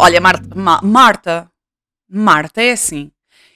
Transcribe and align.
Olha, 0.00 0.20
Marta, 0.20 0.48
Ma- 0.54 0.80
Marta, 0.82 1.50
Marta, 2.10 2.62
é 2.62 2.72
assim. 2.72 3.10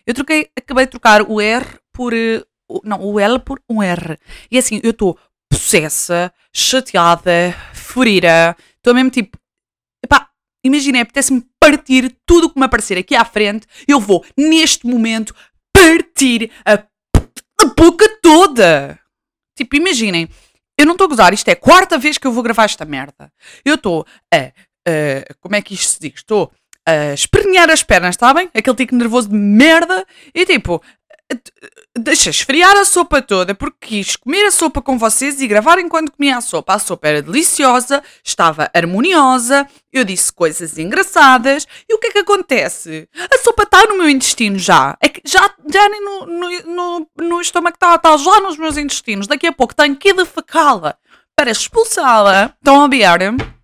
Eu 0.07 0.15
troquei, 0.15 0.49
acabei 0.57 0.85
de 0.87 0.91
trocar 0.93 1.23
o 1.23 1.41
R 1.41 1.67
por. 1.93 2.13
eh, 2.15 2.43
Não, 2.85 3.01
o 3.03 3.19
L 3.21 3.39
por 3.41 3.61
um 3.69 3.83
R. 3.83 4.17
E 4.51 4.57
assim, 4.59 4.81
eu 4.83 4.91
estou 4.93 5.19
possessa, 5.51 6.33
chateada, 6.55 7.55
ferida. 7.75 8.57
Estou 8.77 8.95
mesmo 8.95 9.11
tipo. 9.11 9.37
Epá, 10.05 10.29
imaginem, 10.65 11.03
apetece-me 11.03 11.45
partir 11.61 12.17
tudo 12.25 12.47
o 12.47 12.51
que 12.51 12.59
me 12.59 12.65
aparecer 12.67 12.97
aqui 12.97 13.15
à 13.15 13.25
frente. 13.25 13.67
Eu 13.87 14.01
vou, 14.01 14.25
neste 14.37 14.87
momento, 14.87 15.35
partir 15.73 16.51
a 16.65 16.83
boca 17.77 18.09
toda. 18.23 19.00
Tipo, 19.65 19.77
imaginem, 19.77 20.27
eu 20.79 20.87
não 20.87 20.93
estou 20.93 21.05
a 21.05 21.09
gozar, 21.09 21.35
isto 21.35 21.47
é 21.49 21.53
a 21.53 21.57
quarta 21.57 21.99
vez 21.99 22.17
que 22.17 22.27
eu 22.27 22.33
vou 22.33 22.43
gravar 22.43 22.65
esta 22.65 22.85
merda. 22.87 23.31
Eu 23.65 23.75
estou 23.75 24.07
a, 24.33 24.37
a- 24.39 25.35
Como 25.41 25.55
é 25.55 25.61
que 25.61 25.75
isto 25.75 25.93
se 25.93 26.01
diz? 26.01 26.15
Estou 26.17 26.51
a 26.87 27.13
espernear 27.13 27.69
as 27.71 27.83
pernas, 27.83 28.15
está 28.15 28.33
bem? 28.33 28.49
Aquele 28.55 28.77
tico 28.77 28.95
nervoso 28.95 29.29
de 29.29 29.35
merda. 29.35 30.07
E 30.35 30.47
tipo, 30.47 30.83
deixa 31.97 32.31
esfriar 32.31 32.77
a 32.77 32.85
sopa 32.85 33.23
toda, 33.23 33.55
porque 33.55 33.87
quis 33.89 34.17
comer 34.17 34.47
a 34.47 34.51
sopa 34.51 34.81
com 34.81 34.99
vocês 34.99 35.41
e 35.41 35.47
gravar 35.47 35.79
enquanto 35.79 36.13
comia 36.13 36.37
a 36.37 36.41
sopa. 36.41 36.75
A 36.75 36.79
sopa 36.79 37.09
era 37.09 37.23
deliciosa, 37.23 38.03
estava 38.25 38.71
harmoniosa, 38.75 39.67
eu 39.93 40.05
disse 40.05 40.33
coisas 40.33 40.79
engraçadas. 40.79 41.67
E 41.89 41.95
o 41.95 41.99
que 41.99 42.09
é 42.09 42.13
que 42.13 42.19
acontece? 42.19 43.09
A 43.33 43.39
sopa 43.39 43.65
está 43.65 43.85
no 43.87 43.99
meu 43.99 44.09
intestino 44.09 44.59
já. 44.59 44.97
É 45.01 45.09
que 45.09 45.21
já, 45.25 45.51
já 45.73 45.89
nem 45.89 46.05
no, 46.05 46.27
no, 46.27 46.63
no, 46.65 47.07
no 47.19 47.41
estômago 47.41 47.77
está, 47.77 47.95
está 47.95 48.17
já 48.17 48.41
nos 48.41 48.57
meus 48.57 48.77
intestinos. 48.77 49.27
Daqui 49.27 49.47
a 49.47 49.53
pouco 49.53 49.75
tenho 49.75 49.97
que 49.97 50.13
defecá-la 50.13 50.97
para 51.37 51.51
expulsá-la. 51.51 52.55
Estão 52.59 52.83
a 52.83 52.89
ver? 52.89 53.61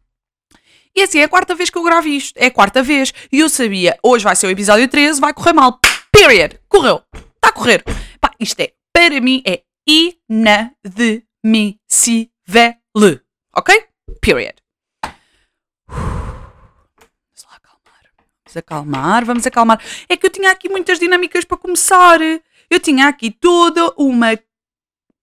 E 0.95 1.03
assim, 1.03 1.19
é 1.19 1.25
a 1.25 1.29
quarta 1.29 1.55
vez 1.55 1.69
que 1.69 1.77
eu 1.77 1.83
gravo 1.83 2.09
isto. 2.09 2.37
É 2.39 2.47
a 2.47 2.51
quarta 2.51 2.83
vez. 2.83 3.13
E 3.31 3.41
eu 3.41 3.51
sabia, 3.51 3.99
hoje 4.03 4.25
vai 4.25 4.35
ser 4.35 4.47
o 4.47 4.51
episódio 4.51 4.89
13, 4.89 5.21
vai 5.21 5.35
correr 5.35 5.53
mal. 5.53 5.79
Period. 6.11 6.59
Correu. 6.69 7.03
Está 7.47 7.51
a 7.51 7.53
correr. 7.53 7.85
Pá, 8.21 8.33
isto 8.41 8.59
é, 8.61 8.73
para 8.93 9.21
mim, 9.21 9.41
é 9.47 9.63
inadmissível. 9.87 11.21
Ok? 13.55 13.87
Period. 14.21 14.57
Vamos 15.89 17.45
lá 17.45 17.57
acalmar. 17.57 18.03
Vamos 18.17 18.57
acalmar, 18.57 19.25
vamos 19.25 19.47
acalmar. 19.47 19.81
É 20.09 20.17
que 20.17 20.27
eu 20.27 20.31
tinha 20.31 20.51
aqui 20.51 20.69
muitas 20.69 20.99
dinâmicas 20.99 21.45
para 21.45 21.57
começar. 21.57 22.19
Eu 22.69 22.81
tinha 22.81 23.07
aqui 23.07 23.31
toda 23.31 23.95
uma 23.97 24.37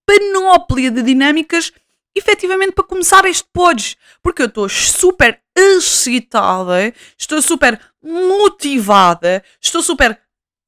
panóplia 0.06 0.90
de 0.92 1.02
dinâmicas 1.02 1.74
efetivamente 2.16 2.72
para 2.72 2.86
começar 2.86 3.26
este 3.26 3.46
podes. 3.52 3.98
Porque 4.22 4.44
eu 4.44 4.48
estou 4.48 4.70
super 4.70 5.42
excitada, 5.54 6.94
estou 7.18 7.42
super 7.42 7.78
motivada, 8.02 9.44
estou 9.60 9.82
super 9.82 10.18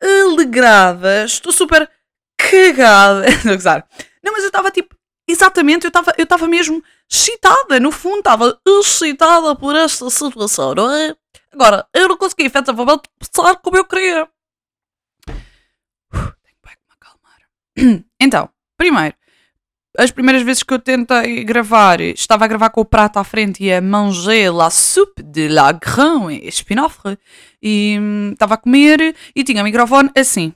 alegrada, 0.01 1.25
estou 1.25 1.51
super 1.51 1.89
cagada. 2.37 3.25
Gozar. 3.43 3.87
Não, 4.23 4.31
mas 4.33 4.43
eu 4.43 4.47
estava 4.47 4.71
tipo, 4.71 4.95
exatamente, 5.27 5.85
eu 5.85 5.89
estava 5.89 6.13
eu 6.17 6.47
mesmo 6.47 6.83
excitada, 7.09 7.79
no 7.79 7.91
fundo, 7.91 8.19
estava 8.19 8.59
excitada 8.65 9.55
por 9.55 9.75
esta 9.75 10.09
situação, 10.09 10.73
não 10.75 10.91
é? 10.91 11.15
Agora, 11.51 11.87
eu 11.93 12.07
não 12.09 12.17
consegui 12.17 12.43
efetivamente 12.43 13.09
pensar 13.19 13.55
como 13.57 13.77
eu 13.77 13.85
queria. 13.85 14.27
Tenho 15.25 16.33
que 16.61 16.69
me 16.69 16.93
acalmar. 16.93 18.03
Então, 18.19 18.49
primeiro, 18.77 19.15
as 19.97 20.11
primeiras 20.11 20.43
vezes 20.43 20.63
que 20.63 20.73
eu 20.73 20.79
tentei 20.79 21.43
gravar, 21.43 22.01
estava 22.01 22.45
a 22.45 22.47
gravar 22.47 22.69
com 22.69 22.81
o 22.81 22.85
prato 22.85 23.17
à 23.17 23.23
frente 23.23 23.63
e 23.63 23.71
a 23.71 23.81
manger 23.81 24.51
la 24.53 24.69
soupe 24.69 25.23
de 25.23 25.47
la 25.47 25.71
grain 25.71 26.31
et 26.31 26.47
espinafre 26.47 27.17
e 27.61 27.97
hum, 27.99 28.31
estava 28.33 28.55
a 28.55 28.57
comer 28.57 29.15
e 29.35 29.43
tinha 29.43 29.61
o 29.61 29.65
microfone 29.65 30.09
assim. 30.15 30.53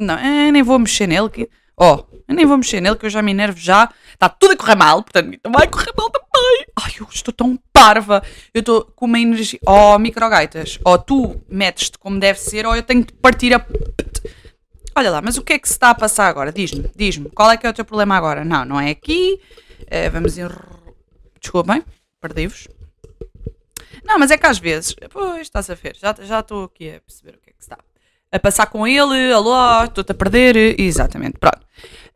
Não, 0.00 0.16
nem 0.52 0.62
vou 0.62 0.78
mexer 0.78 1.06
nele. 1.06 1.28
Que... 1.28 1.48
Oh, 1.76 2.04
nem 2.28 2.46
vou 2.46 2.56
mexer 2.56 2.80
nele 2.80 2.96
que 2.96 3.06
eu 3.06 3.10
já 3.10 3.20
me 3.22 3.32
enervo 3.32 3.58
já. 3.58 3.88
Está 4.12 4.28
tudo 4.28 4.52
a 4.52 4.56
correr 4.56 4.76
mal, 4.76 5.02
portanto, 5.02 5.38
vai 5.48 5.66
correr 5.66 5.92
mal 5.96 6.10
também. 6.10 6.66
Ai, 6.76 6.92
eu 7.00 7.06
estou 7.10 7.32
tão 7.34 7.58
parva. 7.72 8.22
Eu 8.54 8.60
estou 8.60 8.84
com 8.94 9.06
uma 9.06 9.18
energia. 9.18 9.58
Oh, 9.66 9.98
microgaitas, 9.98 10.78
ou 10.84 10.98
tu 10.98 11.40
metes-te 11.48 11.98
como 11.98 12.20
deve 12.20 12.38
ser, 12.38 12.66
ou 12.66 12.76
eu 12.76 12.82
tenho 12.82 13.04
de 13.04 13.12
partir 13.14 13.54
a. 13.54 13.64
Olha 14.98 15.12
lá, 15.12 15.22
mas 15.22 15.38
o 15.38 15.42
que 15.42 15.52
é 15.52 15.58
que 15.60 15.68
se 15.68 15.74
está 15.74 15.90
a 15.90 15.94
passar 15.94 16.26
agora? 16.26 16.50
Diz-me, 16.50 16.90
diz-me, 16.96 17.30
qual 17.30 17.48
é 17.52 17.56
que 17.56 17.64
é 17.64 17.70
o 17.70 17.72
teu 17.72 17.84
problema 17.84 18.16
agora? 18.16 18.44
Não, 18.44 18.64
não 18.64 18.80
é 18.80 18.90
aqui. 18.90 19.40
Eh, 19.86 20.10
vamos 20.10 20.36
ir. 20.36 20.50
Desculpem, 21.40 21.84
perdi-vos. 22.20 22.66
Não, 24.04 24.18
mas 24.18 24.32
é 24.32 24.36
que 24.36 24.44
às 24.44 24.58
vezes. 24.58 24.96
Pois, 25.12 25.42
estás 25.42 25.70
a 25.70 25.74
ver, 25.74 25.96
já 25.96 26.12
já 26.20 26.40
estou 26.40 26.64
aqui 26.64 26.96
a 26.96 27.00
perceber 27.00 27.36
o 27.36 27.40
que 27.40 27.50
é 27.50 27.52
que 27.52 27.62
está. 27.62 27.78
A 28.32 28.40
passar 28.40 28.66
com 28.66 28.84
ele, 28.88 29.32
alô, 29.32 29.84
estou-te 29.84 30.10
a 30.10 30.14
perder. 30.16 30.56
Exatamente, 30.80 31.38
pronto. 31.38 31.64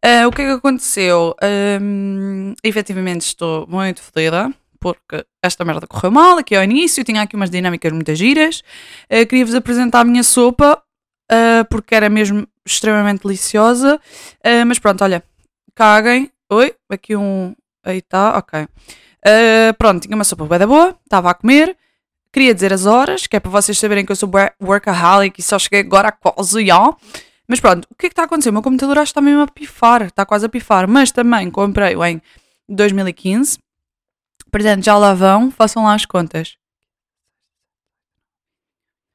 Eh, 0.03 0.27
o 0.27 0.33
que 0.33 0.43
é 0.43 0.47
que 0.47 0.51
aconteceu? 0.51 1.37
Ahm, 1.41 2.55
efetivamente 2.65 3.21
estou 3.21 3.65
muito 3.69 4.03
fodida. 4.03 4.53
Porque 4.81 5.25
esta 5.41 5.65
merda 5.65 5.87
correu 5.87 6.11
mal 6.11 6.37
aqui 6.39 6.57
ao 6.57 6.65
início, 6.65 7.05
tinha 7.05 7.23
aqui 7.23 7.37
umas 7.37 7.49
dinâmicas 7.49 7.93
muito 7.93 8.13
giras. 8.17 8.65
Eh, 9.09 9.25
Queria-vos 9.25 9.55
apresentar 9.55 10.01
a 10.01 10.05
minha 10.05 10.25
sopa, 10.25 10.83
ah, 11.31 11.65
porque 11.71 11.95
era 11.95 12.11
mesmo 12.11 12.45
extremamente 12.67 13.23
deliciosa. 13.23 14.01
Ah, 14.45 14.65
mas 14.65 14.79
pronto, 14.79 15.03
olha, 15.03 15.23
caguem. 15.75 16.31
Oi, 16.51 16.75
aqui 16.91 17.17
um. 17.17 17.55
Aí 17.85 17.99
está, 17.99 18.37
ok. 18.39 18.69
Ah, 19.25 19.75
pronto, 19.79 20.03
tinha 20.03 20.15
uma 20.15 20.25
sopa 20.25 20.45
bué 20.45 20.59
da 20.59 20.67
boa, 20.67 20.99
estava 21.05 21.31
a 21.31 21.35
comer. 21.35 21.77
Queria 22.33 22.55
dizer 22.55 22.73
as 22.73 22.87
horas, 22.87 23.27
que 23.27 23.37
é 23.37 23.41
para 23.41 23.51
vocês 23.51 23.79
saberem 23.79 24.07
que 24.07 24.13
eu 24.13 24.17
sou 24.17 24.31
workaholic 24.61 25.39
e 25.39 25.43
só 25.43 25.59
cheguei 25.59 25.81
agora 25.81 26.09
a 26.09 26.13
quase 26.13 26.65
já. 26.67 26.97
Mas 27.47 27.61
pronto, 27.61 27.87
o 27.91 27.95
que 27.95 28.07
é 28.07 28.09
que 28.09 28.13
está 28.15 28.23
a 28.23 28.25
acontecer? 28.25 28.49
O 28.49 28.53
meu 28.55 28.63
computador 28.63 28.97
acho 28.99 29.13
que 29.13 29.19
está 29.19 29.21
mesmo 29.21 29.43
a 29.43 29.47
pifar, 29.47 30.03
está 30.03 30.25
quase 30.25 30.47
a 30.47 30.49
pifar. 30.49 30.89
Mas 30.89 31.11
também 31.13 31.51
comprei-o 31.51 32.03
em 32.05 32.23
2015. 32.69 33.59
Portanto, 34.51 34.85
já 34.85 34.97
lá 34.97 35.13
vão, 35.13 35.51
façam 35.51 35.85
lá 35.85 35.95
as 35.95 36.07
contas. 36.07 36.57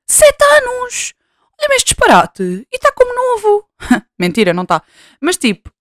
Sete 0.10 0.44
anos! 0.44 1.14
Olha-me 1.60 1.76
este 1.76 1.88
disparate. 1.88 2.44
E 2.72 2.76
está 2.76 2.92
como 2.92 3.14
novo. 3.14 3.70
Mentira, 4.20 4.54
não 4.54 4.64
está. 4.64 4.84
Mas 5.22 5.38
tipo, 5.38 5.72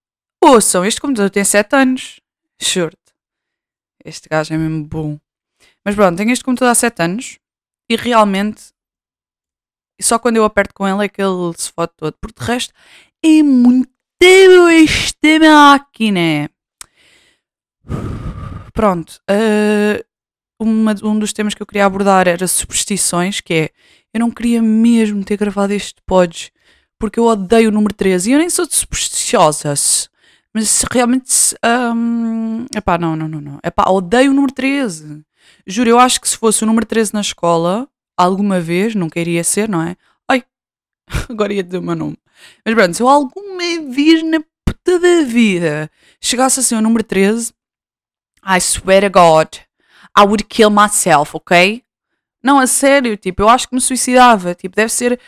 ouçam, 0.43 0.85
este 0.85 1.01
computador 1.01 1.31
tem 1.31 1.45
7 1.45 1.75
anos. 1.77 2.21
Juro-te. 2.61 3.13
Este 4.05 4.29
gajo 4.29 4.55
é 4.55 4.59
mesmo 4.59 4.85
bom. 4.87 5.19
Mas 5.85 5.95
pronto, 5.95 6.17
tenho 6.17 6.31
este 6.33 6.45
computador 6.45 6.73
há 6.73 6.75
7 6.75 7.03
anos. 7.03 7.39
E 7.89 7.97
realmente, 7.97 8.73
só 10.01 10.19
quando 10.19 10.37
eu 10.37 10.45
aperto 10.45 10.75
com 10.75 10.87
ele 10.89 11.05
é 11.05 11.09
que 11.09 11.23
ele 11.23 11.53
se 11.57 11.71
fode 11.73 11.93
todo. 11.97 12.17
Porque 12.21 12.41
de 12.41 12.47
resto, 12.47 12.73
é 13.25 13.43
muito 13.43 13.91
esta 14.23 15.39
máquina. 15.41 16.51
Pronto. 18.73 19.21
eh, 19.29 20.05
uma- 20.61 20.95
um 21.03 21.19
dos 21.19 21.33
temas 21.33 21.55
que 21.55 21.63
eu 21.63 21.67
queria 21.67 21.87
abordar 21.87 22.27
era 22.29 22.47
superstições, 22.49 23.41
que 23.41 23.55
é 23.55 23.71
eu 24.17 24.21
não 24.21 24.31
queria 24.31 24.63
mesmo 24.63 25.23
ter 25.23 25.37
gravado 25.37 25.75
este 25.75 26.01
pods 26.07 26.51
porque 26.99 27.21
eu 27.21 27.25
odeio 27.25 27.69
o 27.69 27.73
número 27.73 27.93
13 27.93 28.31
e 28.31 28.33
eu 28.33 28.39
nem 28.39 28.49
sou 28.49 28.67
de 28.67 28.75
supersticiosas. 28.75 30.09
Mas 30.55 30.83
realmente. 30.91 31.55
Um, 31.63 32.65
epá, 32.75 32.97
não, 32.97 33.15
não, 33.15 33.29
não, 33.29 33.41
não. 33.43 33.61
Epá, 33.63 33.91
odeio 33.91 34.31
o 34.31 34.35
número 34.35 34.55
13. 34.55 35.23
Juro, 35.67 35.91
eu 35.91 35.99
acho 35.99 36.19
que 36.19 36.27
se 36.27 36.39
fosse 36.39 36.65
o 36.65 36.67
número 36.67 36.87
13 36.87 37.13
na 37.13 37.21
escola, 37.21 37.87
alguma 38.17 38.59
vez, 38.59 38.95
nunca 38.95 39.21
iria 39.21 39.45
ser, 39.45 39.69
não 39.69 39.83
é? 39.83 39.97
Ai, 40.27 40.43
agora 41.29 41.53
ia 41.53 41.63
dizer 41.63 41.77
o 41.77 41.83
meu 41.83 41.95
nome. 41.95 42.17
Mas 42.65 42.75
pronto, 42.75 42.97
se 42.97 43.03
eu 43.03 43.09
alguma 43.09 43.93
vez 43.93 44.23
na 44.23 44.41
puta 44.65 44.99
da 44.99 45.25
vida 45.25 45.91
chegasse 46.23 46.61
a 46.61 46.63
ser 46.63 46.77
o 46.77 46.81
número 46.81 47.05
13, 47.05 47.53
I 48.43 48.59
swear 48.61 49.03
to 49.03 49.11
God, 49.11 49.57
I 50.19 50.23
would 50.23 50.45
kill 50.45 50.71
myself, 50.71 51.37
ok? 51.37 51.85
Não, 52.47 52.61
a 52.61 52.67
sério, 52.69 53.17
tipo, 53.17 53.43
eu 53.43 53.49
acho 53.49 53.69
que 53.69 53.75
me 53.75 53.81
suicidava. 53.81 54.55
Tipo, 54.55 54.77
deve 54.77 54.93
ser, 54.93 55.19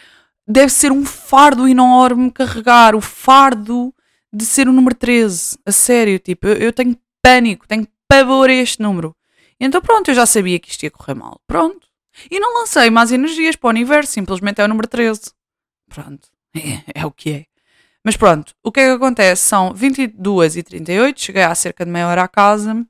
deve 0.46 0.70
ser 0.70 0.92
um 0.92 1.04
fardo 1.04 1.66
enorme 1.66 2.30
carregar 2.30 2.94
o 2.94 3.00
fardo 3.00 3.92
de 4.32 4.44
ser 4.44 4.68
o 4.68 4.72
número 4.72 4.94
13. 4.94 5.58
A 5.66 5.72
sério, 5.72 6.16
tipo, 6.20 6.46
eu, 6.46 6.54
eu 6.54 6.72
tenho 6.72 6.96
pânico, 7.20 7.66
tenho 7.66 7.88
pavor 8.06 8.48
a 8.48 8.52
este 8.52 8.80
número. 8.80 9.16
Então 9.58 9.82
pronto, 9.82 10.08
eu 10.08 10.14
já 10.14 10.26
sabia 10.26 10.60
que 10.60 10.70
isto 10.70 10.84
ia 10.84 10.92
correr 10.92 11.14
mal. 11.14 11.40
Pronto. 11.44 11.88
E 12.30 12.38
não 12.38 12.60
lancei 12.60 12.88
mais 12.88 13.10
energias 13.10 13.56
para 13.56 13.66
o 13.66 13.70
universo, 13.70 14.12
simplesmente 14.12 14.60
é 14.60 14.64
o 14.64 14.68
número 14.68 14.86
13. 14.86 15.32
Pronto. 15.88 16.28
É, 16.56 17.02
é 17.02 17.06
o 17.06 17.10
que 17.10 17.30
é. 17.30 17.44
Mas 18.02 18.16
pronto, 18.16 18.54
o 18.64 18.72
que 18.72 18.80
é 18.80 18.86
que 18.86 18.92
acontece? 18.92 19.42
São 19.42 19.74
22 19.74 20.56
e 20.56 20.62
38 20.62 21.20
cheguei 21.20 21.42
há 21.42 21.54
cerca 21.54 21.84
de 21.84 21.90
meia 21.90 22.08
hora 22.08 22.22
à 22.22 22.28
casa, 22.28 22.86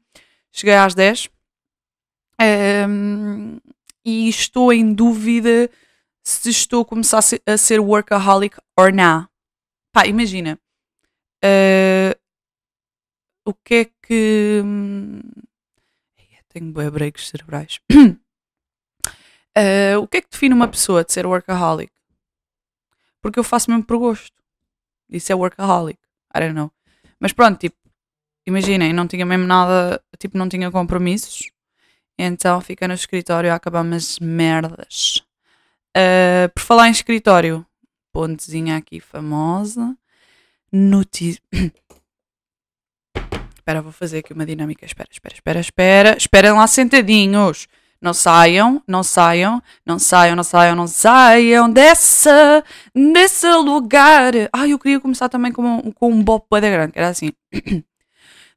cheguei 0.53 0.75
às 0.75 0.95
10 0.95 1.29
ehm, 2.41 3.59
e 4.05 4.29
estou 4.29 4.73
em 4.73 4.93
dúvida 4.93 5.71
se 6.25 6.51
estou 6.51 6.83
a 6.83 6.85
começar 6.85 7.21
a 7.47 7.57
ser, 7.57 7.81
workaholic 7.81 8.57
or 8.79 8.93
não. 8.93 9.29
Pá, 9.93 10.07
imagina. 10.07 10.59
eh, 11.45 12.17
o 13.45 13.55
que 13.55 13.75
é 13.75 13.85
que. 14.07 14.61
hum, 14.65 15.21
Tenho 16.49 16.73
bué 16.73 16.91
breaks 16.91 17.29
cerebrais. 17.29 17.79
Uh, 19.57 19.99
o 20.03 20.09
que 20.09 20.19
é 20.19 20.21
que 20.23 20.31
define 20.31 20.55
uma 20.55 20.69
pessoa 20.69 21.05
de 21.05 21.13
ser 21.13 21.27
workaholic? 21.27 21.93
Porque 23.23 23.39
eu 23.39 23.45
faço 23.45 23.71
mesmo 23.71 23.85
por 23.85 23.99
gosto. 23.99 24.35
Isso 25.11 25.33
é 25.33 25.35
workaholic. 25.35 25.99
I 26.35 26.41
don't 26.41 26.55
know. 26.55 26.71
Mas 27.21 27.33
pronto, 27.33 27.59
tipo, 27.59 27.77
imaginem, 28.47 28.93
não 28.93 29.07
tinha 29.07 29.27
mesmo 29.27 29.47
nada, 29.47 30.03
tipo, 30.19 30.39
não 30.39 30.49
tinha 30.49 30.71
compromissos. 30.71 31.51
Então 32.19 32.61
fica 32.61 32.89
no 32.89 32.95
escritório 32.95 33.53
a 33.53 33.55
acabar 33.55 33.83
umas 33.83 34.19
merdas. 34.19 35.23
Uh, 35.97 36.49
por 36.53 36.63
falar 36.63 36.89
em 36.89 36.91
escritório, 36.91 37.65
pontezinha 38.13 38.77
aqui 38.77 38.99
famosa. 38.99 39.97
Notícia. 40.73 41.41
espera, 43.55 43.81
vou 43.81 43.93
fazer 43.93 44.19
aqui 44.19 44.33
uma 44.33 44.45
dinâmica. 44.45 44.85
Espera, 44.85 45.09
espera, 45.11 45.35
espera, 45.35 45.61
espera. 45.61 46.17
Esperem 46.17 46.53
lá 46.53 46.67
sentadinhos. 46.67 47.69
Não 48.01 48.15
saiam, 48.15 48.81
não 48.87 49.03
saiam, 49.03 49.61
não 49.85 49.99
saiam, 49.99 50.37
não 50.37 50.45
saiam, 50.45 50.77
não 50.77 50.87
saiam 50.87 51.71
dessa, 51.71 52.65
desse 52.95 53.51
lugar. 53.55 54.33
Ai, 54.53 54.73
eu 54.73 54.79
queria 54.79 55.01
começar 55.01 55.29
também 55.29 55.51
com 55.51 55.63
um, 55.63 55.91
com 55.91 56.13
um 56.13 56.23
bop 56.23 56.47
da 56.49 56.61
grande, 56.61 56.93
que 56.93 56.99
era 56.99 57.09
assim. 57.09 57.33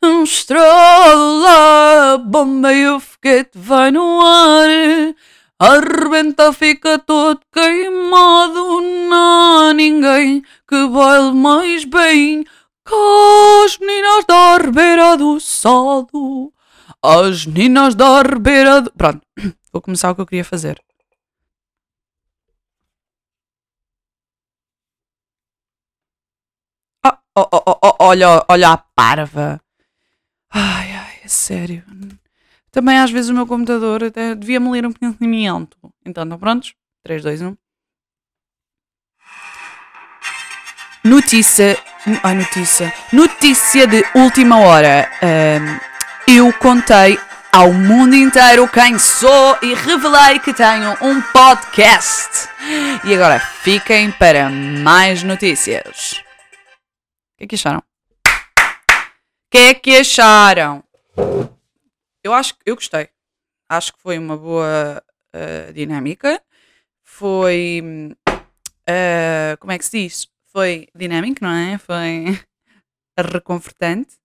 Um 0.03 0.23
estrela, 0.23 2.17
bomba 2.17 2.73
e 2.73 2.87
o 2.87 2.99
foguete 2.99 3.51
vai 3.55 3.91
no 3.91 4.19
ar. 4.19 4.67
Arrebenta, 5.59 6.51
fica 6.53 6.97
todo 6.97 7.39
queimado. 7.53 8.81
Não 8.81 9.69
há 9.69 9.73
ninguém 9.73 10.41
que 10.67 10.87
baile 10.87 11.33
mais 11.33 11.85
bem 11.85 12.43
que 12.43 12.95
as 13.65 13.77
meninas 13.77 14.25
da 14.25 14.57
Ribeira 14.57 15.17
do 15.17 15.39
Saldo. 15.39 16.51
As 17.03 17.45
meninas 17.45 17.93
da 17.93 18.21
Ribeira 18.23 18.81
do... 18.81 18.91
Pronto, 18.91 19.21
vou 19.71 19.81
começar 19.83 20.09
o 20.11 20.15
que 20.15 20.21
eu 20.21 20.25
queria 20.25 20.45
fazer. 20.45 20.81
Ah, 27.03 27.19
oh, 27.37 27.47
oh, 27.53 27.63
oh, 27.67 27.79
oh, 27.83 27.95
olha, 27.99 28.43
olha 28.49 28.71
a 28.71 28.77
parva. 28.77 29.61
Ai, 30.51 30.91
ai, 30.91 31.19
é 31.23 31.27
sério. 31.27 31.83
Também 32.71 32.97
às 32.97 33.11
vezes 33.11 33.29
o 33.29 33.33
meu 33.33 33.47
computador 33.47 34.03
até 34.03 34.35
devia-me 34.35 34.69
ler 34.69 34.85
um 34.85 34.91
pensamento. 34.91 35.77
Então, 36.05 36.23
estão 36.23 36.37
prontos? 36.37 36.73
3, 37.03 37.23
2, 37.23 37.41
1. 37.41 37.57
Notícia. 41.03 41.77
Ai, 42.23 42.35
notícia. 42.35 42.93
Notícia 43.11 43.87
de 43.87 44.03
última 44.13 44.59
hora. 44.59 45.09
Ahm, 45.21 45.79
eu 46.27 46.53
contei 46.53 47.17
ao 47.51 47.73
mundo 47.73 48.15
inteiro 48.15 48.67
quem 48.67 48.97
sou 48.99 49.57
e 49.61 49.73
revelei 49.73 50.39
que 50.39 50.53
tenho 50.53 50.91
um 51.01 51.21
podcast. 51.21 52.49
E 53.03 53.13
agora 53.13 53.39
fiquem 53.39 54.11
para 54.11 54.49
mais 54.49 55.23
notícias. 55.23 56.23
O 57.33 57.37
que 57.37 57.43
é 57.43 57.47
que 57.47 57.55
acharam? 57.55 57.81
Que 59.51 59.57
é 59.57 59.73
que 59.73 59.97
acharam? 59.97 60.81
Eu 62.23 62.33
acho 62.33 62.53
que 62.55 62.61
eu 62.65 62.75
gostei. 62.75 63.09
Acho 63.67 63.91
que 63.91 64.01
foi 64.01 64.17
uma 64.17 64.37
boa 64.37 65.03
uh, 65.35 65.73
dinâmica. 65.73 66.41
Foi. 67.03 67.83
uh, 68.25 69.57
como 69.59 69.73
é 69.73 69.77
que 69.77 69.83
se 69.83 70.03
diz? 70.03 70.29
Foi 70.53 70.87
dinâmico, 70.95 71.43
não 71.43 71.51
é? 71.51 71.77
Foi 71.77 72.39
reconfortante. 73.19 74.15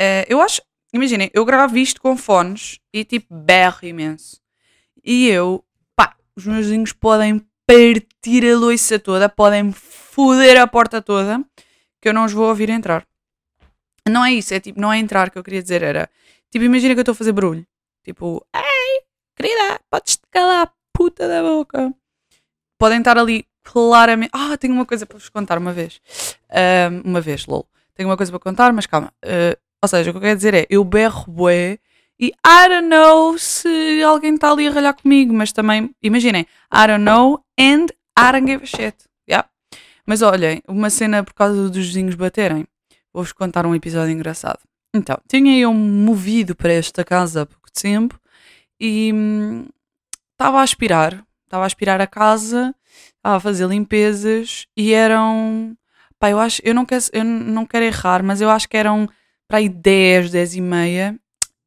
Uh, 0.00 0.24
eu 0.26 0.40
acho. 0.40 0.62
Imaginem, 0.94 1.30
eu 1.34 1.44
gravo 1.44 1.76
isto 1.76 2.00
com 2.00 2.16
fones 2.16 2.80
e 2.90 3.04
tipo 3.04 3.34
berro 3.34 3.86
imenso. 3.86 4.40
E 5.04 5.28
eu, 5.28 5.62
pá, 5.94 6.16
os 6.34 6.46
meus 6.46 6.64
vizinhos 6.64 6.94
podem 6.94 7.46
partir 7.66 8.50
a 8.50 8.56
louça 8.56 8.98
toda, 8.98 9.28
podem 9.28 9.72
foder 9.72 10.58
a 10.58 10.66
porta 10.66 11.02
toda, 11.02 11.44
que 12.00 12.08
eu 12.08 12.14
não 12.14 12.24
os 12.24 12.32
vou 12.32 12.48
ouvir 12.48 12.70
entrar. 12.70 13.06
Não 14.08 14.24
é 14.24 14.32
isso, 14.32 14.52
é 14.54 14.60
tipo, 14.60 14.80
não 14.80 14.92
é 14.92 14.98
entrar 14.98 15.30
que 15.30 15.38
eu 15.38 15.44
queria 15.44 15.62
dizer, 15.62 15.82
era 15.82 16.10
tipo, 16.50 16.64
imagina 16.64 16.94
que 16.94 17.00
eu 17.00 17.02
estou 17.02 17.12
a 17.12 17.16
fazer 17.16 17.32
barulho. 17.32 17.66
Tipo, 18.04 18.44
ei, 18.54 19.02
querida, 19.36 19.80
podes 19.90 20.16
te 20.16 20.22
calar 20.30 20.66
a 20.66 20.72
puta 20.92 21.28
da 21.28 21.42
boca. 21.42 21.94
Podem 22.78 22.98
estar 22.98 23.16
ali 23.16 23.46
claramente. 23.62 24.30
Ah, 24.32 24.56
tenho 24.56 24.74
uma 24.74 24.84
coisa 24.84 25.06
para 25.06 25.18
vos 25.18 25.28
contar 25.28 25.58
uma 25.58 25.72
vez. 25.72 26.00
Ahm, 26.50 27.02
uma 27.04 27.20
vez, 27.20 27.46
lol. 27.46 27.66
Tenho 27.94 28.08
uma 28.08 28.16
coisa 28.16 28.32
para 28.32 28.40
contar, 28.40 28.72
mas 28.72 28.86
calma. 28.86 29.12
Ah, 29.22 29.56
ou 29.82 29.88
seja, 29.88 30.10
o 30.10 30.12
que 30.12 30.18
eu 30.18 30.22
quero 30.22 30.36
dizer 30.36 30.54
é, 30.54 30.66
eu 30.70 30.84
berro 30.84 31.24
bué 31.28 31.78
e 32.18 32.26
I 32.28 32.68
don't 32.68 32.88
know 32.88 33.36
se 33.36 34.02
alguém 34.04 34.34
está 34.34 34.52
ali 34.52 34.68
a 34.68 34.70
ralhar 34.70 34.94
comigo, 34.94 35.34
mas 35.34 35.52
também, 35.52 35.90
imaginem, 36.00 36.46
I 36.72 36.86
don't 36.86 37.04
know 37.04 37.44
and 37.58 37.86
I 38.16 38.30
don't 38.32 38.46
give 38.46 38.62
a 38.62 38.66
shit. 38.66 38.96
Yeah. 39.28 39.48
Mas 40.06 40.22
olhem, 40.22 40.62
uma 40.68 40.88
cena 40.88 41.24
por 41.24 41.34
causa 41.34 41.68
dos 41.68 41.86
vizinhos 41.86 42.14
baterem. 42.14 42.64
Vou-vos 43.12 43.32
contar 43.32 43.66
um 43.66 43.74
episódio 43.74 44.12
engraçado. 44.12 44.60
Então, 44.94 45.18
tinha 45.28 45.58
eu 45.58 45.72
movido 45.72 46.54
para 46.54 46.72
esta 46.72 47.04
casa 47.04 47.42
há 47.42 47.46
pouco 47.46 47.70
tempo 47.72 48.18
e 48.80 49.12
hum, 49.12 49.66
estava 50.32 50.60
a 50.60 50.62
aspirar. 50.62 51.24
Estava 51.44 51.64
a 51.64 51.66
aspirar 51.66 52.00
a 52.00 52.06
casa, 52.06 52.74
estava 53.16 53.36
a 53.36 53.40
fazer 53.40 53.66
limpezas 53.68 54.66
e 54.76 54.92
eram. 54.92 55.76
Pá, 56.18 56.30
eu 56.30 56.38
acho, 56.38 56.62
eu 56.64 56.74
não 56.74 56.86
quero, 56.86 57.04
eu 57.12 57.24
não 57.24 57.66
quero 57.66 57.84
errar, 57.84 58.22
mas 58.22 58.40
eu 58.40 58.48
acho 58.48 58.68
que 58.68 58.76
eram 58.76 59.08
para 59.46 59.58
aí 59.58 59.68
10, 59.68 60.30
10 60.30 60.56
e 60.56 60.60
meia 60.60 61.18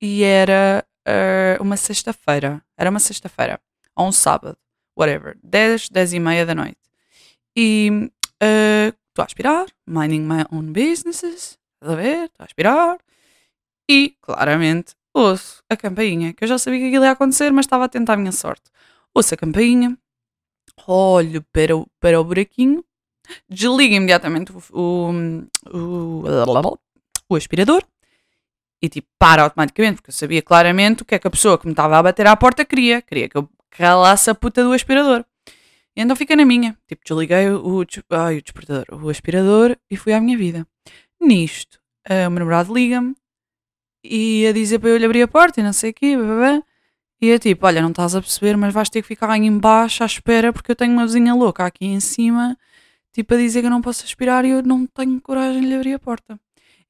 e 0.01 0.23
era 0.23 0.83
eh, 1.05 1.57
uma 1.59 1.77
sexta-feira. 1.77 2.61
Era 2.77 2.89
uma 2.89 2.99
sexta-feira. 2.99 3.59
Ou 3.95 4.07
um 4.07 4.11
sábado. 4.11 4.57
Whatever. 4.97 5.37
10, 5.43 5.89
10 5.89 6.13
e 6.13 6.19
meia 6.19 6.45
da 6.45 6.55
noite. 6.55 6.77
E 7.55 8.09
eh, 8.41 8.93
estou 9.15 9.23
a 9.23 9.25
aspirar, 9.25 9.65
minding 9.87 10.21
my 10.21 10.43
own 10.51 10.73
businesses. 10.73 11.57
Estás 11.75 11.93
a 11.93 11.95
ver? 11.95 12.25
Estou 12.25 12.43
a 12.43 12.45
aspirar. 12.45 12.97
E, 13.89 14.15
claramente, 14.21 14.93
ouço 15.13 15.63
a 15.69 15.77
campainha, 15.77 16.33
que 16.33 16.43
eu 16.43 16.47
já 16.47 16.57
sabia 16.57 16.79
que 16.79 16.87
aquilo 16.87 17.05
ia 17.05 17.11
acontecer, 17.11 17.51
mas 17.51 17.65
estava 17.65 17.85
a 17.85 17.89
tentar 17.89 18.13
a 18.13 18.17
minha 18.17 18.31
sorte. 18.31 18.69
Ouço 19.13 19.33
a 19.33 19.37
campainha, 19.37 19.97
olho 20.85 21.41
para 21.53 21.77
o, 21.77 21.87
para 21.99 22.19
o 22.19 22.23
buraquinho, 22.23 22.83
desligo 23.47 23.93
imediatamente 23.93 24.51
o, 24.51 24.61
o, 24.73 25.11
o, 25.71 26.79
o 27.29 27.35
aspirador 27.35 27.83
e 28.81 28.89
tipo, 28.89 29.07
para 29.17 29.43
automaticamente, 29.43 29.95
porque 29.95 30.09
eu 30.09 30.13
sabia 30.13 30.41
claramente 30.41 31.03
o 31.03 31.05
que 31.05 31.15
é 31.15 31.19
que 31.19 31.27
a 31.27 31.31
pessoa 31.31 31.57
que 31.57 31.65
me 31.65 31.71
estava 31.71 31.97
a 31.97 32.03
bater 32.03 32.27
à 32.27 32.35
porta 32.35 32.65
queria. 32.65 33.01
Queria 33.01 33.29
que 33.29 33.37
eu 33.37 33.49
calasse 33.69 34.29
a 34.29 34.35
puta 34.35 34.63
do 34.63 34.73
aspirador. 34.73 35.23
E 35.95 36.01
então 36.01 36.15
fica 36.15 36.35
na 36.35 36.45
minha. 36.45 36.77
Tipo, 36.87 37.01
desliguei 37.05 37.49
o, 37.49 37.85
ai, 38.11 38.37
o 38.37 38.41
despertador, 38.41 38.85
o 39.03 39.09
aspirador 39.09 39.77
e 39.89 39.95
fui 39.95 40.13
à 40.13 40.19
minha 40.19 40.37
vida. 40.37 40.67
Nisto, 41.21 41.79
eh, 42.05 42.27
o 42.27 42.31
meu 42.31 42.39
namorado 42.39 42.73
liga-me 42.73 43.15
e 44.03 44.47
a 44.47 44.51
dizer 44.53 44.79
para 44.79 44.89
eu 44.89 44.97
lhe 44.97 45.05
abrir 45.05 45.23
a 45.23 45.27
porta 45.27 45.59
e 45.59 45.63
não 45.63 45.73
sei 45.73 45.91
o 45.91 45.93
quê, 45.93 46.17
blá. 46.17 46.61
E 47.21 47.31
é 47.31 47.39
tipo, 47.39 47.65
olha, 47.65 47.81
não 47.81 47.89
estás 47.91 48.15
a 48.15 48.21
perceber, 48.21 48.57
mas 48.57 48.73
vais 48.73 48.89
ter 48.89 49.01
que 49.01 49.07
ficar 49.07 49.29
aí 49.29 49.41
em 49.41 49.57
baixo 49.57 50.03
à 50.03 50.05
espera 50.05 50.53
porque 50.53 50.71
eu 50.71 50.75
tenho 50.75 50.93
uma 50.93 51.05
vizinha 51.05 51.33
louca 51.33 51.65
aqui 51.65 51.85
em 51.85 51.99
cima, 51.99 52.57
tipo 53.13 53.33
a 53.35 53.37
dizer 53.37 53.61
que 53.61 53.67
eu 53.67 53.71
não 53.71 53.81
posso 53.81 54.03
aspirar 54.05 54.45
e 54.45 54.51
eu 54.51 54.63
não 54.63 54.85
tenho 54.87 55.21
coragem 55.21 55.61
de 55.61 55.67
lhe 55.67 55.75
abrir 55.75 55.93
a 55.95 55.99
porta. 55.99 56.39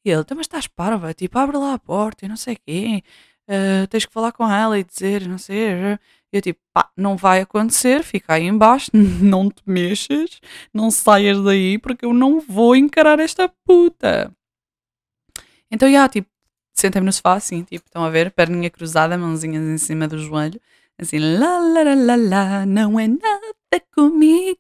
E 0.05 0.09
ele, 0.11 0.21
"Então, 0.21 0.37
mas 0.37 0.45
estás 0.47 0.67
parva, 0.67 1.13
tipo, 1.13 1.37
abre 1.39 1.57
lá 1.57 1.73
a 1.75 1.79
porta 1.79 2.25
e 2.25 2.29
não 2.29 2.37
sei 2.37 2.55
o 2.55 2.59
quê, 2.65 3.03
eh, 3.47 3.87
tens 3.87 4.05
que 4.05 4.13
falar 4.13 4.31
com 4.31 4.49
ela 4.51 4.79
e 4.79 4.83
dizer, 4.83 5.27
não 5.27 5.37
sei. 5.37 5.97
Eu 6.35 6.41
tipo, 6.41 6.59
pá, 6.73 6.89
não 6.97 7.15
vai 7.15 7.39
acontecer, 7.39 8.03
fica 8.03 8.33
aí 8.33 8.43
em 8.43 8.57
baixo, 8.57 8.91
não 8.93 9.49
te 9.49 9.63
mexas, 9.65 10.41
não 10.73 10.91
saias 10.91 11.41
daí 11.41 11.77
porque 11.77 12.05
eu 12.05 12.13
não 12.13 12.41
vou 12.41 12.75
encarar 12.75 13.19
esta 13.21 13.47
puta. 13.65 14.29
Então, 15.71 15.89
já, 15.89 16.09
tipo, 16.09 16.29
sentei-me 16.73 17.05
no 17.05 17.13
sofá 17.13 17.35
assim, 17.35 17.63
tipo, 17.63 17.85
estão 17.87 18.03
a 18.03 18.09
ver, 18.09 18.31
perninha 18.31 18.69
cruzada, 18.69 19.17
mãozinhas 19.17 19.63
em 19.63 19.77
cima 19.77 20.09
do 20.09 20.19
joelho, 20.19 20.59
assim, 20.99 21.19
lá, 21.19 21.57
lá, 21.57 21.83
lá, 21.95 22.15
lá, 22.17 22.65
não 22.65 22.99
é 22.99 23.07
nada 23.07 23.55
comigo. 23.93 24.59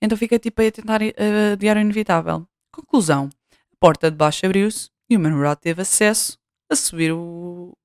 Então 0.00 0.16
fica 0.16 0.38
tipo 0.38 0.60
aí 0.60 0.68
a 0.68 0.72
tentar 0.72 1.00
eh, 1.02 1.52
adiar 1.54 1.76
o 1.76 1.80
inevitável. 1.80 2.46
Conclusão, 2.70 3.30
a 3.72 3.76
porta 3.80 4.10
de 4.10 4.16
baixo 4.16 4.44
abriu-se 4.46 4.90
e 5.08 5.16
o 5.16 5.20
meu 5.20 5.30
namorado 5.30 5.60
teve 5.60 5.82
acesso 5.82 6.38
a 6.70 6.76
subir 6.76 7.12
o. 7.12 7.76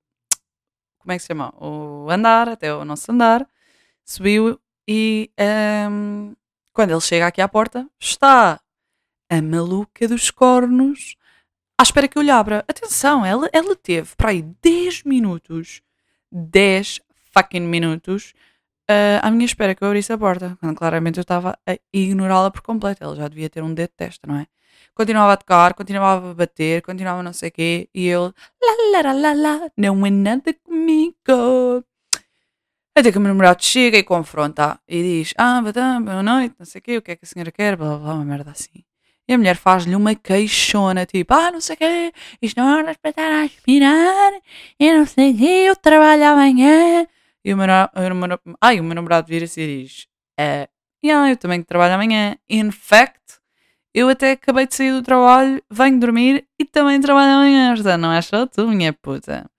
Como 1.10 1.16
é 1.16 1.18
que 1.18 1.22
se 1.22 1.26
chama? 1.26 1.52
O 1.60 2.08
andar, 2.08 2.48
até 2.48 2.72
o 2.72 2.84
nosso 2.84 3.10
andar. 3.10 3.44
Subiu 4.04 4.60
e 4.86 5.28
ehm, 5.36 6.34
quando 6.72 6.92
ele 6.92 7.00
chega 7.00 7.26
aqui 7.26 7.40
à 7.40 7.48
porta, 7.48 7.84
está 7.98 8.60
a 9.28 9.42
maluca 9.42 10.06
dos 10.06 10.30
cornos 10.30 11.16
à 11.76 11.82
espera 11.82 12.06
que 12.06 12.16
eu 12.16 12.22
lhe 12.22 12.30
abra. 12.30 12.64
Atenção, 12.68 13.26
ela, 13.26 13.50
ela 13.52 13.74
teve 13.74 14.14
para 14.14 14.30
aí 14.30 14.42
10 14.62 15.02
minutos, 15.02 15.82
10 16.30 17.00
fucking 17.34 17.66
minutos, 17.66 18.32
ah, 18.88 19.26
à 19.26 19.32
minha 19.32 19.46
espera 19.46 19.74
que 19.74 19.82
eu 19.82 19.88
abrisse 19.88 20.12
a 20.12 20.18
porta, 20.18 20.56
quando 20.60 20.76
claramente 20.76 21.18
eu 21.18 21.22
estava 21.22 21.58
a 21.66 21.76
ignorá-la 21.92 22.52
por 22.52 22.62
completo. 22.62 23.02
Ela 23.02 23.16
já 23.16 23.26
devia 23.26 23.50
ter 23.50 23.64
um 23.64 23.74
dedo 23.74 23.90
de 23.90 23.96
testa, 23.96 24.28
não 24.28 24.36
é? 24.36 24.46
Continuava 25.00 25.32
a 25.32 25.36
tocar, 25.38 25.72
continuava 25.72 26.30
a 26.30 26.34
bater, 26.34 26.82
continuava 26.82 27.22
não 27.22 27.32
sei 27.32 27.48
o 27.48 27.52
quê, 27.52 27.88
e 27.94 28.06
eu, 28.06 28.34
lá, 28.62 29.72
não 29.78 30.04
é 30.04 30.10
nada 30.10 30.52
comigo. 30.62 31.14
Até 32.94 33.10
que 33.10 33.16
o 33.16 33.20
meu 33.22 33.28
namorado 33.28 33.64
chega 33.64 33.96
e 33.96 34.02
confronta 34.02 34.78
e 34.86 35.02
diz: 35.02 35.32
Ah, 35.38 35.62
boa 35.62 36.22
noite, 36.22 36.54
não 36.58 36.66
sei 36.66 36.80
o 36.80 36.82
quê, 36.82 36.96
o 36.98 37.02
que 37.02 37.12
é 37.12 37.16
que 37.16 37.24
a 37.24 37.26
senhora 37.26 37.50
quer, 37.50 37.76
blá 37.78 37.96
blá 37.96 37.98
blá, 37.98 38.14
uma 38.16 38.24
merda 38.26 38.50
assim. 38.50 38.84
E 39.26 39.32
a 39.32 39.38
mulher 39.38 39.56
faz-lhe 39.56 39.96
uma 39.96 40.14
queixona, 40.14 41.06
tipo, 41.06 41.32
ah, 41.32 41.50
não 41.50 41.62
sei 41.62 41.76
o 41.76 41.78
quê, 41.78 42.12
isto 42.42 42.60
não 42.60 42.86
é 42.86 42.92
estar 42.92 43.32
a 43.32 43.42
aspirar, 43.44 44.32
e 44.78 44.92
não 44.92 45.06
sei 45.06 45.32
o 45.32 45.38
quê, 45.38 45.64
eu 45.66 45.76
trabalho 45.76 46.26
amanhã. 46.26 47.06
E 47.42 47.54
o 47.54 47.56
meu, 47.56 47.66
o 47.66 48.14
meu, 48.14 48.38
ai, 48.60 48.78
o 48.78 48.84
meu 48.84 48.94
namorado 48.94 49.26
vira-se 49.26 49.62
e 49.62 49.82
diz, 49.82 50.06
é, 50.38 50.68
yeah, 51.02 51.30
eu 51.30 51.38
também 51.38 51.62
trabalho 51.62 51.94
amanhã. 51.94 52.36
In 52.50 52.70
fact, 52.70 53.39
eu 53.94 54.08
até 54.08 54.32
acabei 54.32 54.66
de 54.66 54.74
sair 54.74 54.92
do 54.92 55.02
trabalho, 55.02 55.62
venho 55.70 55.98
dormir 56.00 56.46
e 56.58 56.64
também 56.64 57.00
trabalho 57.00 57.32
amanhã. 57.32 57.74
Portanto, 57.74 58.00
não 58.00 58.12
é 58.12 58.22
só 58.22 58.46
tu, 58.46 58.68
minha 58.68 58.92
puta. 58.92 59.50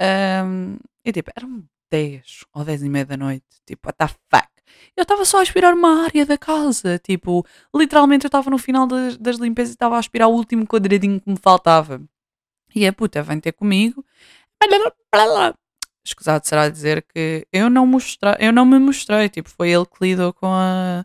Ahm, 0.00 0.76
e 1.04 1.12
tipo, 1.12 1.30
eram 1.36 1.64
10 1.90 2.44
ou 2.52 2.64
10 2.64 2.82
e 2.82 2.88
meia 2.88 3.06
da 3.06 3.16
noite. 3.16 3.44
Tipo, 3.66 3.88
what 3.88 3.98
the 3.98 4.08
fuck? 4.08 4.48
Eu 4.96 5.02
estava 5.02 5.24
só 5.24 5.38
a 5.38 5.42
aspirar 5.42 5.74
uma 5.74 6.04
área 6.04 6.26
da 6.26 6.36
casa. 6.38 6.98
Tipo, 6.98 7.46
literalmente 7.74 8.24
eu 8.24 8.28
estava 8.28 8.50
no 8.50 8.58
final 8.58 8.86
das, 8.86 9.16
das 9.16 9.36
limpezas 9.36 9.72
e 9.72 9.74
estava 9.74 9.96
a 9.96 9.98
aspirar 9.98 10.28
o 10.28 10.32
último 10.32 10.66
quadradinho 10.66 11.20
que 11.20 11.30
me 11.30 11.36
faltava. 11.36 12.02
E 12.74 12.86
a 12.86 12.92
puta 12.92 13.22
vem 13.22 13.40
ter 13.40 13.52
comigo. 13.52 14.04
Escusado 16.04 16.46
será 16.46 16.68
dizer 16.68 17.02
que 17.02 17.46
eu 17.52 17.70
não 17.70 17.86
mostrei, 17.86 18.34
eu 18.40 18.52
não 18.52 18.66
me 18.66 18.78
mostrei. 18.78 19.28
Tipo, 19.28 19.48
foi 19.48 19.70
ele 19.70 19.86
que 19.86 19.96
lidou 20.00 20.32
com 20.32 20.46
a 20.48 21.04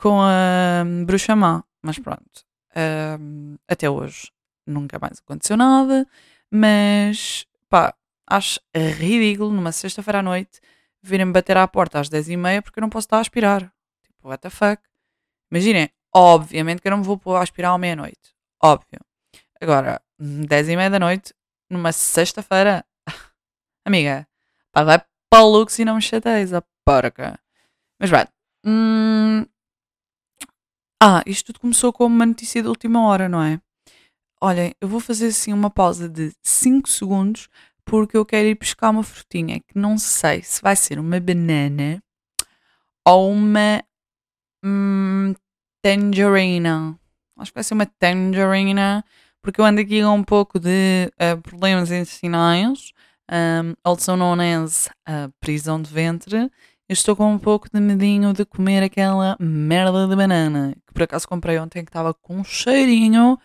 com 0.00 0.20
a 0.20 0.82
hum, 0.84 1.04
bruxa 1.04 1.36
má. 1.36 1.62
Mas 1.82 1.98
pronto. 1.98 2.44
Ahm, 2.74 3.56
até 3.68 3.88
hoje 3.88 4.30
nunca 4.66 4.98
mais 4.98 5.18
aconteceu 5.18 5.56
nada. 5.56 6.06
Mas 6.50 7.46
pá, 7.68 7.94
acho 8.26 8.60
ridículo 8.74 9.52
numa 9.52 9.72
sexta-feira 9.72 10.20
à 10.20 10.22
noite 10.22 10.60
virem-me 11.02 11.32
bater 11.32 11.56
à 11.56 11.66
porta 11.66 12.00
às 12.00 12.08
10h30 12.08 12.62
porque 12.62 12.78
eu 12.78 12.82
não 12.82 12.90
posso 12.90 13.06
estar 13.06 13.18
a 13.18 13.20
aspirar. 13.20 13.72
Tipo, 14.02 14.28
what 14.28 14.42
the 14.42 14.50
fuck? 14.50 14.82
Imaginem, 15.50 15.90
obviamente 16.14 16.82
que 16.82 16.88
eu 16.88 16.90
não 16.90 16.98
me 16.98 17.04
vou 17.04 17.18
pôr 17.18 17.36
a 17.36 17.42
aspirar 17.42 17.72
à 17.72 17.78
meia-noite. 17.78 18.34
Óbvio. 18.62 19.00
Agora, 19.60 20.00
10h30 20.20 20.90
da 20.90 20.98
noite, 20.98 21.34
numa 21.68 21.92
sexta-feira, 21.92 22.84
amiga, 23.84 24.26
pá, 24.72 24.84
vai 24.84 25.02
para 25.30 25.44
o 25.44 25.50
luxo 25.50 25.80
e 25.80 25.84
não 25.84 25.96
me 25.96 26.02
chateias, 26.02 26.52
a 26.52 26.62
porca. 26.84 27.38
Mas 27.98 28.10
vai. 28.10 28.26
Hum... 28.64 29.46
Ah, 31.02 31.22
isto 31.24 31.46
tudo 31.46 31.60
começou 31.60 31.94
com 31.94 32.04
uma 32.04 32.26
notícia 32.26 32.60
de 32.60 32.68
última 32.68 33.02
hora, 33.06 33.26
não 33.26 33.42
é? 33.42 33.58
Olhem, 34.38 34.74
eu 34.82 34.86
vou 34.86 35.00
fazer 35.00 35.28
assim 35.28 35.50
uma 35.50 35.70
pausa 35.70 36.06
de 36.06 36.30
5 36.42 36.90
segundos 36.90 37.48
porque 37.86 38.18
eu 38.18 38.26
quero 38.26 38.48
ir 38.48 38.58
buscar 38.58 38.90
uma 38.90 39.02
frutinha 39.02 39.60
que 39.60 39.78
não 39.78 39.96
sei 39.96 40.42
se 40.42 40.60
vai 40.60 40.76
ser 40.76 40.98
uma 40.98 41.18
banana 41.18 42.02
ou 43.06 43.32
uma 43.32 43.82
hum, 44.62 45.34
tangerina. 45.82 46.98
Acho 47.38 47.50
que 47.50 47.56
vai 47.56 47.64
ser 47.64 47.74
uma 47.74 47.86
tangerina 47.86 49.02
porque 49.40 49.58
eu 49.58 49.64
ando 49.64 49.80
aqui 49.80 50.02
com 50.02 50.14
um 50.14 50.22
pouco 50.22 50.60
de 50.60 51.10
eh, 51.18 51.36
problemas 51.36 51.90
intestinais, 51.90 52.92
um, 53.32 53.74
also 53.82 54.16
known 54.16 54.38
as 54.40 54.90
a 55.06 55.30
prisão 55.40 55.80
de 55.80 55.90
ventre. 55.90 56.50
Eu 56.90 56.94
estou 56.94 57.14
com 57.14 57.32
um 57.32 57.38
pouco 57.38 57.68
de 57.72 57.78
medinho 57.78 58.32
de 58.32 58.44
comer 58.44 58.82
aquela 58.82 59.36
merda 59.38 60.08
de 60.08 60.16
banana 60.16 60.74
que 60.84 60.92
por 60.92 61.04
acaso 61.04 61.28
comprei 61.28 61.56
ontem 61.56 61.84
que 61.84 61.88
estava 61.88 62.12
com 62.12 62.38
um 62.38 62.42
cheirinho. 62.42 63.38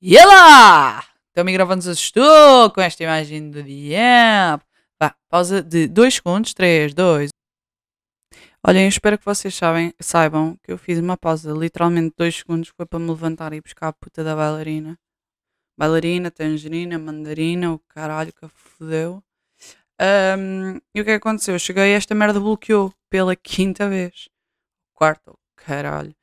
E 0.00 0.16
lá! 0.16 1.04
Então 1.30 1.42
o 1.42 1.44
microfone 1.44 1.82
se 1.82 1.90
assustou 1.90 2.70
com 2.70 2.80
esta 2.80 3.04
imagem 3.04 3.50
do 3.50 3.62
diabo. 3.62 4.64
Vá, 4.98 5.14
pausa 5.28 5.62
de 5.62 5.86
2 5.86 6.14
segundos. 6.14 6.54
3, 6.54 6.94
2. 6.94 7.28
Olhem, 8.66 8.84
eu 8.84 8.88
espero 8.88 9.18
que 9.18 9.24
vocês 9.26 9.54
sabem, 9.54 9.92
saibam 10.00 10.56
que 10.64 10.72
eu 10.72 10.78
fiz 10.78 10.98
uma 10.98 11.18
pausa 11.18 11.52
literalmente 11.52 12.14
2 12.16 12.36
segundos. 12.36 12.72
Foi 12.74 12.86
para 12.86 12.98
me 12.98 13.10
levantar 13.10 13.52
e 13.52 13.60
buscar 13.60 13.88
a 13.88 13.92
puta 13.92 14.24
da 14.24 14.34
bailarina. 14.34 14.98
Bailarina, 15.76 16.30
tangerina, 16.30 16.98
mandarina, 16.98 17.70
o 17.70 17.78
caralho 17.80 18.32
que 18.32 18.48
fodeu. 18.48 19.22
Um, 20.00 20.80
e 20.94 21.00
o 21.00 21.04
que 21.04 21.10
é 21.10 21.18
que 21.18 21.26
aconteceu? 21.26 21.54
Eu 21.54 21.58
cheguei 21.58 21.92
esta 21.92 22.14
merda 22.14 22.38
bloqueou 22.40 22.92
pela 23.10 23.34
quinta 23.36 23.88
vez. 23.88 24.28
Quarta, 24.94 25.32
caralho. 25.56 26.14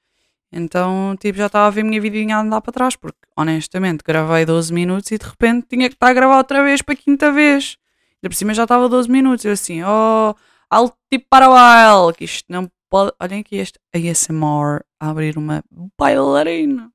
Então, 0.52 1.16
tipo, 1.20 1.38
já 1.38 1.48
estava 1.48 1.68
a 1.68 1.70
ver 1.70 1.82
a 1.82 1.84
minha 1.84 2.00
vidinha 2.00 2.38
a 2.38 2.42
andar 2.42 2.62
para 2.62 2.72
trás, 2.72 2.96
porque 2.96 3.18
honestamente 3.36 4.04
gravei 4.06 4.46
12 4.46 4.74
minutos 4.74 5.12
e 5.12 5.18
de 5.18 5.26
repente 5.26 5.68
tinha 5.68 5.90
que 5.90 5.96
estar 5.96 6.08
a 6.08 6.14
gravar 6.14 6.38
outra 6.38 6.64
vez 6.64 6.82
para 6.82 6.94
a 6.94 6.98
quinta 6.98 7.32
vez. 7.32 7.78
Ainda 8.16 8.30
por 8.30 8.36
cima 8.36 8.54
já 8.54 8.64
estava 8.64 8.88
12 8.88 9.10
minutos. 9.12 9.44
Eu 9.44 9.52
assim, 9.52 9.84
oh, 9.84 10.34
I'll 10.74 10.94
tipo 11.12 11.26
para 11.30 11.48
que 12.14 12.24
isto 12.24 12.46
não 12.50 12.72
pode. 12.90 13.12
Olhem 13.20 13.42
aqui 13.42 13.58
este 13.58 13.80
ASMR 13.94 14.82
a 15.00 15.10
abrir 15.10 15.38
uma 15.38 15.62
bailarina. 16.00 16.92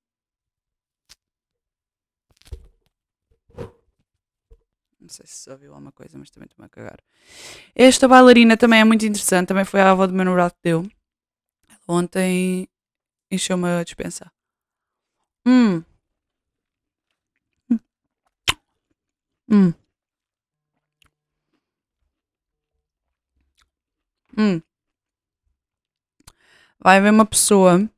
Sei 5.10 5.26
se 5.26 5.50
ouviu 5.50 5.72
alguma 5.72 5.92
coisa, 5.92 6.18
mas 6.18 6.30
também 6.30 6.46
estou-me 6.46 6.66
a 6.66 6.68
cagar. 6.68 6.98
Esta 7.74 8.08
bailarina 8.08 8.56
também 8.56 8.80
é 8.80 8.84
muito 8.84 9.06
interessante, 9.06 9.48
também 9.48 9.64
foi 9.64 9.80
a 9.80 9.90
avó 9.92 10.06
do 10.06 10.14
meu 10.14 10.24
namorado 10.24 10.54
que 10.54 10.60
deu. 10.64 10.86
Ontem 11.88 12.68
encheu-me 13.30 13.68
a 13.68 13.84
dispensa. 13.84 14.30
Hum. 15.46 15.84
Hum. 19.48 19.74
Hum. 24.36 24.62
Vai 26.82 26.96
haver 26.98 27.10
uma 27.12 27.26
pessoa. 27.26 27.88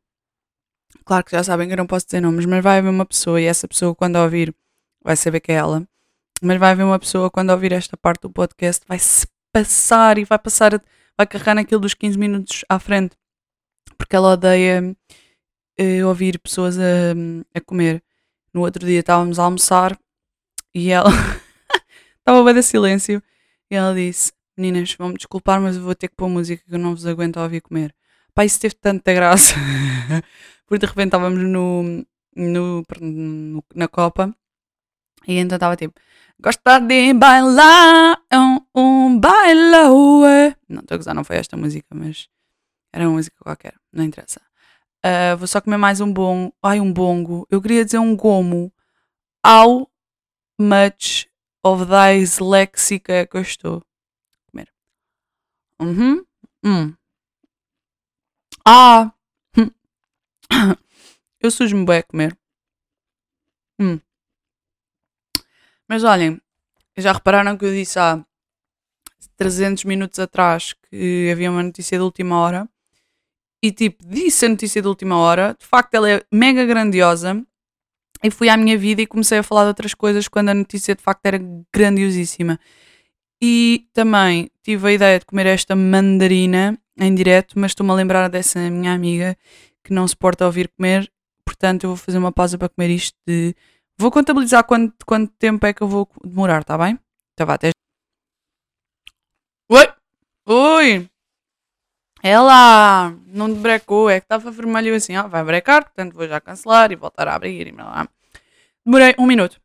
Claro 1.04 1.25
que 1.25 1.33
já 1.33 1.42
sabem 1.45 1.66
que 1.69 1.75
eu 1.75 1.78
não 1.78 1.87
posso 1.87 2.07
dizer 2.07 2.21
nomes, 2.21 2.47
mas 2.47 2.62
vai 2.62 2.78
haver 2.78 2.90
uma 2.90 3.07
pessoa 3.07 3.40
e 3.40 3.45
essa 3.45 3.69
pessoa, 3.69 3.95
quando 3.95 4.16
ouvir, 4.16 4.54
vai 5.02 5.16
saber 5.16 5.40
que 5.40 5.52
é 5.52 5.57
ela. 5.57 5.87
Mas 6.42 6.58
vai 6.58 6.72
haver 6.72 6.84
uma 6.84 6.99
pessoa, 6.99 7.30
quando 7.30 7.50
ouvir 7.50 7.72
esta 7.72 7.96
parte 7.96 8.22
do 8.22 8.30
podcast, 8.30 8.84
vai 8.88 8.99
se 8.99 9.26
passar 9.52 10.18
e 10.18 10.25
vai 10.25 10.38
passar, 10.38 10.72
vai 11.16 11.26
carregar 11.26 11.54
naquilo 11.54 11.80
dos 11.80 11.94
15 11.94 12.18
minutos 12.18 12.64
à 12.68 12.78
frente. 12.78 13.16
Porque 13.96 14.16
ela 14.16 14.32
odeia 14.32 14.96
eh, 15.78 16.04
ouvir 16.04 16.38
pessoas 16.40 16.78
a, 16.78 16.82
a 17.54 17.61
comer. 17.61 18.02
No 18.52 18.62
outro 18.62 18.84
dia 18.87 19.00
estávamos 19.00 19.38
a 19.38 19.44
almoçar 19.44 19.96
e 20.75 20.90
ela 20.90 21.11
estava 22.18 22.42
bem 22.44 22.54
de 22.54 22.62
silêncio 22.62 23.22
e 23.70 23.75
ela 23.75 23.94
disse: 23.94 24.32
Meninas, 24.56 24.94
vão-me 24.99 25.16
desculpar, 25.16 25.61
mas 25.61 25.76
eu 25.76 25.82
vou 25.82 25.94
ter 25.94 26.08
que 26.08 26.16
pôr 26.16 26.28
música 26.28 26.62
que 26.66 26.75
eu 26.75 26.78
não 26.78 26.90
vos 26.94 27.06
aguento 27.06 27.37
a 27.38 27.44
ouvir 27.44 27.61
comer. 27.62 27.94
Pá, 28.34 28.44
isso 28.44 28.58
teve 28.61 28.75
tanta 28.75 29.12
graça. 29.12 29.54
Porque 30.66 30.80
de 30.80 30.87
repente 30.87 31.08
estávamos 31.08 31.38
no, 31.42 32.04
no- 32.34 32.84
na 33.75 33.88
Copa 33.88 34.34
e 35.26 35.38
então 35.38 35.57
estava 35.57 35.76
tipo: 35.76 36.00
Gosta 36.41 36.81
de 36.81 37.12
bailar, 37.14 38.21
um, 38.33 38.61
um 38.75 39.21
bailao. 39.21 40.25
é." 40.26 40.57
Não, 40.69 40.81
estou 40.81 40.95
a 40.97 40.99
gozar, 40.99 41.14
não 41.14 41.25
foi 41.25 41.37
esta 41.37 41.57
música, 41.57 41.88
mas 41.95 42.29
era 42.93 43.07
uma 43.07 43.17
música 43.17 43.37
qualquer, 43.41 43.75
não 43.93 44.05
interessa. 44.05 44.41
Ah, 45.05 45.35
vou 45.37 45.49
só 45.49 45.61
comer 45.61 45.79
mais 45.79 46.00
um 46.00 46.12
bongo. 46.12 46.55
Ai, 46.62 46.81
um 46.81 46.93
bongo. 46.93 47.47
Eu 47.50 47.61
queria 47.61 47.85
dizer 47.85 47.99
um 47.99 48.17
gomo. 48.17 48.73
How 49.45 49.91
much 50.61 51.29
of 51.64 51.87
thy 51.87 52.25
léxica 52.41 53.26
que 53.26 53.37
eu 53.37 53.43
estou 53.43 53.83
comer? 54.50 54.73
Uhum. 55.81 56.25
Hum. 56.64 56.95
Ah! 58.64 59.12
Hum. 59.57 59.71
Eu 61.41 61.50
sujo-me 61.50 61.85
bem 61.85 61.99
a 61.99 62.02
comer. 62.05 62.38
Hum. 63.81 64.00
Mas 65.92 66.04
olhem, 66.04 66.40
já 66.96 67.12
repararam 67.12 67.54
que 67.54 67.66
eu 67.66 67.70
disse 67.70 67.99
há 67.99 68.25
300 69.37 69.84
minutos 69.84 70.18
atrás 70.18 70.72
que 70.88 71.28
havia 71.30 71.50
uma 71.50 71.62
notícia 71.62 71.99
de 71.99 72.02
última 72.02 72.38
hora? 72.38 72.66
e 73.62 73.70
tipo, 73.70 74.02
disse 74.02 74.46
a 74.46 74.49
notícia 74.49 74.80
de 74.80 74.88
última 74.88 75.18
hora, 75.18 75.54
de 75.58 75.66
facto 75.66 75.92
ela 75.92 76.11
é 76.11 76.22
mega 76.32 76.64
grandiosa, 76.64 77.44
e 78.25 78.30
fui 78.30 78.49
à 78.49 78.56
minha 78.56 78.78
vida 78.78 79.02
e 79.02 79.06
comecei 79.06 79.37
a 79.37 79.42
falar 79.42 79.64
de 79.64 79.68
outras 79.68 79.92
coisas 79.92 80.26
quando 80.28 80.49
a 80.49 80.54
notícia 80.54 80.94
de 80.94 81.02
facto 81.02 81.26
era 81.26 81.38
grandiosíssima. 81.70 82.58
E 83.38 83.87
também 83.92 84.50
tive 84.62 84.88
a 84.88 84.92
ideia 84.92 85.18
de 85.18 85.26
comer 85.26 85.44
esta 85.44 85.76
mandarina 85.76 86.78
em 86.99 87.14
direto, 87.14 87.58
mas 87.58 87.72
estou-me 87.72 87.92
a 87.92 87.96
lembrar 87.96 88.30
dessa 88.30 88.58
minha 88.70 88.94
amiga 88.94 89.37
que 89.84 89.92
não 89.92 90.08
suporta 90.08 90.46
ouvir 90.46 90.70
comer, 90.75 91.12
portanto 91.44 91.84
eu 91.84 91.90
vou 91.90 91.96
fazer 91.99 92.16
uma 92.16 92.32
pausa 92.32 92.56
para 92.56 92.70
comer 92.70 92.88
isto 92.88 93.18
de... 93.26 93.54
Vou 94.02 94.11
contabilizar 94.11 94.64
quanto, 94.64 95.06
quanto 95.06 95.32
tempo 95.38 95.64
é 95.64 95.73
que 95.73 95.80
eu 95.80 95.87
vou 95.87 96.09
demorar, 96.25 96.64
tá 96.64 96.76
bem? 96.76 96.99
Então 97.35 97.47
vá, 97.47 97.54
até... 97.54 97.71
Oi! 99.68 99.92
Oi! 100.44 101.09
Ela 102.21 103.11
não 103.28 103.54
brecou, 103.54 104.11
é 104.11 104.18
que 104.18 104.25
estava 104.25 104.50
vermelho 104.50 104.92
assim, 104.92 105.16
ó, 105.16 105.28
vai 105.28 105.44
brecar, 105.44 105.85
portanto 105.85 106.14
vou 106.14 106.26
já 106.26 106.40
cancelar 106.40 106.90
e 106.90 106.97
voltar 106.97 107.28
a 107.28 107.37
abrir 107.37 107.68
e 107.68 107.71
lá. 107.71 108.09
Demorei 108.85 109.14
um 109.21 109.25
minuto. 109.25 109.61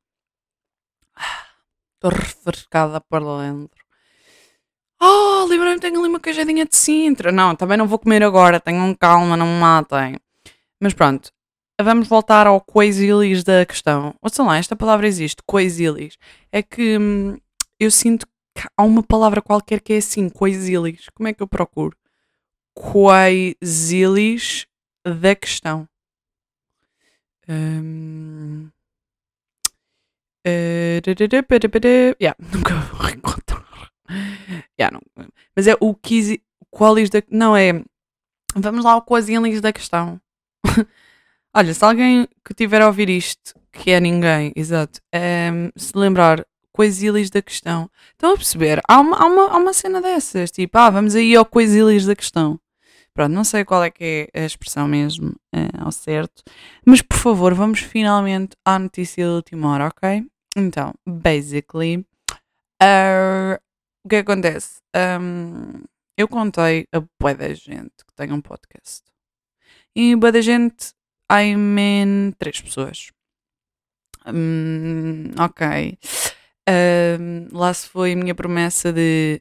Estou 1.95 2.11
refrescada 2.11 3.01
por 3.01 3.21
dentro. 3.41 3.83
Oh, 5.01 5.45
lembrei-me, 5.45 5.79
tenho 5.79 5.99
ali 5.99 6.09
uma 6.09 6.19
queijadinha 6.19 6.65
de 6.67 6.75
Sintra. 6.75 7.31
Não, 7.31 7.55
também 7.55 7.75
não 7.75 7.87
vou 7.87 7.97
comer 7.97 8.21
agora, 8.21 8.59
tenham 8.59 8.93
calma, 8.93 9.35
não 9.35 9.47
me 9.47 9.59
matem. 9.59 10.15
Mas 10.79 10.93
pronto, 10.93 11.31
vamos 11.81 12.07
voltar 12.07 12.47
ao 12.47 12.59
coisilis 12.59 13.43
da 13.43 13.65
questão. 13.65 14.15
Ouçam 14.21 14.47
lá, 14.47 14.57
esta 14.57 14.75
palavra 14.75 15.07
existe, 15.07 15.41
coisilis. 15.45 16.17
É 16.51 16.61
que 16.63 16.97
hum, 16.97 17.37
eu 17.79 17.91
sinto 17.91 18.27
que 18.55 18.67
há 18.75 18.83
uma 18.83 19.03
palavra 19.03 19.41
qualquer 19.41 19.79
que 19.81 19.93
é 19.93 19.97
assim, 19.97 20.29
coisilis. 20.29 21.07
Como 21.13 21.27
é 21.27 21.33
que 21.33 21.43
eu 21.43 21.47
procuro? 21.47 21.95
Coisilis 22.73 24.65
da 25.05 25.35
questão. 25.35 25.87
Um... 27.47 28.69
Uh, 30.45 31.01
yeah, 32.21 32.35
nunca 32.39 32.73
vou 32.75 33.09
encontrar. 33.09 33.91
Yeah, 34.79 34.97
não. 34.97 35.01
Mas 35.55 35.67
é 35.67 35.75
o 35.79 35.93
quis, 35.93 36.37
qualis 36.71 37.09
da. 37.09 37.21
Não 37.29 37.55
é. 37.55 37.83
Vamos 38.55 38.85
lá 38.85 38.93
ao 38.93 39.01
coisilis 39.01 39.59
da 39.59 39.73
questão. 39.73 40.21
Olha, 41.59 41.73
se 41.73 41.83
alguém 41.83 42.27
que 42.45 42.53
tiver 42.53 42.83
a 42.83 42.85
ouvir 42.85 43.09
isto, 43.09 43.55
que 43.71 43.89
é 43.89 43.99
ninguém, 43.99 44.53
exato, 44.55 45.01
um, 45.11 45.71
se 45.75 45.97
lembrar 45.97 46.45
coisilis 46.71 47.31
da 47.31 47.41
questão, 47.41 47.89
estão 48.11 48.33
a 48.33 48.35
perceber? 48.35 48.79
Há 48.87 48.99
uma, 48.99 49.17
há, 49.17 49.25
uma, 49.25 49.47
há 49.47 49.57
uma 49.57 49.73
cena 49.73 49.99
dessas, 49.99 50.51
tipo, 50.51 50.77
ah, 50.77 50.91
vamos 50.91 51.15
aí 51.15 51.35
ao 51.35 51.43
coisilis 51.43 52.05
da 52.05 52.15
questão. 52.15 52.59
Pronto, 53.11 53.33
não 53.33 53.43
sei 53.43 53.65
qual 53.65 53.83
é 53.83 53.89
que 53.89 54.29
é 54.35 54.43
a 54.43 54.45
expressão 54.45 54.87
mesmo, 54.87 55.33
é, 55.51 55.67
ao 55.79 55.91
certo, 55.91 56.43
mas 56.85 57.01
por 57.01 57.17
favor, 57.17 57.55
vamos 57.55 57.79
finalmente 57.79 58.55
à 58.63 58.77
notícia 58.77 59.25
da 59.25 59.33
última 59.33 59.71
hora, 59.71 59.87
ok? 59.87 60.23
Então, 60.55 60.93
basically, 61.07 62.05
uh, 62.83 63.57
o 64.05 64.09
que 64.09 64.17
acontece? 64.17 64.79
Um, 64.95 65.81
eu 66.15 66.27
contei 66.27 66.85
a 66.91 66.99
boa 67.19 67.33
da 67.33 67.51
gente 67.51 68.05
que 68.05 68.13
tem 68.15 68.31
um 68.31 68.41
podcast. 68.41 69.01
E 69.95 70.15
boa 70.15 70.31
da 70.31 70.41
gente, 70.41 70.95
I'm 71.31 71.77
in 71.79 72.31
três 72.37 72.61
pessoas. 72.61 73.11
Um, 74.25 75.31
ok. 75.39 75.97
Um, 76.69 77.47
lá 77.51 77.73
se 77.73 77.87
foi 77.87 78.13
a 78.13 78.15
minha 78.15 78.35
promessa 78.35 78.91
de 78.91 79.39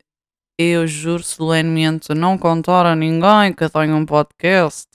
eu 0.58 0.86
juro 0.86 1.22
solenemente 1.22 2.14
não 2.14 2.38
contar 2.38 2.86
a 2.86 2.96
ninguém 2.96 3.52
que 3.52 3.64
eu 3.64 3.70
tenho 3.70 3.96
um 3.96 4.06
podcast. 4.06 4.88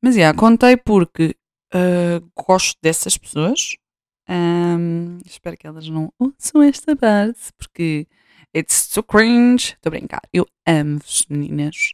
Mas, 0.00 0.16
yeah, 0.16 0.36
contei 0.36 0.76
porque 0.76 1.36
uh, 1.74 2.26
gosto 2.34 2.76
dessas 2.82 3.16
pessoas. 3.18 3.76
Um, 4.28 5.18
espero 5.26 5.56
que 5.56 5.66
elas 5.66 5.88
não 5.88 6.12
ouçam 6.18 6.62
esta 6.62 6.96
parte, 6.96 7.52
porque 7.58 8.06
it's 8.56 8.88
so 8.90 9.02
cringe. 9.02 9.74
Estou 9.74 9.90
a 9.90 9.96
brincar. 9.98 10.22
Eu 10.32 10.46
amo-vos, 10.66 11.26
meninas. 11.28 11.92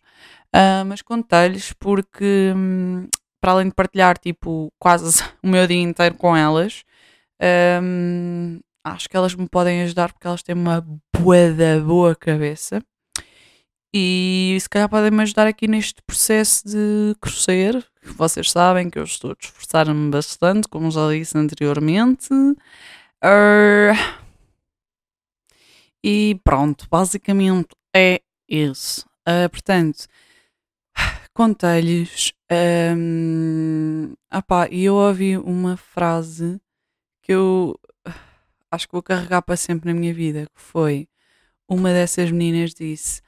Uh, 0.55 0.85
mas 0.87 1.03
contei-lhes 1.03 1.73
porque, 1.73 2.53
um, 2.57 3.09
para 3.41 3.53
além 3.53 3.69
de 3.69 3.75
partilhar, 3.75 4.19
tipo, 4.19 4.73
quase 4.79 5.23
o 5.43 5.49
meu 5.49 5.67
dia 5.67 5.81
inteiro 5.81 6.15
com 6.17 6.37
elas, 6.37 6.85
um, 7.83 8.61
acho 8.85 9.09
que 9.09 9.17
elas 9.17 9.35
me 9.35 9.49
podem 9.49 9.83
ajudar 9.83 10.13
porque 10.13 10.27
elas 10.27 10.43
têm 10.43 10.55
uma 10.55 10.85
boa 11.17 11.53
da 11.53 11.81
boa 11.81 12.15
cabeça 12.15 12.83
e 13.93 14.57
se 14.61 14.69
calhar 14.69 14.89
podem 14.89 15.11
me 15.11 15.23
ajudar 15.23 15.47
aqui 15.47 15.67
neste 15.67 16.03
processo 16.03 16.69
de 16.69 17.17
crescer. 17.21 17.85
Vocês 18.03 18.51
sabem 18.51 18.91
que 18.91 18.99
eu 18.99 19.05
estou 19.05 19.31
a 19.31 19.37
esforçar-me 19.41 20.11
bastante, 20.11 20.69
como 20.69 20.91
já 20.91 21.09
disse 21.11 21.37
anteriormente. 21.39 22.29
Uh, 22.33 23.97
e 26.05 26.39
pronto, 26.45 26.87
basicamente 26.91 27.69
é 27.95 28.21
isso. 28.49 29.07
Uh, 29.27 29.49
portanto, 29.51 30.07
contei-lhes. 31.39 32.33
Um, 32.51 34.13
e 34.73 34.85
eu 34.85 34.97
ouvi 34.97 35.39
uma 35.39 35.77
frase 35.77 36.61
que 37.23 37.33
eu 37.33 37.79
acho 38.69 38.89
que 38.89 38.93
vou 38.93 39.03
carregar 39.05 39.43
para 39.43 39.57
sempre 39.57 39.93
na 39.93 39.99
minha 39.99 40.13
vida, 40.13 40.47
que 40.47 40.61
foi 40.61 41.09
uma 41.69 41.93
dessas 41.93 42.33
meninas 42.33 42.75
disse: 42.75 43.23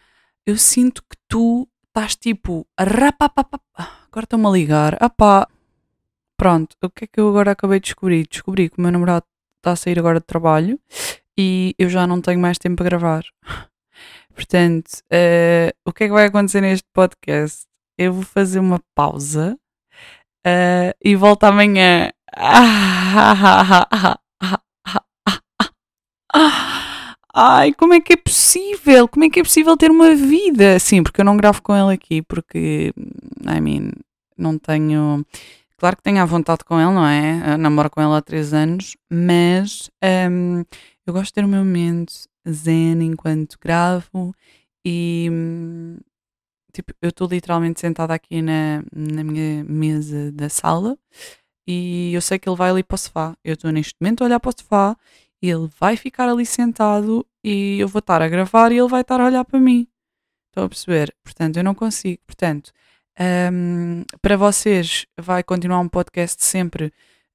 Eu 0.44 0.56
sinto 0.56 1.04
que 1.08 1.16
tu 1.28 1.68
estás 1.86 2.16
tipo 2.16 2.66
a 2.76 2.82
rapapapap. 2.82 3.62
Agora 3.76 4.24
estão-me 4.24 4.46
a 4.46 4.50
ligar. 4.50 4.96
Apá. 5.00 5.46
Pronto, 6.36 6.74
o 6.82 6.90
que 6.90 7.04
é 7.04 7.06
que 7.06 7.20
eu 7.20 7.28
agora 7.28 7.52
acabei 7.52 7.78
de 7.78 7.84
descobrir? 7.84 8.26
Descobri 8.26 8.70
que 8.70 8.78
o 8.78 8.82
meu 8.82 8.90
namorado 8.90 9.26
está 9.58 9.72
a 9.72 9.76
sair 9.76 9.98
agora 10.00 10.18
de 10.18 10.26
trabalho 10.26 10.80
e 11.38 11.74
eu 11.78 11.88
já 11.88 12.06
não 12.08 12.20
tenho 12.20 12.40
mais 12.40 12.58
tempo 12.58 12.76
para 12.76 12.86
gravar. 12.86 13.24
Portanto, 14.34 14.90
uh, 15.12 15.70
o 15.84 15.92
que 15.92 16.04
é 16.04 16.06
que 16.08 16.12
vai 16.12 16.26
acontecer 16.26 16.62
neste 16.62 16.88
podcast? 16.92 17.69
Eu 18.02 18.14
vou 18.14 18.22
fazer 18.22 18.58
uma 18.60 18.80
pausa 18.94 19.58
uh, 20.46 20.96
e 21.04 21.14
volto 21.14 21.44
amanhã. 21.44 22.10
Ai, 27.34 27.74
como 27.74 27.92
é 27.92 28.00
que 28.00 28.14
é 28.14 28.16
possível? 28.16 29.06
Como 29.06 29.26
é 29.26 29.28
que 29.28 29.40
é 29.40 29.42
possível 29.42 29.76
ter 29.76 29.90
uma 29.90 30.14
vida? 30.14 30.78
Sim, 30.78 31.02
porque 31.02 31.20
eu 31.20 31.26
não 31.26 31.36
gravo 31.36 31.60
com 31.60 31.76
ele 31.76 31.92
aqui, 31.92 32.22
porque, 32.22 32.94
I 33.46 33.60
mean, 33.60 33.90
não 34.34 34.56
tenho. 34.56 35.22
Claro 35.76 35.98
que 35.98 36.02
tenho 36.02 36.22
a 36.22 36.24
vontade 36.24 36.64
com 36.64 36.80
ele, 36.80 36.92
não 36.92 37.06
é? 37.06 37.52
Eu 37.52 37.58
namoro 37.58 37.90
com 37.90 38.00
ele 38.00 38.14
há 38.14 38.22
três 38.22 38.54
anos, 38.54 38.96
mas 39.12 39.90
um, 40.02 40.64
eu 41.06 41.12
gosto 41.12 41.26
de 41.26 41.34
ter 41.34 41.44
o 41.44 41.48
meu 41.48 41.62
momento 41.62 42.14
zen 42.48 43.02
enquanto 43.02 43.58
gravo 43.60 44.34
e. 44.86 45.28
Tipo, 46.72 46.92
eu 47.02 47.10
estou 47.10 47.28
literalmente 47.28 47.80
sentada 47.80 48.14
aqui 48.14 48.42
na, 48.42 48.82
na 48.94 49.24
minha 49.24 49.64
mesa 49.64 50.32
da 50.32 50.48
sala 50.48 50.96
e 51.66 52.12
eu 52.14 52.20
sei 52.20 52.38
que 52.38 52.48
ele 52.48 52.56
vai 52.56 52.70
ali 52.70 52.82
para 52.82 52.94
o 52.94 52.98
sofá. 52.98 53.36
Eu 53.44 53.54
estou 53.54 53.70
neste 53.70 53.94
momento 54.00 54.22
a 54.22 54.26
olhar 54.26 54.40
para 54.40 54.50
o 54.50 54.54
sofá 54.56 54.96
ele 55.42 55.68
vai 55.78 55.96
ficar 55.96 56.28
ali 56.28 56.44
sentado 56.44 57.26
e 57.42 57.78
eu 57.80 57.88
vou 57.88 58.00
estar 58.00 58.20
a 58.20 58.28
gravar 58.28 58.72
e 58.72 58.78
ele 58.78 58.88
vai 58.88 59.00
estar 59.00 59.20
a 59.20 59.24
olhar 59.24 59.44
para 59.44 59.58
mim. 59.58 59.88
Estão 60.48 60.64
a 60.64 60.68
perceber? 60.68 61.14
Portanto, 61.24 61.56
eu 61.56 61.64
não 61.64 61.74
consigo. 61.74 62.20
Portanto, 62.26 62.72
um, 63.52 64.04
para 64.20 64.36
vocês 64.36 65.06
vai 65.18 65.42
continuar 65.42 65.80
um 65.80 65.88
podcast 65.88 66.44
sempre. 66.44 66.92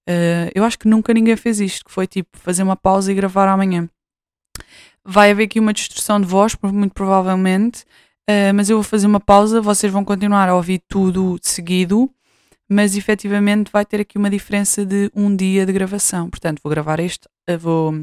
Uh, 0.08 0.52
eu 0.54 0.64
acho 0.64 0.78
que 0.78 0.88
nunca 0.88 1.14
ninguém 1.14 1.36
fez 1.36 1.60
isto, 1.60 1.86
que 1.86 1.92
foi 1.92 2.06
tipo 2.06 2.38
fazer 2.38 2.62
uma 2.62 2.76
pausa 2.76 3.12
e 3.12 3.16
gravar 3.16 3.48
amanhã. 3.48 3.90
Vai 5.04 5.32
haver 5.32 5.46
aqui 5.46 5.60
uma 5.60 5.74
destruição 5.74 6.20
de 6.20 6.28
voz, 6.28 6.56
muito 6.62 6.94
provavelmente, 6.94 7.86
uh, 8.30 8.54
mas 8.54 8.70
eu 8.70 8.78
vou 8.78 8.84
fazer 8.84 9.08
uma 9.08 9.20
pausa, 9.20 9.62
vocês 9.62 9.92
vão 9.92 10.04
continuar 10.06 10.50
a 10.50 10.56
ouvir 10.56 10.82
tudo 10.88 11.38
seguido 11.42 12.10
mas 12.70 12.96
efetivamente 12.96 13.72
vai 13.72 13.86
ter 13.86 14.02
aqui 14.02 14.18
uma 14.18 14.30
diferença 14.30 14.86
de 14.86 15.12
um 15.16 15.36
dia 15.36 15.66
de 15.66 15.74
gravação. 15.74 16.30
Portanto, 16.30 16.60
vou 16.64 16.70
gravar 16.70 17.00
este, 17.00 17.28
eh, 17.48 17.58
vou 17.58 17.94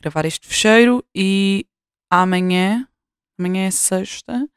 gravar 0.00 0.24
este 0.24 0.46
fecheiro 0.46 1.04
e 1.14 1.64
amanhã, 2.10 2.86
amanhã 3.38 3.66
é 3.66 3.70
sexta, 3.70 4.48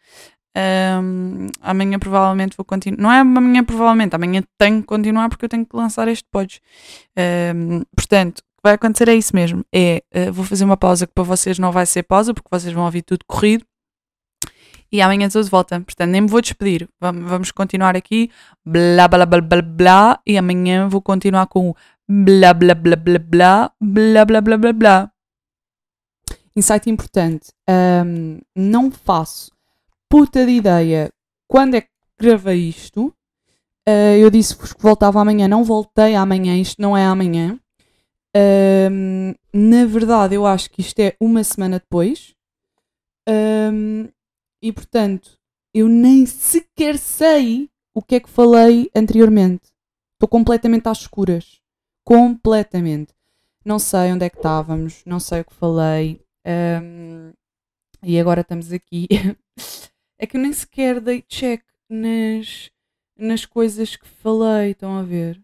um, 1.03 1.47
amanhã 1.61 1.99
provavelmente 1.99 2.57
vou 2.57 2.65
continuar. 2.65 3.01
Não 3.01 3.11
é 3.11 3.19
amanhã 3.19 3.63
provavelmente, 3.63 4.15
amanhã 4.15 4.43
tenho 4.57 4.81
que 4.81 4.87
continuar 4.87 5.29
porque 5.29 5.45
eu 5.45 5.49
tenho 5.49 5.65
que 5.65 5.75
lançar 5.75 6.07
este 6.07 6.27
pod. 6.31 6.59
Um, 7.55 7.83
portanto, 7.95 8.39
o 8.39 8.41
que 8.41 8.63
vai 8.63 8.73
acontecer 8.73 9.07
é 9.07 9.15
isso 9.15 9.35
mesmo. 9.35 9.63
É, 9.73 10.03
uh, 10.15 10.33
vou 10.33 10.45
fazer 10.45 10.65
uma 10.65 10.77
pausa 10.77 11.07
que 11.07 11.13
para 11.13 11.23
vocês 11.23 11.57
não 11.59 11.71
vai 11.71 11.85
ser 11.85 12.03
pausa 12.03 12.33
porque 12.33 12.49
vocês 12.51 12.73
vão 12.73 12.85
ouvir 12.85 13.03
tudo 13.03 13.23
corrido 13.25 13.65
e 14.91 15.01
amanhã 15.01 15.27
estou 15.27 15.41
de 15.41 15.49
volta. 15.49 15.79
Portanto, 15.79 16.09
nem 16.09 16.21
me 16.21 16.27
vou 16.27 16.41
despedir. 16.41 16.89
Vamos 16.99 17.51
continuar 17.51 17.95
aqui. 17.95 18.29
Blá, 18.65 19.07
blá, 19.07 19.25
blá, 19.25 19.41
blá, 19.41 19.61
blá. 19.61 20.19
E 20.25 20.37
amanhã 20.37 20.89
vou 20.89 21.01
continuar 21.01 21.47
com 21.47 21.73
blá, 22.07 22.53
blá, 22.53 22.75
blá, 22.75 22.95
blá, 22.95 23.19
blá, 23.19 23.71
blá, 23.79 24.25
blá, 24.25 24.41
blá, 24.41 24.57
blá, 24.57 24.73
blá. 24.73 25.11
Insight 26.55 26.89
importante. 26.89 27.51
Um, 27.69 28.39
não 28.55 28.91
faço 28.91 29.51
puta 30.09 30.45
de 30.45 30.51
ideia 30.51 31.09
quando 31.47 31.75
é 31.75 31.81
que 31.81 31.89
gravei 32.19 32.67
isto. 32.67 33.13
Uh, 33.87 34.17
eu 34.19 34.29
disse-vos 34.29 34.73
que 34.73 34.81
voltava 34.81 35.21
amanhã. 35.21 35.47
Não 35.47 35.63
voltei 35.63 36.15
amanhã. 36.15 36.57
Isto 36.57 36.81
não 36.81 36.97
é 36.97 37.05
amanhã. 37.05 37.57
Um, 38.35 39.33
na 39.53 39.85
verdade, 39.85 40.35
eu 40.35 40.45
acho 40.45 40.69
que 40.69 40.81
isto 40.81 40.99
é 40.99 41.15
uma 41.19 41.43
semana 41.43 41.79
depois. 41.79 42.33
Um, 43.27 44.09
e 44.61 44.71
portanto, 44.71 45.37
eu 45.73 45.87
nem 45.87 46.25
sequer 46.25 46.97
sei 46.97 47.69
o 47.93 48.01
que 48.01 48.15
é 48.15 48.19
que 48.19 48.29
falei 48.29 48.89
anteriormente. 48.95 49.71
Estou 50.13 50.27
completamente 50.27 50.87
às 50.87 50.99
escuras. 50.99 51.61
Completamente. 52.03 53.13
Não 53.63 53.79
sei 53.79 54.11
onde 54.11 54.25
é 54.25 54.29
que 54.29 54.37
estávamos, 54.37 55.03
não 55.05 55.19
sei 55.19 55.41
o 55.41 55.45
que 55.45 55.53
falei. 55.53 56.21
Um, 56.45 57.33
e 58.03 58.19
agora 58.19 58.41
estamos 58.41 58.71
aqui. 58.71 59.07
É 60.17 60.27
que 60.27 60.37
eu 60.37 60.41
nem 60.41 60.53
sequer 60.53 61.01
dei 61.01 61.23
check 61.23 61.63
nas, 61.89 62.69
nas 63.17 63.43
coisas 63.43 63.95
que 63.95 64.07
falei, 64.07 64.69
estão 64.69 64.95
a 64.95 65.01
ver? 65.01 65.41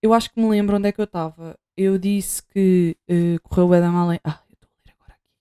Eu 0.00 0.14
acho 0.14 0.30
que 0.30 0.40
me 0.40 0.48
lembro 0.48 0.76
onde 0.76 0.88
é 0.88 0.92
que 0.92 1.00
eu 1.00 1.04
estava. 1.04 1.58
Eu 1.76 1.98
disse 1.98 2.42
que 2.42 2.96
uh, 3.10 3.38
correu 3.42 3.68
bem 3.68 3.82
da. 3.82 3.90
Ah, 4.24 4.42
eu 4.48 4.54
estou 4.54 4.70
a 4.70 4.86
ler 4.86 4.94
agora 4.94 5.12
aqui. 5.12 5.34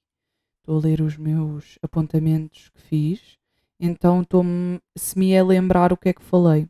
Estou 0.67 0.79
a 0.79 0.81
ler 0.81 0.99
os 0.99 1.15
meus 1.15 1.79
apontamentos 1.81 2.67
que 2.67 2.81
fiz. 2.81 3.39
Então 3.79 4.21
estou-me 4.21 4.81
se 4.97 5.17
me 5.17 5.31
é 5.31 5.41
lembrar 5.41 5.93
o 5.93 5.97
que 5.97 6.09
é 6.09 6.13
que 6.13 6.21
falei. 6.21 6.67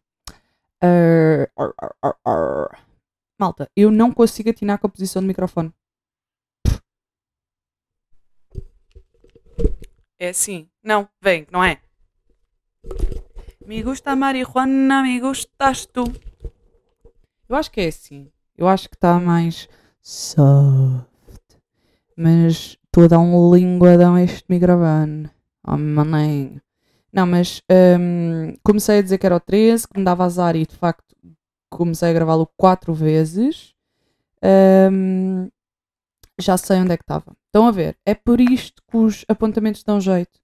Uh, 0.83 1.49
ar, 1.57 1.73
ar, 2.03 2.15
ar, 2.23 2.85
Malta, 3.39 3.67
eu 3.75 3.89
não 3.89 4.11
consigo 4.11 4.51
atinar 4.51 4.77
com 4.77 4.85
a 4.85 4.89
posição 4.91 5.23
do 5.23 5.27
microfone. 5.27 5.73
É 10.19 10.29
assim. 10.29 10.69
Não, 10.83 11.09
vem, 11.19 11.47
não 11.51 11.63
é? 11.63 11.81
Me 13.65 13.81
gusta 13.81 14.15
marihuana, 14.15 15.01
me 15.01 15.19
gustas 15.19 15.87
tu. 15.87 16.03
Eu 17.49 17.55
acho 17.55 17.71
que 17.71 17.81
é 17.81 17.87
assim. 17.87 18.31
Eu 18.55 18.67
acho 18.67 18.87
que 18.89 18.95
está 18.95 19.19
mais 19.19 19.67
soft. 20.03 21.57
Mas 22.15 22.77
estou 22.87 23.05
a 23.05 23.07
dar 23.07 23.19
um 23.19 23.53
linguadão 23.53 24.15
a 24.15 24.23
este 24.23 24.45
microfone. 24.49 25.29
Oh, 25.67 25.77
maninho. 25.77 26.61
Não, 27.11 27.25
mas 27.25 27.61
um, 27.99 28.55
comecei 28.63 28.99
a 28.99 29.01
dizer 29.01 29.17
que 29.17 29.25
era 29.25 29.35
o 29.35 29.39
13, 29.39 29.87
que 29.87 29.99
me 29.99 30.05
dava 30.05 30.25
azar 30.25 30.55
e 30.55 30.65
de 30.65 30.75
facto 30.75 31.15
comecei 31.69 32.09
a 32.09 32.13
gravá-lo 32.13 32.49
quatro 32.57 32.93
vezes. 32.93 33.73
Um, 34.91 35.49
já 36.39 36.57
sei 36.57 36.77
onde 36.77 36.93
é 36.93 36.97
que 36.97 37.03
estava. 37.03 37.35
Estão 37.47 37.67
a 37.67 37.71
ver? 37.71 37.97
É 38.05 38.13
por 38.13 38.39
isto 38.39 38.81
que 38.89 38.97
os 38.97 39.25
apontamentos 39.27 39.83
dão 39.83 39.99
jeito. 39.99 40.39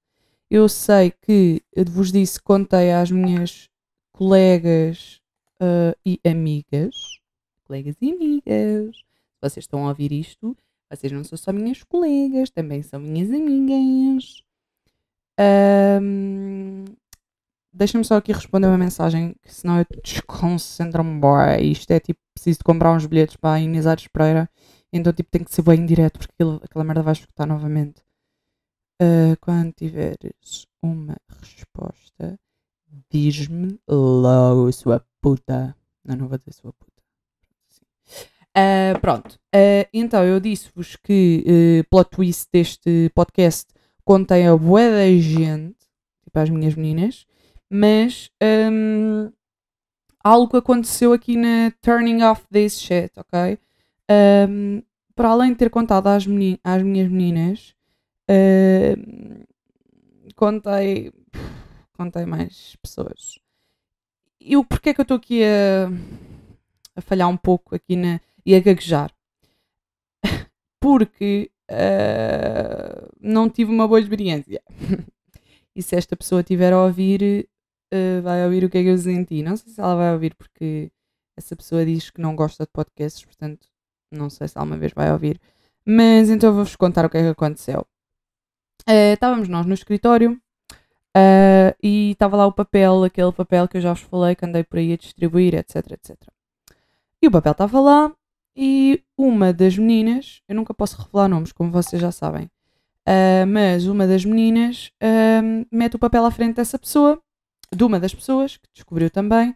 Eu 0.50 0.68
sei 0.68 1.12
que 1.12 1.62
eu 1.74 1.86
vos 1.86 2.12
disse, 2.12 2.42
contei 2.42 2.92
às 2.92 3.12
minhas 3.12 3.70
colegas 4.12 5.22
uh, 5.62 5.96
e 6.06 6.20
amigas. 6.26 7.20
Colegas 7.66 7.96
e 8.02 8.12
amigas. 8.12 8.96
Vocês 9.42 9.64
estão 9.64 9.86
a 9.86 9.90
ouvir 9.90 10.12
isto, 10.12 10.56
vocês 10.96 11.12
não 11.12 11.24
são 11.24 11.38
só 11.38 11.52
minhas 11.54 11.84
colegas, 11.84 12.50
também 12.50 12.84
são 12.84 13.00
minhas 13.00 13.30
amigas. 13.32 14.44
Um, 15.40 16.86
Deixa-me 17.76 18.06
só 18.06 18.18
aqui 18.18 18.32
responder 18.32 18.68
uma 18.68 18.78
mensagem, 18.78 19.36
que 19.42 19.54
senão 19.54 19.80
eu 19.80 19.86
desconcentro-me. 20.04 21.20
Isto 21.62 21.92
é 21.92 22.00
tipo, 22.00 22.20
preciso 22.34 22.60
de 22.60 22.64
comprar 22.64 22.92
uns 22.94 23.06
bilhetes 23.08 23.36
para 23.36 23.54
a 23.54 23.60
Inês 23.60 23.88
Aires 23.88 24.08
Pereira 24.08 24.48
então, 24.94 25.12
tipo, 25.12 25.32
tem 25.32 25.44
que 25.44 25.54
ser 25.54 25.64
bem 25.64 25.84
direto 25.88 26.20
porque 26.20 26.34
aquilo, 26.36 26.62
aquela 26.64 26.86
merda 26.86 27.02
vai 27.02 27.14
escutar 27.14 27.48
novamente. 27.48 28.04
Uh, 29.02 29.36
quando 29.42 29.74
tiveres 29.74 30.68
uma 30.84 31.18
resposta, 31.42 32.40
diz-me 33.10 33.80
logo, 33.90 34.72
sua 34.72 35.04
puta. 35.20 35.76
Não, 36.06 36.16
não 36.16 36.28
vou 36.28 36.38
dizer 36.38 36.54
sua 36.54 36.72
puta. 36.74 36.93
Uh, 38.56 39.00
pronto. 39.00 39.40
Uh, 39.56 39.88
então, 39.92 40.24
eu 40.24 40.40
disse-vos 40.40 40.96
que 40.96 41.44
uh, 41.82 41.90
plot 41.90 42.10
twist 42.12 42.48
deste 42.54 43.12
podcast 43.16 43.66
contém 44.06 44.48
a 44.48 44.56
boa 44.56 44.92
da 44.92 45.08
gente, 45.18 45.76
tipo 46.24 46.38
as 46.40 46.50
minhas 46.50 46.76
meninas, 46.76 47.26
mas 47.70 48.30
um, 48.72 49.32
algo 50.24 50.58
aconteceu 50.58 51.14
aqui 51.14 51.36
na 51.36 51.72
turning 51.82 52.22
off 52.22 52.46
this 52.52 52.80
shit, 52.80 53.12
ok? 53.18 53.58
Um, 54.48 54.84
para 55.16 55.30
além 55.30 55.52
de 55.52 55.58
ter 55.58 55.70
contado 55.70 56.08
às, 56.08 56.28
meni 56.28 56.60
às 56.64 56.84
minhas 56.84 57.10
meninas, 57.10 57.74
uh, 58.30 59.46
contei, 60.36 61.12
contei 61.98 62.26
mais 62.26 62.76
pessoas. 62.82 63.40
E 64.40 64.56
o 64.58 64.64
porquê 64.64 64.90
é 64.90 64.94
que 64.94 65.02
eu 65.02 65.04
estou 65.04 65.18
aqui 65.18 65.42
a, 65.44 65.90
a 66.96 67.02
falhar 67.02 67.30
um 67.30 67.38
pouco 67.38 67.74
aqui 67.74 67.96
na, 67.96 68.20
e 68.46 68.56
a 68.56 68.60
gaguejar? 68.60 69.12
Porque 70.80 71.52
uh, 71.72 73.10
não 73.20 73.50
tive 73.50 73.72
uma 73.72 73.88
boa 73.88 74.00
experiência. 74.00 74.62
e 75.76 75.82
se 75.82 75.96
esta 75.96 76.16
pessoa 76.16 76.42
estiver 76.42 76.74
a 76.74 76.84
ouvir, 76.84 77.48
uh, 77.94 78.22
vai 78.22 78.44
ouvir 78.44 78.64
o 78.64 78.70
que 78.70 78.78
é 78.78 78.84
que 78.84 78.90
eu 78.90 78.98
senti. 78.98 79.42
Não 79.44 79.56
sei 79.56 79.72
se 79.72 79.80
ela 79.80 79.96
vai 79.96 80.14
ouvir 80.14 80.36
porque 80.36 80.92
essa 81.38 81.56
pessoa 81.56 81.86
diz 81.86 82.10
que 82.10 82.22
não 82.22 82.36
gosta 82.36 82.64
de 82.64 82.72
podcasts, 82.72 83.26
portanto 83.26 83.68
não 84.12 84.30
sei 84.30 84.48
se 84.48 84.58
alguma 84.58 84.78
vez 84.78 84.94
vai 84.94 85.12
ouvir. 85.12 85.40
Mas 85.86 86.30
então 86.30 86.54
vou-vos 86.54 86.76
contar 86.76 87.06
o 87.06 87.10
que 87.10 87.18
é 87.18 87.22
que 87.22 87.30
aconteceu. 87.30 87.86
Uh, 88.88 89.14
estávamos 89.14 89.48
nós 89.48 89.66
no 89.66 89.74
escritório 89.74 90.40
uh, 91.16 91.76
e 91.82 92.12
estava 92.12 92.38
lá 92.38 92.46
o 92.46 92.52
papel, 92.52 93.04
aquele 93.04 93.32
papel 93.32 93.68
que 93.68 93.78
eu 93.78 93.82
já 93.82 93.94
vos 93.94 94.02
falei, 94.02 94.36
que 94.36 94.46
andei 94.46 94.64
por 94.64 94.80
aí 94.80 94.94
a 94.94 94.98
distribuir, 94.98 95.56
etc, 95.56 95.92
etc. 95.92 96.18
E 97.22 97.28
o 97.28 97.32
papel 97.32 97.54
estava 97.54 97.80
lá 97.80 98.16
e 98.56 99.04
uma 99.18 99.52
das 99.54 99.78
meninas, 99.78 100.42
eu 100.48 100.56
nunca 100.56 100.74
posso 100.74 101.02
revelar 101.02 101.28
nomes, 101.28 101.52
como 101.52 101.72
vocês 101.72 102.02
já 102.02 102.12
sabem, 102.12 102.46
uh, 103.08 103.48
mas 103.48 103.88
uma 103.88 104.08
das 104.08 104.26
meninas 104.26 104.92
mete 105.72 105.96
o 105.96 106.00
papel 106.00 106.26
à 106.26 106.32
frente 106.32 106.56
dessa 106.56 106.78
pessoa, 106.78 107.20
de 107.74 107.84
uma 107.84 108.00
das 108.00 108.14
pessoas, 108.14 108.58
que 108.58 108.68
descobriu 108.74 109.10
também, 109.10 109.56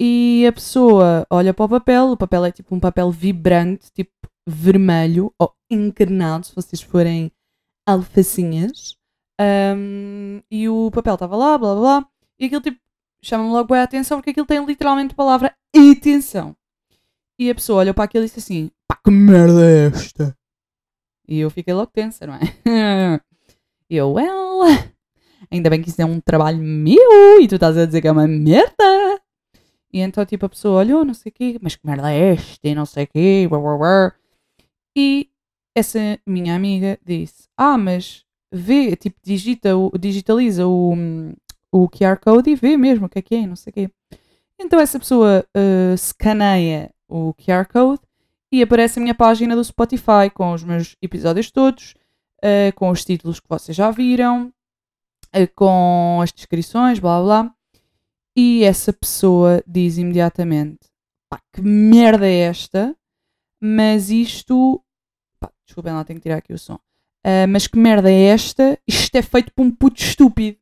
e 0.00 0.46
a 0.46 0.52
pessoa 0.52 1.26
olha 1.28 1.52
para 1.52 1.64
o 1.64 1.68
papel, 1.68 2.12
o 2.12 2.16
papel 2.16 2.44
é 2.46 2.52
tipo 2.52 2.74
um 2.74 2.80
papel 2.80 3.10
vibrante, 3.10 3.92
tipo 3.92 4.10
vermelho 4.48 5.32
ou 5.38 5.52
encarnado, 5.70 6.46
se 6.46 6.54
vocês 6.54 6.80
forem 6.80 7.30
alfacinhas. 7.86 8.96
Um, 9.40 10.42
e 10.50 10.68
o 10.68 10.90
papel 10.90 11.14
estava 11.14 11.36
lá, 11.36 11.56
blá 11.56 11.74
blá 11.74 11.80
blá, 11.80 12.08
e 12.38 12.46
aquilo 12.46 12.60
tipo 12.60 12.78
chama-me 13.22 13.50
logo 13.50 13.74
a 13.74 13.82
atenção 13.82 14.18
porque 14.18 14.30
aquilo 14.30 14.46
tem 14.46 14.64
literalmente 14.64 15.12
a 15.12 15.16
palavra 15.16 15.54
atenção. 15.74 16.56
E 17.40 17.48
a 17.48 17.54
pessoa 17.54 17.80
olhou 17.80 17.94
para 17.94 18.04
aquilo 18.04 18.22
e 18.22 18.26
disse 18.26 18.38
assim: 18.38 18.70
pá, 18.86 19.00
que 19.02 19.10
merda 19.10 19.64
é 19.64 19.86
esta? 19.86 20.36
E 21.26 21.40
eu 21.40 21.48
fiquei 21.48 21.72
logo 21.72 21.90
tensa, 21.90 22.26
não 22.26 22.34
é? 22.34 23.18
e 23.88 23.96
eu, 23.96 24.12
well, 24.12 24.60
ainda 25.50 25.70
bem 25.70 25.80
que 25.80 25.88
isso 25.88 26.02
é 26.02 26.04
um 26.04 26.20
trabalho 26.20 26.58
meu 26.58 27.40
e 27.40 27.48
tu 27.48 27.54
estás 27.54 27.78
a 27.78 27.86
dizer 27.86 28.02
que 28.02 28.08
é 28.08 28.12
uma 28.12 28.28
merda. 28.28 29.18
E 29.90 30.00
então, 30.00 30.26
tipo, 30.26 30.44
a 30.44 30.50
pessoa 30.50 30.80
olhou, 30.80 31.02
não 31.02 31.14
sei 31.14 31.30
o 31.30 31.32
quê, 31.32 31.58
mas 31.62 31.76
que 31.76 31.86
merda 31.86 32.12
é 32.12 32.34
esta? 32.34 32.68
E 32.68 32.74
não 32.74 32.84
sei 32.84 33.04
o 33.04 33.08
quê, 33.08 33.46
blá, 33.48 33.58
blá, 33.58 33.78
blá. 33.78 34.14
E 34.94 35.30
essa 35.74 35.98
minha 36.26 36.54
amiga 36.54 36.98
disse: 37.02 37.48
Ah, 37.56 37.78
mas 37.78 38.22
vê, 38.52 38.94
tipo, 38.96 39.18
digita 39.22 39.70
digitaliza 39.98 40.66
o, 40.66 40.92
o 41.72 41.88
QR 41.88 42.18
Code 42.22 42.50
e 42.50 42.54
vê 42.54 42.76
mesmo 42.76 43.06
o 43.06 43.08
que 43.08 43.18
é 43.18 43.22
que 43.22 43.34
é, 43.34 43.46
não 43.46 43.56
sei 43.56 43.70
o 43.70 43.74
quê. 43.74 43.90
Então 44.58 44.78
essa 44.78 44.98
pessoa 44.98 45.42
uh, 45.56 45.94
escaneia 45.94 46.90
o 47.10 47.34
QR 47.34 47.66
Code 47.66 48.00
e 48.52 48.62
aparece 48.62 48.98
a 48.98 49.02
minha 49.02 49.14
página 49.14 49.54
do 49.54 49.64
Spotify 49.64 50.30
com 50.32 50.52
os 50.52 50.64
meus 50.64 50.96
episódios 51.00 51.50
todos, 51.50 51.94
uh, 52.38 52.74
com 52.74 52.90
os 52.90 53.04
títulos 53.04 53.38
que 53.38 53.48
vocês 53.48 53.76
já 53.76 53.90
viram, 53.90 54.52
uh, 55.34 55.54
com 55.54 56.20
as 56.22 56.32
descrições, 56.32 56.98
blá 56.98 57.22
blá. 57.22 57.54
E 58.36 58.64
essa 58.64 58.92
pessoa 58.92 59.62
diz 59.66 59.98
imediatamente: 59.98 60.78
pá, 61.28 61.40
que 61.52 61.60
merda 61.62 62.26
é 62.26 62.40
esta? 62.40 62.96
Mas 63.60 64.10
isto. 64.10 64.82
Pá, 65.38 65.50
desculpem 65.66 65.92
lá, 65.92 66.04
tenho 66.04 66.18
que 66.18 66.24
tirar 66.24 66.38
aqui 66.38 66.52
o 66.52 66.58
som. 66.58 66.76
Uh, 67.26 67.46
mas 67.48 67.66
que 67.66 67.78
merda 67.78 68.10
é 68.10 68.22
esta? 68.24 68.78
Isto 68.86 69.16
é 69.16 69.22
feito 69.22 69.52
por 69.52 69.62
um 69.62 69.70
puto 69.70 70.00
estúpido. 70.00 70.58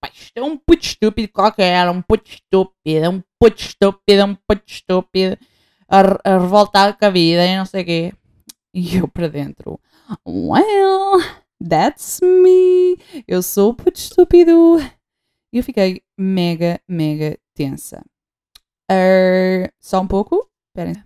Pá, 0.00 0.10
isto 0.14 0.36
é 0.36 0.42
um 0.42 0.56
puto 0.56 0.84
estúpido 0.84 1.28
qualquer, 1.32 1.88
um 1.90 2.00
puto 2.00 2.30
estúpido, 2.30 3.10
um 3.10 3.22
puto 3.38 3.60
estúpido, 3.60 4.20
é 4.20 4.24
um 4.24 4.34
puto 4.34 4.62
estúpido, 4.66 5.38
a, 5.88 6.00
a 6.24 6.38
revoltar 6.38 6.98
com 6.98 7.04
a 7.04 7.10
vida 7.10 7.44
e 7.46 7.56
não 7.56 7.64
sei 7.64 7.82
o 7.82 7.86
quê. 7.86 8.12
E 8.74 8.96
eu 8.96 9.08
para 9.08 9.28
dentro, 9.28 9.80
well, 10.26 11.20
that's 11.66 12.20
me, 12.20 12.98
eu 13.26 13.42
sou 13.42 13.74
puto 13.74 13.98
estúpido. 13.98 14.78
E 15.52 15.58
eu 15.58 15.64
fiquei 15.64 16.02
mega, 16.18 16.80
mega 16.86 17.38
tensa. 17.54 18.04
Uh, 18.90 19.72
só 19.80 20.00
um 20.00 20.06
pouco? 20.06 20.50
Esperem. 20.68 21.02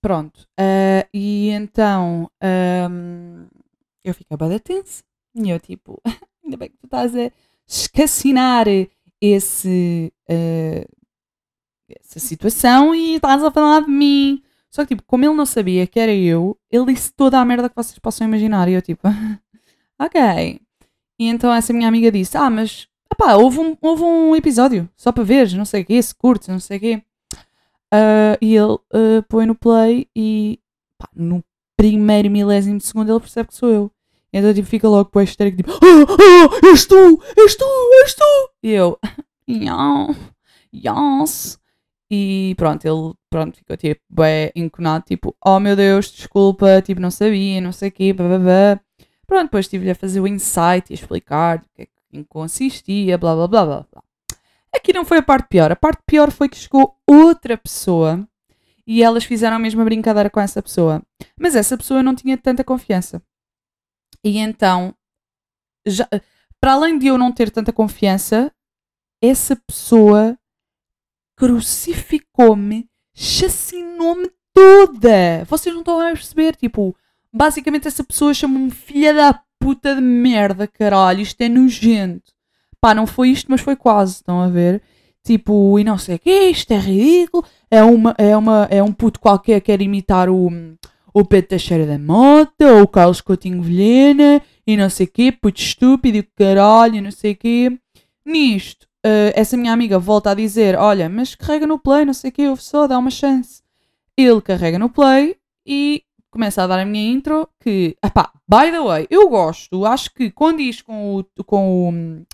Pronto. 0.00 0.46
Uh, 0.58 1.06
e 1.12 1.50
então 1.50 2.30
um, 2.42 3.46
eu 4.02 4.14
fiquei 4.14 4.36
bem 4.36 4.58
tensa. 4.58 5.02
E 5.34 5.50
eu 5.50 5.58
tipo, 5.58 6.00
ainda 6.44 6.56
bem 6.56 6.70
que 6.70 6.76
tu 6.78 6.86
estás 6.86 7.14
a 7.16 7.30
escacinar 7.66 8.66
esse, 9.20 10.12
uh, 10.30 11.03
essa 12.00 12.18
situação 12.18 12.94
e 12.94 13.16
estás 13.16 13.42
a 13.42 13.50
falar 13.50 13.82
de 13.82 13.90
mim. 13.90 14.42
Só 14.70 14.82
que, 14.82 14.94
tipo, 14.94 15.02
como 15.06 15.24
ele 15.24 15.34
não 15.34 15.46
sabia 15.46 15.86
que 15.86 16.00
era 16.00 16.12
eu, 16.12 16.58
ele 16.70 16.92
disse 16.92 17.12
toda 17.12 17.38
a 17.38 17.44
merda 17.44 17.68
que 17.68 17.76
vocês 17.76 17.98
possam 17.98 18.26
imaginar. 18.26 18.68
E 18.68 18.72
eu, 18.72 18.82
tipo, 18.82 19.06
ok. 19.98 20.60
E 21.18 21.28
então 21.28 21.52
essa 21.52 21.72
minha 21.72 21.88
amiga 21.88 22.10
disse: 22.10 22.36
Ah, 22.36 22.50
mas 22.50 22.88
Epá, 23.14 23.36
houve 23.36 23.60
um, 23.60 23.76
houve 23.80 24.02
um 24.02 24.34
episódio, 24.34 24.88
só 24.96 25.12
para 25.12 25.22
ver, 25.22 25.52
não 25.52 25.64
sei 25.64 25.82
o 25.82 25.84
quê, 25.84 26.02
se 26.02 26.12
curte, 26.12 26.50
não 26.50 26.58
sei 26.58 26.78
o 26.78 26.80
quê. 26.80 27.02
Uh, 27.94 28.36
e 28.40 28.56
ele 28.56 28.72
uh, 28.72 29.22
põe 29.28 29.46
no 29.46 29.54
play 29.54 30.08
e 30.16 30.58
pá, 30.98 31.08
no 31.14 31.44
primeiro 31.76 32.28
milésimo 32.28 32.78
de 32.78 32.84
segundo 32.84 33.12
ele 33.12 33.20
percebe 33.20 33.48
que 33.48 33.54
sou 33.54 33.68
eu. 33.70 33.90
Então, 34.32 34.52
tipo, 34.52 34.66
fica 34.66 34.88
logo 34.88 35.10
com 35.10 35.20
a 35.20 35.22
histérica, 35.22 35.56
tipo, 35.58 35.70
ah, 35.70 35.76
ah, 35.80 36.66
és 36.66 36.84
tu, 36.86 37.22
és 37.36 37.54
tu, 37.54 37.64
és 38.02 38.14
tu. 38.14 38.50
E 38.64 38.70
eu, 38.72 38.98
não, 39.46 40.12
yes. 40.74 41.56
E 42.10 42.54
pronto, 42.56 42.84
ele 42.84 43.14
pronto, 43.30 43.56
ficou 43.56 43.76
tipo 43.76 44.00
bem 44.10 44.50
enconado, 44.54 45.04
tipo, 45.04 45.34
oh 45.44 45.58
meu 45.58 45.74
Deus, 45.74 46.10
desculpa, 46.10 46.80
tipo, 46.82 47.00
não 47.00 47.10
sabia, 47.10 47.60
não 47.60 47.72
sei 47.72 47.88
o 47.88 47.92
quê, 47.92 48.12
blá, 48.12 48.28
blá, 48.28 48.38
blá. 48.38 48.80
Pronto, 49.26 49.44
depois 49.44 49.64
estive-lhe 49.66 49.90
a 49.90 49.94
fazer 49.94 50.20
o 50.20 50.28
insight 50.28 50.90
e 50.90 50.94
explicar 50.94 51.58
o 51.58 51.68
que 51.74 51.82
é 51.82 51.86
que 51.86 52.24
consistia, 52.28 53.18
blá 53.18 53.34
blá 53.34 53.48
blá 53.48 53.64
blá 53.66 53.86
blá. 53.90 54.02
Aqui 54.74 54.92
não 54.92 55.04
foi 55.04 55.18
a 55.18 55.22
parte 55.22 55.48
pior. 55.48 55.70
A 55.72 55.76
parte 55.76 56.02
pior 56.06 56.30
foi 56.30 56.48
que 56.48 56.56
chegou 56.56 56.96
outra 57.06 57.56
pessoa 57.56 58.26
e 58.86 59.02
elas 59.02 59.24
fizeram 59.24 59.56
a 59.56 59.58
mesma 59.58 59.84
brincadeira 59.84 60.28
com 60.28 60.40
essa 60.40 60.62
pessoa. 60.62 61.02
Mas 61.38 61.54
essa 61.54 61.76
pessoa 61.76 62.02
não 62.02 62.14
tinha 62.14 62.36
tanta 62.36 62.64
confiança. 62.64 63.22
E 64.22 64.38
então, 64.38 64.94
já, 65.86 66.08
para 66.60 66.72
além 66.72 66.98
de 66.98 67.06
eu 67.06 67.16
não 67.16 67.30
ter 67.30 67.50
tanta 67.50 67.72
confiança, 67.72 68.52
essa 69.22 69.56
pessoa 69.56 70.36
crucificou-me, 71.36 72.86
chacinou-me 73.14 74.30
toda. 74.52 75.44
Vocês 75.48 75.74
não 75.74 75.82
estão 75.82 76.00
a 76.00 76.06
perceber? 76.06 76.56
Tipo, 76.56 76.96
basicamente 77.32 77.88
essa 77.88 78.04
pessoa 78.04 78.34
chamou-me 78.34 78.70
filha 78.70 79.12
da 79.12 79.40
puta 79.58 79.94
de 79.94 80.00
merda, 80.00 80.66
caralho. 80.66 81.20
Isto 81.20 81.40
é 81.42 81.48
nojento. 81.48 82.32
Pá, 82.80 82.94
não 82.94 83.06
foi 83.06 83.30
isto, 83.30 83.50
mas 83.50 83.60
foi 83.60 83.76
quase. 83.76 84.16
Estão 84.16 84.40
a 84.40 84.48
ver? 84.48 84.82
Tipo, 85.24 85.78
e 85.78 85.84
não 85.84 85.96
sei 85.96 86.16
o 86.16 86.18
que, 86.18 86.50
isto 86.50 86.70
é 86.72 86.78
ridículo. 86.78 87.44
É, 87.70 87.82
uma, 87.82 88.14
é, 88.18 88.36
uma, 88.36 88.68
é 88.70 88.82
um 88.82 88.92
puto 88.92 89.18
qualquer 89.18 89.60
que 89.60 89.66
quer 89.66 89.80
imitar 89.80 90.28
o, 90.28 90.50
o 91.14 91.24
Pedro 91.24 91.48
Teixeira 91.48 91.86
da 91.86 91.98
Mota, 91.98 92.74
ou 92.74 92.82
o 92.82 92.88
Carlos 92.88 93.22
Coutinho 93.22 93.62
Vilhena, 93.62 94.42
e 94.66 94.76
não 94.76 94.90
sei 94.90 95.06
o 95.06 95.10
quê, 95.10 95.32
puto 95.32 95.60
estúpido, 95.60 96.22
caralho, 96.36 96.96
e 96.96 97.00
não 97.00 97.10
sei 97.10 97.32
o 97.32 97.36
quê. 97.36 97.78
Nisto, 98.24 98.86
uh, 99.04 99.32
essa 99.34 99.56
minha 99.56 99.72
amiga 99.72 99.98
volta 99.98 100.30
a 100.30 100.34
dizer: 100.34 100.76
Olha, 100.76 101.08
mas 101.08 101.34
carrega 101.34 101.66
no 101.66 101.78
play, 101.78 102.04
não 102.04 102.14
sei 102.14 102.30
o 102.30 102.32
quê, 102.32 102.48
ouve 102.48 102.62
só, 102.62 102.86
dá 102.86 102.98
uma 102.98 103.10
chance. 103.10 103.62
Ele 104.16 104.40
carrega 104.40 104.78
no 104.78 104.88
play 104.88 105.36
e 105.66 106.02
começa 106.30 106.62
a 106.62 106.66
dar 106.66 106.80
a 106.80 106.84
minha 106.84 107.12
intro. 107.12 107.48
Que, 107.60 107.96
epá, 108.04 108.32
by 108.48 108.70
the 108.70 108.80
way, 108.80 109.06
eu 109.10 109.28
gosto, 109.28 109.84
acho 109.84 110.12
que 110.14 110.30
condiz 110.30 110.80
com 110.80 111.18
o, 111.18 111.44
com 111.44 111.90
o, 111.90 112.26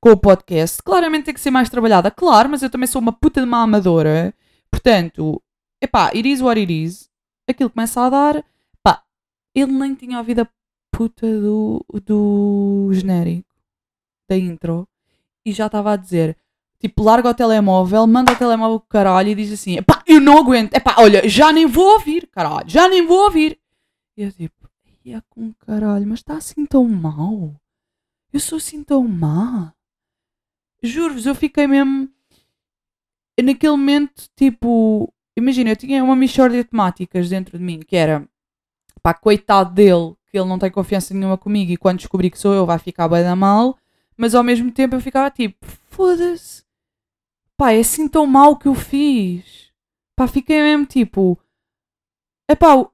com 0.00 0.10
o 0.10 0.16
podcast. 0.16 0.82
Claramente 0.82 1.26
tem 1.26 1.34
que 1.34 1.40
ser 1.40 1.50
mais 1.50 1.70
trabalhada, 1.70 2.10
claro, 2.10 2.48
mas 2.48 2.62
eu 2.62 2.70
também 2.70 2.86
sou 2.86 3.00
uma 3.00 3.12
puta 3.12 3.40
de 3.40 3.46
uma 3.46 3.62
amadora. 3.62 4.34
Portanto, 4.70 5.42
epá, 5.80 6.08
it 6.08 6.28
is 6.28 6.40
what 6.40 6.58
it 6.58 6.72
is. 6.72 7.10
Aquilo 7.48 7.70
começa 7.70 8.00
a 8.00 8.10
dar, 8.10 8.44
pá, 8.82 9.02
ele 9.54 9.72
nem 9.72 9.94
tinha 9.94 10.18
ouvido 10.18 10.40
a 10.40 10.48
puta 10.90 11.26
do, 11.40 11.84
do 12.04 12.88
genérico, 12.92 13.48
da 14.28 14.36
intro 14.36 14.88
e 15.46 15.52
já 15.52 15.66
estava 15.66 15.92
a 15.92 15.96
dizer. 15.96 16.36
Tipo, 16.78 17.04
larga 17.04 17.30
o 17.30 17.34
telemóvel, 17.34 18.06
manda 18.06 18.32
o 18.32 18.36
telemóvel 18.36 18.80
pro 18.80 18.88
caralho 18.88 19.30
e 19.30 19.34
diz 19.34 19.52
assim: 19.52 19.80
pá, 19.82 20.02
eu 20.06 20.20
não 20.20 20.36
aguento, 20.36 20.74
é 20.74 20.80
pá, 20.80 20.96
olha, 20.98 21.26
já 21.26 21.52
nem 21.52 21.64
vou 21.64 21.94
ouvir, 21.94 22.26
caralho, 22.26 22.68
já 22.68 22.88
nem 22.88 23.06
vou 23.06 23.24
ouvir. 23.24 23.58
E 24.16 24.24
eu 24.24 24.32
tipo, 24.32 24.68
ia 25.04 25.22
com 25.30 25.52
caralho, 25.54 26.06
mas 26.06 26.18
está 26.18 26.34
assim 26.34 26.66
tão 26.66 26.86
mal? 26.86 27.54
Eu 28.32 28.40
sou 28.40 28.58
assim 28.58 28.82
tão 28.84 29.06
má? 29.06 29.72
Juro-vos, 30.82 31.24
eu 31.24 31.34
fiquei 31.34 31.66
mesmo. 31.66 32.10
Naquele 33.42 33.72
momento, 33.72 34.28
tipo, 34.34 35.12
imagina, 35.36 35.70
eu 35.70 35.76
tinha 35.76 36.02
uma 36.02 36.16
mixórdia 36.16 36.62
de 36.62 36.68
temáticas 36.68 37.28
dentro 37.28 37.58
de 37.58 37.64
mim 37.64 37.80
que 37.80 37.96
era, 37.96 38.28
pá, 39.02 39.14
coitado 39.14 39.72
dele, 39.72 40.14
que 40.30 40.38
ele 40.38 40.48
não 40.48 40.58
tem 40.58 40.70
confiança 40.70 41.14
nenhuma 41.14 41.38
comigo 41.38 41.70
e 41.72 41.76
quando 41.76 41.98
descobrir 41.98 42.30
que 42.30 42.38
sou 42.38 42.52
eu 42.52 42.66
vai 42.66 42.78
ficar 42.78 43.08
bem 43.08 43.22
da 43.22 43.36
mal 43.36 43.78
mas 44.16 44.34
ao 44.34 44.42
mesmo 44.42 44.70
tempo 44.72 44.94
eu 44.94 45.00
ficava 45.00 45.30
tipo, 45.30 45.66
foda-se, 45.88 46.64
pá, 47.56 47.72
é 47.72 47.80
assim 47.80 48.08
tão 48.08 48.26
mal 48.26 48.56
que 48.56 48.68
eu 48.68 48.74
fiz. 48.74 49.72
Pá, 50.16 50.26
fiquei 50.26 50.62
mesmo 50.62 50.86
tipo, 50.86 51.38
é 52.48 52.54
pá, 52.54 52.88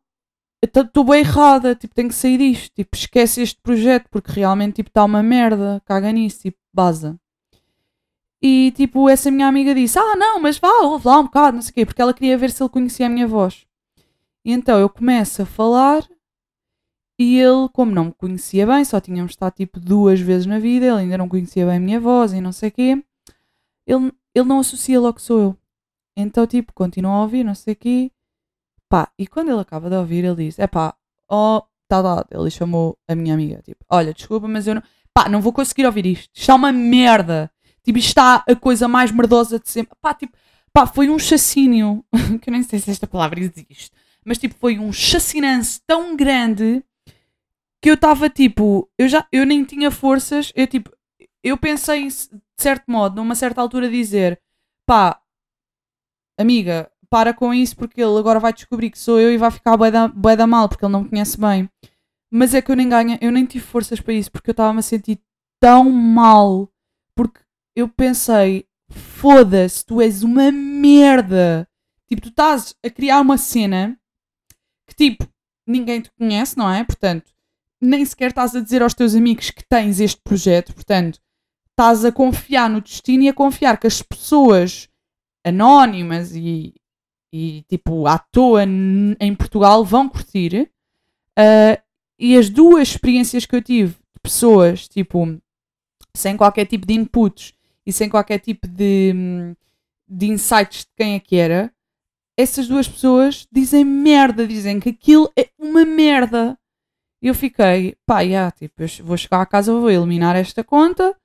estou 0.62 1.04
bem 1.04 1.20
errada, 1.20 1.74
tipo, 1.74 1.94
tenho 1.94 2.08
que 2.08 2.14
sair 2.14 2.38
disto, 2.38 2.74
tipo, 2.74 2.96
esquece 2.96 3.42
este 3.42 3.60
projeto 3.60 4.08
porque 4.10 4.32
realmente, 4.32 4.76
tipo, 4.76 4.90
está 4.90 5.04
uma 5.04 5.22
merda, 5.22 5.82
caga 5.84 6.12
nisso, 6.12 6.42
tipo, 6.42 6.58
baza. 6.72 7.18
E, 8.40 8.72
tipo, 8.72 9.08
essa 9.08 9.30
minha 9.30 9.46
amiga 9.46 9.74
disse, 9.74 9.98
ah, 9.98 10.16
não, 10.16 10.40
mas 10.40 10.58
vá, 10.58 10.68
ouve 10.82 11.06
lá 11.06 11.18
um 11.20 11.24
bocado, 11.24 11.54
não 11.56 11.62
sei 11.62 11.70
o 11.70 11.74
quê, 11.74 11.86
porque 11.86 12.02
ela 12.02 12.14
queria 12.14 12.36
ver 12.36 12.50
se 12.50 12.62
ele 12.62 12.70
conhecia 12.70 13.06
a 13.06 13.08
minha 13.08 13.26
voz. 13.26 13.66
E 14.44 14.52
então 14.52 14.78
eu 14.80 14.88
começo 14.88 15.42
a 15.42 15.46
falar 15.46 16.04
e 17.22 17.38
ele, 17.38 17.68
como 17.72 17.92
não 17.92 18.06
me 18.06 18.12
conhecia 18.12 18.66
bem, 18.66 18.84
só 18.84 19.00
tínhamos 19.00 19.32
estado 19.32 19.54
tipo 19.54 19.78
duas 19.78 20.20
vezes 20.20 20.46
na 20.46 20.58
vida, 20.58 20.86
ele 20.86 21.00
ainda 21.02 21.18
não 21.18 21.28
conhecia 21.28 21.64
bem 21.66 21.76
a 21.76 21.80
minha 21.80 22.00
voz 22.00 22.32
e 22.32 22.40
não 22.40 22.52
sei 22.52 22.68
o 22.68 22.72
quê, 22.72 23.04
ele, 23.86 24.12
ele 24.34 24.48
não 24.48 24.58
associa 24.60 25.00
logo 25.00 25.14
que 25.14 25.22
sou 25.22 25.40
eu. 25.40 25.56
Então, 26.16 26.46
tipo, 26.46 26.72
continua 26.72 27.12
a 27.12 27.22
ouvir, 27.22 27.44
não 27.44 27.54
sei 27.54 27.74
o 27.74 27.76
quê. 27.76 28.10
Pá, 28.88 29.10
e 29.18 29.26
quando 29.26 29.50
ele 29.50 29.60
acaba 29.60 29.88
de 29.88 29.96
ouvir, 29.96 30.24
ele 30.24 30.44
diz: 30.44 30.58
É 30.58 30.66
pá, 30.66 30.94
ó, 31.28 31.62
tá 31.88 32.00
lá. 32.00 32.26
Ele 32.30 32.50
chamou 32.50 32.98
a 33.08 33.14
minha 33.14 33.34
amiga, 33.34 33.62
tipo, 33.62 33.84
olha, 33.88 34.12
desculpa, 34.12 34.46
mas 34.48 34.66
eu 34.66 34.74
não. 34.74 34.82
Pá, 35.14 35.28
não 35.28 35.40
vou 35.40 35.52
conseguir 35.52 35.86
ouvir 35.86 36.06
isto. 36.06 36.30
Isto 36.34 36.40
está 36.40 36.54
uma 36.54 36.72
merda. 36.72 37.50
Tipo, 37.82 37.98
isto 37.98 38.08
está 38.08 38.44
a 38.46 38.56
coisa 38.56 38.88
mais 38.88 39.10
merdosa 39.10 39.58
de 39.58 39.68
sempre. 39.68 39.96
Pá, 40.00 40.14
tipo, 40.14 40.36
pá, 40.72 40.86
foi 40.86 41.08
um 41.08 41.18
chacínio. 41.18 42.04
que 42.40 42.50
eu 42.50 42.52
nem 42.52 42.62
sei 42.62 42.78
se 42.78 42.90
esta 42.90 43.06
palavra 43.06 43.40
existe. 43.40 43.90
Mas, 44.24 44.38
tipo, 44.38 44.54
foi 44.54 44.78
um 44.78 44.92
chacinance 44.92 45.80
tão 45.86 46.16
grande 46.16 46.82
que 47.82 47.90
eu 47.90 47.94
estava 47.94 48.30
tipo, 48.30 48.88
eu 48.96 49.08
já 49.08 49.26
eu 49.32 49.44
nem 49.44 49.64
tinha 49.64 49.90
forças, 49.90 50.52
eu 50.54 50.66
tipo, 50.68 50.90
eu 51.42 51.58
pensei 51.58 52.06
de 52.06 52.40
certo 52.56 52.84
modo, 52.88 53.16
numa 53.16 53.34
certa 53.34 53.60
altura 53.60 53.90
dizer, 53.90 54.40
pá, 54.86 55.20
amiga, 56.38 56.90
para 57.10 57.34
com 57.34 57.52
isso 57.52 57.76
porque 57.76 58.00
ele 58.00 58.16
agora 58.16 58.38
vai 58.38 58.52
descobrir 58.52 58.90
que 58.90 58.98
sou 58.98 59.18
eu 59.18 59.32
e 59.32 59.36
vai 59.36 59.50
ficar 59.50 59.76
bué 59.76 59.90
da, 59.90 60.06
da 60.06 60.46
mal 60.46 60.68
porque 60.68 60.84
ele 60.84 60.92
não 60.92 61.02
me 61.02 61.08
conhece 61.08 61.38
bem. 61.38 61.68
Mas 62.32 62.54
é 62.54 62.62
que 62.62 62.70
eu 62.70 62.76
nem 62.76 62.88
ganho, 62.88 63.18
eu 63.20 63.32
nem 63.32 63.44
tive 63.44 63.64
forças 63.64 64.00
para 64.00 64.14
isso 64.14 64.30
porque 64.30 64.50
eu 64.50 64.52
estava-me 64.52 64.78
a 64.78 64.82
sentir 64.82 65.20
tão 65.60 65.90
mal 65.90 66.70
porque 67.16 67.40
eu 67.76 67.88
pensei, 67.88 68.66
foda-se, 68.90 69.84
tu 69.84 70.00
és 70.00 70.22
uma 70.22 70.52
merda. 70.52 71.68
Tipo, 72.08 72.22
tu 72.22 72.28
estás 72.28 72.76
a 72.84 72.88
criar 72.88 73.20
uma 73.20 73.36
cena 73.36 73.98
que 74.86 74.94
tipo, 74.94 75.28
ninguém 75.66 76.00
te 76.00 76.10
conhece, 76.12 76.56
não 76.56 76.70
é? 76.70 76.84
Portanto, 76.84 77.32
nem 77.82 78.04
sequer 78.04 78.28
estás 78.28 78.54
a 78.54 78.60
dizer 78.60 78.82
aos 78.82 78.94
teus 78.94 79.14
amigos 79.14 79.50
que 79.50 79.64
tens 79.68 80.00
este 80.00 80.20
projeto, 80.22 80.72
portanto, 80.74 81.18
estás 81.70 82.04
a 82.04 82.12
confiar 82.12 82.70
no 82.70 82.80
destino 82.80 83.24
e 83.24 83.28
a 83.28 83.34
confiar 83.34 83.78
que 83.78 83.86
as 83.86 84.00
pessoas 84.00 84.88
anónimas 85.44 86.34
e, 86.34 86.74
e 87.32 87.64
tipo 87.68 88.06
à 88.06 88.18
toa 88.18 88.62
em 88.64 89.34
Portugal 89.34 89.84
vão 89.84 90.08
curtir. 90.08 90.70
Uh, 91.38 91.80
e 92.18 92.36
as 92.36 92.48
duas 92.48 92.88
experiências 92.88 93.44
que 93.46 93.56
eu 93.56 93.62
tive 93.62 93.94
de 93.94 94.20
pessoas, 94.22 94.86
tipo, 94.86 95.40
sem 96.16 96.36
qualquer 96.36 96.66
tipo 96.66 96.86
de 96.86 96.94
inputs 96.94 97.52
e 97.84 97.92
sem 97.92 98.08
qualquer 98.08 98.38
tipo 98.38 98.68
de, 98.68 99.12
de 100.08 100.26
insights 100.26 100.84
de 100.84 100.90
quem 100.96 101.14
é 101.14 101.20
que 101.20 101.36
era, 101.36 101.72
essas 102.38 102.68
duas 102.68 102.86
pessoas 102.88 103.46
dizem 103.50 103.84
merda, 103.84 104.46
dizem 104.46 104.78
que 104.78 104.90
aquilo 104.90 105.30
é 105.36 105.50
uma 105.58 105.84
merda. 105.84 106.58
E 107.22 107.28
eu 107.28 107.34
fiquei, 107.34 107.96
pá, 108.04 108.20
yeah, 108.20 108.50
tipo, 108.50 108.82
eu 108.82 108.88
vou 109.04 109.16
chegar 109.16 109.40
à 109.40 109.46
casa, 109.46 109.72
vou 109.72 109.88
eliminar 109.88 110.34
esta 110.34 110.64
conta, 110.64 111.16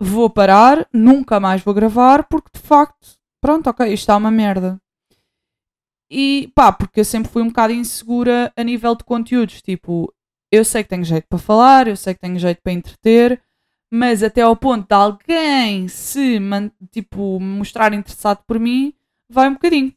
vou 0.00 0.30
parar, 0.30 0.88
nunca 0.92 1.38
mais 1.38 1.62
vou 1.62 1.74
gravar, 1.74 2.24
porque 2.24 2.50
de 2.54 2.60
facto, 2.60 3.18
pronto, 3.38 3.68
ok, 3.68 3.86
isto 3.86 4.04
está 4.04 4.16
uma 4.16 4.30
merda. 4.30 4.80
E 6.10 6.50
pá, 6.54 6.72
porque 6.72 7.00
eu 7.00 7.04
sempre 7.04 7.30
fui 7.30 7.42
um 7.42 7.48
bocado 7.48 7.72
insegura 7.72 8.52
a 8.56 8.62
nível 8.64 8.94
de 8.94 9.04
conteúdos. 9.04 9.62
Tipo, 9.62 10.12
eu 10.50 10.64
sei 10.64 10.82
que 10.82 10.90
tenho 10.90 11.04
jeito 11.04 11.26
para 11.28 11.38
falar, 11.38 11.88
eu 11.88 11.96
sei 11.96 12.14
que 12.14 12.20
tenho 12.20 12.38
jeito 12.38 12.60
para 12.62 12.72
entreter, 12.72 13.42
mas 13.90 14.22
até 14.22 14.42
ao 14.42 14.56
ponto 14.56 14.88
de 14.88 14.94
alguém 14.94 15.88
se 15.88 16.38
tipo, 16.90 17.38
mostrar 17.40 17.92
interessado 17.94 18.42
por 18.46 18.58
mim, 18.58 18.94
vai 19.28 19.48
um 19.48 19.54
bocadinho. 19.54 19.94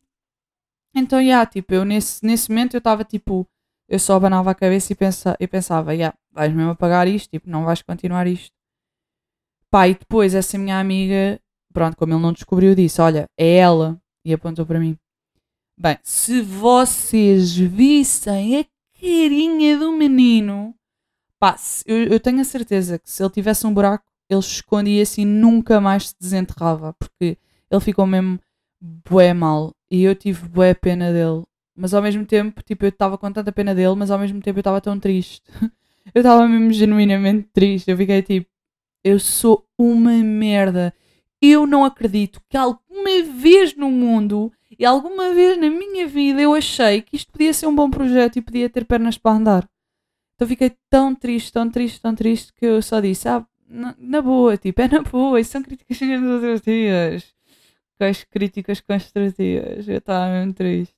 Então, 0.95 1.21
yeah, 1.21 1.45
tipo, 1.45 1.73
eu 1.73 1.85
nesse, 1.85 2.25
nesse 2.25 2.49
momento 2.49 2.75
eu 2.75 2.79
estava 2.79 3.03
tipo, 3.03 3.47
eu 3.87 3.99
só 3.99 4.15
abanava 4.15 4.51
a 4.51 4.55
cabeça 4.55 4.91
e, 4.91 4.95
pensa, 4.95 5.37
e 5.39 5.47
pensava, 5.47 5.93
yeah, 5.93 6.15
vais 6.31 6.53
mesmo 6.53 6.71
apagar 6.71 7.07
isto, 7.07 7.29
tipo, 7.29 7.49
não 7.49 7.63
vais 7.63 7.81
continuar 7.81 8.27
isto. 8.27 8.51
Pá, 9.69 9.87
e 9.87 9.93
depois 9.93 10.33
essa 10.33 10.57
minha 10.57 10.79
amiga, 10.79 11.39
pronto, 11.73 11.95
como 11.97 12.13
ele 12.13 12.21
não 12.21 12.33
descobriu, 12.33 12.73
disse, 12.73 13.01
olha, 13.01 13.29
é 13.37 13.57
ela, 13.57 13.99
e 14.25 14.33
apontou 14.33 14.65
para 14.65 14.79
mim. 14.79 14.97
Bem, 15.77 15.97
se 16.03 16.41
vocês 16.41 17.55
vissem 17.55 18.59
a 18.59 18.65
carinha 18.99 19.77
do 19.77 19.91
menino, 19.91 20.73
pá, 21.39 21.55
eu, 21.85 22.05
eu 22.05 22.19
tenho 22.19 22.41
a 22.41 22.45
certeza 22.45 22.97
que 22.97 23.09
se 23.09 23.21
ele 23.21 23.29
tivesse 23.29 23.67
um 23.67 23.73
buraco, 23.73 24.05
ele 24.29 24.41
se 24.41 24.53
escondia-se 24.53 25.21
e 25.21 25.25
nunca 25.25 25.79
mais 25.79 26.09
se 26.09 26.15
desenterrava, 26.19 26.93
porque 26.93 27.37
ele 27.69 27.81
ficou 27.81 28.07
mesmo 28.07 28.39
bué 28.81 29.33
mal, 29.33 29.71
e 29.91 30.03
eu 30.03 30.15
tive 30.15 30.47
bué 30.47 30.73
pena 30.73 31.11
dele 31.11 31.43
mas 31.75 31.93
ao 31.93 32.01
mesmo 32.01 32.25
tempo, 32.25 32.63
tipo, 32.63 32.85
eu 32.85 32.89
estava 32.89 33.17
com 33.17 33.31
tanta 33.31 33.51
pena 33.51 33.75
dele, 33.75 33.95
mas 33.95 34.09
ao 34.11 34.19
mesmo 34.19 34.41
tempo 34.41 34.57
eu 34.59 34.61
estava 34.61 34.79
tão 34.79 34.99
triste. 34.99 35.41
eu 36.13 36.19
estava 36.21 36.47
mesmo 36.47 36.71
genuinamente 36.71 37.49
triste. 37.53 37.91
Eu 37.91 37.97
fiquei 37.97 38.21
tipo, 38.21 38.47
eu 39.03 39.19
sou 39.19 39.65
uma 39.77 40.11
merda. 40.23 40.93
Eu 41.41 41.67
não 41.67 41.83
acredito 41.83 42.41
que 42.49 42.57
alguma 42.57 43.21
vez 43.39 43.75
no 43.75 43.91
mundo 43.91 44.51
e 44.79 44.85
alguma 44.85 45.33
vez 45.33 45.57
na 45.59 45.69
minha 45.69 46.07
vida 46.07 46.41
eu 46.41 46.53
achei 46.55 47.01
que 47.01 47.15
isto 47.15 47.31
podia 47.31 47.53
ser 47.53 47.67
um 47.67 47.75
bom 47.75 47.89
projeto 47.89 48.37
e 48.37 48.41
podia 48.41 48.69
ter 48.69 48.85
pernas 48.85 49.17
para 49.17 49.35
andar. 49.37 49.69
Então 50.35 50.47
fiquei 50.47 50.71
tão 50.89 51.13
triste, 51.15 51.51
tão 51.51 51.69
triste, 51.69 52.01
tão 52.01 52.15
triste 52.15 52.53
que 52.53 52.65
eu 52.65 52.81
só 52.81 52.99
disse, 52.99 53.27
ah, 53.29 53.45
na, 53.67 53.95
na 53.97 54.21
boa, 54.21 54.57
tipo, 54.57 54.81
é 54.81 54.87
na 54.87 55.01
boa, 55.01 55.39
isso 55.39 55.51
são 55.51 55.63
críticas 55.63 55.97
construtivas. 55.99 57.35
As 57.99 58.23
críticas 58.25 58.81
construtivas. 58.81 59.87
Eu 59.87 59.97
estava 59.97 60.31
mesmo 60.33 60.53
triste. 60.53 60.95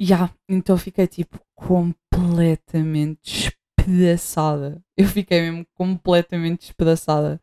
Yeah, 0.00 0.32
então 0.48 0.76
fiquei 0.76 1.06
tipo 1.06 1.38
completamente 1.54 3.52
despedaçada. 3.76 4.82
Eu 4.96 5.06
fiquei 5.06 5.40
mesmo 5.42 5.66
completamente 5.74 6.60
despedaçada. 6.62 7.40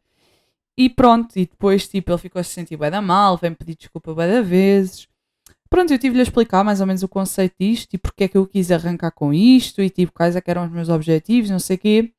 E 0.77 0.89
pronto, 0.89 1.37
e 1.37 1.45
depois 1.45 1.87
tipo, 1.87 2.11
ele 2.11 2.17
ficou 2.17 2.39
a 2.39 2.43
se 2.43 2.51
sentir 2.51 2.77
bem 2.77 2.91
da 2.91 3.01
mal, 3.01 3.37
vem 3.37 3.53
pedir 3.53 3.75
desculpa 3.75 4.13
bem 4.15 4.27
da 4.27 4.41
vezes. 4.41 5.07
Pronto, 5.69 5.93
eu 5.93 5.99
tive-lhe 5.99 6.19
a 6.21 6.23
explicar 6.23 6.63
mais 6.65 6.81
ou 6.81 6.87
menos 6.87 7.03
o 7.03 7.07
conceito 7.07 7.55
disto 7.59 7.93
e 7.93 7.97
porque 7.97 8.25
é 8.25 8.27
que 8.27 8.37
eu 8.37 8.45
quis 8.45 8.71
arrancar 8.71 9.11
com 9.11 9.33
isto 9.33 9.81
e 9.81 9.89
tipo, 9.89 10.11
quais 10.11 10.35
é 10.35 10.41
eram 10.45 10.65
os 10.65 10.71
meus 10.71 10.89
objetivos, 10.89 11.49
não 11.49 11.59
sei 11.59 11.77
o 11.77 11.79
quê. 11.79 12.13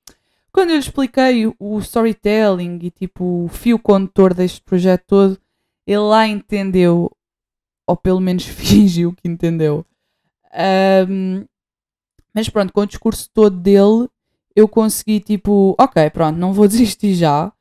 Quando 0.53 0.71
eu 0.71 0.77
lhe 0.77 0.81
expliquei 0.81 1.47
o 1.59 1.79
storytelling 1.79 2.79
e 2.83 2.91
tipo 2.91 3.45
o 3.45 3.49
fio 3.49 3.79
condutor 3.79 4.35
deste 4.35 4.63
projeto 4.63 5.05
todo, 5.07 5.39
ele 5.87 5.99
lá 5.99 6.27
entendeu, 6.27 7.11
ou 7.87 7.97
pelo 7.97 8.21
menos 8.21 8.45
fingiu 8.47 9.13
que 9.13 9.29
entendeu. 9.29 9.85
Um, 11.09 11.45
mas 12.35 12.49
pronto, 12.49 12.73
com 12.73 12.81
o 12.81 12.87
discurso 12.87 13.29
todo 13.33 13.57
dele, 13.57 14.09
eu 14.55 14.69
consegui 14.69 15.21
tipo, 15.21 15.75
ok, 15.79 16.11
pronto, 16.11 16.39
não 16.39 16.53
vou 16.53 16.67
desistir 16.69 17.15
já. 17.15 17.53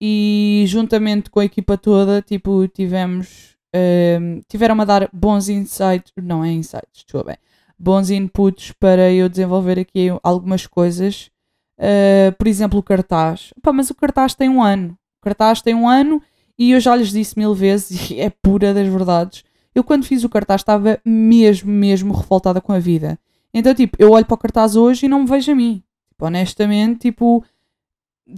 E 0.00 0.64
juntamente 0.66 1.30
com 1.30 1.38
a 1.40 1.44
equipa 1.44 1.78
toda, 1.78 2.20
tipo, 2.20 2.66
tivemos. 2.68 3.52
Um, 3.74 4.42
tiveram 4.48 4.78
a 4.80 4.84
dar 4.84 5.08
bons 5.12 5.48
insights, 5.48 6.12
não 6.20 6.44
é 6.44 6.52
insights, 6.52 7.04
desculpa 7.04 7.28
bem, 7.28 7.38
bons 7.78 8.10
inputs 8.10 8.70
para 8.72 9.10
eu 9.10 9.30
desenvolver 9.30 9.78
aqui 9.78 10.08
algumas 10.22 10.66
coisas. 10.66 11.30
Uh, 11.78 12.36
por 12.36 12.46
exemplo, 12.46 12.78
o 12.78 12.82
cartaz. 12.82 13.52
Opa, 13.56 13.72
mas 13.72 13.90
o 13.90 13.94
cartaz 13.94 14.34
tem 14.34 14.48
um 14.48 14.62
ano. 14.62 14.96
O 15.20 15.24
cartaz 15.24 15.62
tem 15.62 15.74
um 15.74 15.88
ano 15.88 16.20
e 16.58 16.72
eu 16.72 16.80
já 16.80 16.94
lhes 16.94 17.10
disse 17.10 17.38
mil 17.38 17.54
vezes, 17.54 18.10
e 18.10 18.20
é 18.20 18.30
pura 18.30 18.74
das 18.74 18.88
verdades. 18.88 19.44
Eu, 19.74 19.82
quando 19.82 20.04
fiz 20.04 20.24
o 20.24 20.28
cartaz, 20.28 20.60
estava 20.60 21.00
mesmo, 21.04 21.70
mesmo 21.70 22.12
revoltada 22.12 22.60
com 22.60 22.72
a 22.72 22.78
vida. 22.78 23.18
Então, 23.54 23.74
tipo, 23.74 23.96
eu 23.98 24.10
olho 24.10 24.24
para 24.24 24.34
o 24.34 24.38
cartaz 24.38 24.76
hoje 24.76 25.06
e 25.06 25.08
não 25.08 25.20
me 25.20 25.26
vejo 25.26 25.52
a 25.52 25.54
mim. 25.54 25.82
Tipo, 26.08 26.26
honestamente, 26.26 27.00
tipo, 27.00 27.44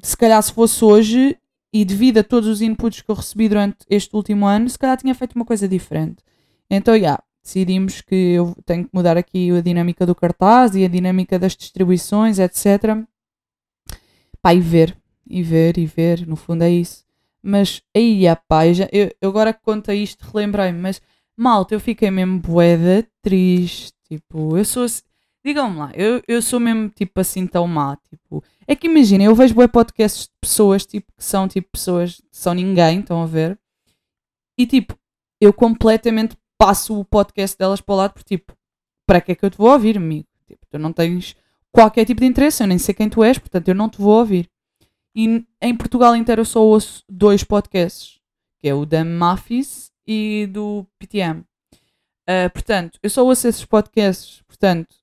se 0.03 0.17
calhar 0.17 0.43
se 0.43 0.53
fosse 0.53 0.85
hoje 0.85 1.37
e 1.73 1.85
devido 1.85 2.19
a 2.19 2.25
todos 2.25 2.49
os 2.49 2.63
inputs 2.63 3.01
que 3.01 3.11
eu 3.11 3.15
recebi 3.15 3.49
durante 3.49 3.79
este 3.91 4.15
último 4.15 4.47
ano, 4.47 4.69
se 4.69 4.79
calhar 4.79 4.97
tinha 4.97 5.15
feito 5.15 5.35
uma 5.35 5.45
coisa 5.45 5.67
diferente. 5.67 6.19
Então, 6.71 6.95
já, 6.95 7.01
yeah, 7.01 7.23
decidimos 7.43 8.01
que 8.01 8.15
eu 8.15 8.57
tenho 8.65 8.85
que 8.85 8.91
mudar 8.93 9.17
aqui 9.17 9.51
a 9.51 9.61
dinâmica 9.61 10.07
do 10.07 10.15
cartaz 10.15 10.75
e 10.75 10.85
a 10.85 10.89
dinâmica 10.89 11.39
das 11.39 11.55
distribuições, 11.57 12.39
etc. 12.39 13.05
Pá, 14.41 14.55
e 14.55 14.61
ver, 14.61 14.97
e 15.29 15.43
ver, 15.43 15.79
e 15.79 15.87
ver, 15.87 16.27
no 16.27 16.37
fundo 16.37 16.63
é 16.63 16.71
isso. 16.71 17.05
Mas 17.43 17.83
aí, 17.95 18.23
pá, 18.49 18.67
eu, 18.67 19.11
eu 19.21 19.29
agora 19.29 19.53
que 19.53 19.61
conto 19.63 19.93
isto, 19.93 20.25
relembrei-me, 20.33 20.79
mas 20.79 21.03
malta, 21.37 21.75
eu 21.75 21.81
fiquei 21.81 22.11
mesmo 22.11 22.39
boeda 22.39 23.07
triste. 23.23 23.93
Tipo, 24.09 24.57
eu 24.57 24.65
sou. 24.65 24.87
Digam-me 25.45 25.77
lá, 25.77 25.91
eu, 25.95 26.23
eu 26.27 26.41
sou 26.41 26.59
mesmo 26.59 26.89
tipo 26.89 27.21
assim 27.21 27.47
tão 27.47 27.67
má. 27.67 27.97
Tipo, 28.09 28.43
é 28.67 28.75
que 28.75 28.87
imaginem, 28.87 29.27
eu 29.27 29.35
vejo 29.35 29.55
bué 29.55 29.69
podcasts 29.69 30.25
de 30.25 30.33
pessoas 30.41 30.87
tipo, 30.87 31.13
que 31.17 31.25
são 31.25 31.47
tipo 31.47 31.69
pessoas 31.73 32.17
que 32.17 32.23
são 32.33 32.55
ninguém, 32.55 33.01
estão 33.01 33.23
a 33.23 33.27
ver? 33.27 33.59
E 34.59 34.67
tipo, 34.67 34.97
eu 35.41 35.53
completamente 35.53 36.37
passo 36.57 36.99
o 36.99 37.05
podcast 37.05 37.59
delas 37.59 37.81
para 37.81 37.93
o 37.95 37.97
lado 37.99 38.15
por 38.15 38.23
tipo, 38.23 38.57
para 39.07 39.21
que 39.21 39.33
é 39.33 39.35
que 39.35 39.45
eu 39.45 39.51
te 39.51 39.59
vou 39.59 39.71
ouvir, 39.71 39.99
amigo? 39.99 40.27
Tipo, 40.47 40.67
tu 40.71 40.79
não 40.79 40.93
tens 40.93 41.37
qualquer 41.71 42.07
tipo 42.07 42.21
de 42.21 42.27
interesse, 42.27 42.63
eu 42.63 42.67
nem 42.67 42.79
sei 42.79 42.95
quem 42.95 43.11
tu 43.11 43.23
és, 43.23 43.37
portanto 43.37 43.69
eu 43.69 43.75
não 43.75 43.91
te 43.91 43.99
vou 43.99 44.19
ouvir. 44.19 44.49
E 45.15 45.45
em 45.61 45.77
Portugal 45.77 46.17
inteiro 46.17 46.41
eu 46.41 46.47
só 46.47 46.63
ouço 46.63 47.05
dois 47.09 47.45
podcasts, 47.45 48.19
que 48.61 48.69
é 48.69 48.75
o 48.75 48.87
da 48.87 49.05
Mafis 49.05 49.93
e 50.07 50.47
do 50.51 50.87
PTM. 50.99 51.41
Uh, 51.41 51.45
ah, 52.47 52.51
portanto, 52.51 52.99
eu 53.03 53.11
só 53.11 53.25
ouço 53.25 53.47
esses 53.47 53.65
podcasts, 53.65 54.43
portanto, 54.47 54.97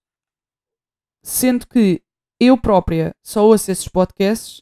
sendo 1.23 1.67
que 1.67 2.01
eu 2.39 2.57
própria 2.57 3.15
só 3.21 3.45
ouço 3.45 3.71
esses 3.71 3.87
podcasts, 3.87 4.61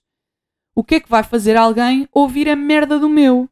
o 0.76 0.84
que 0.84 0.96
é 0.96 1.00
que 1.00 1.10
vai 1.10 1.24
fazer 1.24 1.56
alguém 1.56 2.08
ouvir 2.12 2.50
a 2.50 2.56
merda 2.56 3.00
do 3.00 3.10
meu? 3.10 3.50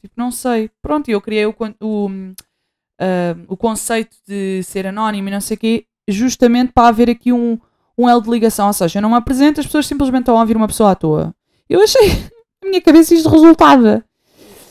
Tipo, 0.00 0.14
não 0.16 0.30
sei. 0.30 0.70
Pronto, 0.82 1.10
eu 1.10 1.20
criei 1.20 1.46
o, 1.46 1.54
o, 1.80 2.06
uh, 2.06 3.44
o 3.48 3.56
conceito 3.56 4.16
de 4.26 4.62
ser 4.62 4.86
anónimo 4.86 5.28
e 5.28 5.30
não 5.30 5.40
sei 5.40 5.56
o 5.56 5.60
quê, 5.60 5.86
justamente 6.08 6.72
para 6.72 6.88
haver 6.88 7.10
aqui 7.10 7.32
um, 7.32 7.58
um 7.96 8.08
L 8.08 8.22
de 8.22 8.30
ligação. 8.30 8.66
Ou 8.68 8.72
seja, 8.72 8.98
eu 8.98 9.02
não 9.02 9.10
me 9.10 9.16
apresento, 9.16 9.60
as 9.60 9.66
pessoas 9.66 9.86
simplesmente 9.86 10.22
estão 10.22 10.36
a 10.36 10.40
ouvir 10.40 10.56
uma 10.56 10.68
pessoa 10.68 10.92
à 10.92 10.94
toa. 10.94 11.34
Eu 11.68 11.82
achei 11.82 12.08
na 12.62 12.68
minha 12.68 12.80
cabeça 12.80 13.14
isto 13.14 13.28
resultava. 13.28 14.04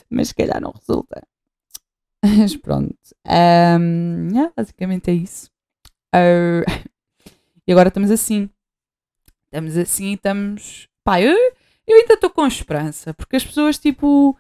Mas 0.10 0.30
se 0.30 0.36
calhar 0.36 0.62
não 0.62 0.72
resulta. 0.72 1.22
Mas 2.26 2.56
pronto. 2.56 2.96
Um, 3.26 4.30
yeah, 4.32 4.52
basicamente 4.56 5.12
é 5.12 5.14
isso. 5.14 5.50
Uh, 6.14 6.66
e 7.68 7.72
agora 7.72 7.90
estamos 7.90 8.10
assim. 8.10 8.50
Estamos 9.46 9.78
assim 9.78 10.14
estamos. 10.14 10.88
Pá, 11.04 11.22
eu, 11.22 11.32
eu 11.86 11.98
ainda 11.98 12.16
estou 12.16 12.30
com 12.30 12.48
esperança. 12.48 13.14
Porque 13.14 13.36
as 13.36 13.46
pessoas, 13.46 13.78
tipo. 13.78 14.38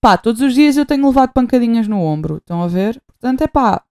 Pá, 0.00 0.16
todos 0.16 0.40
os 0.40 0.54
dias 0.54 0.76
eu 0.76 0.86
tenho 0.86 1.06
levado 1.06 1.32
pancadinhas 1.32 1.88
no 1.88 2.00
ombro. 2.00 2.36
Estão 2.36 2.62
a 2.62 2.68
ver? 2.68 3.00
Portanto, 3.06 3.42
é 3.42 3.48
pá. 3.48 3.82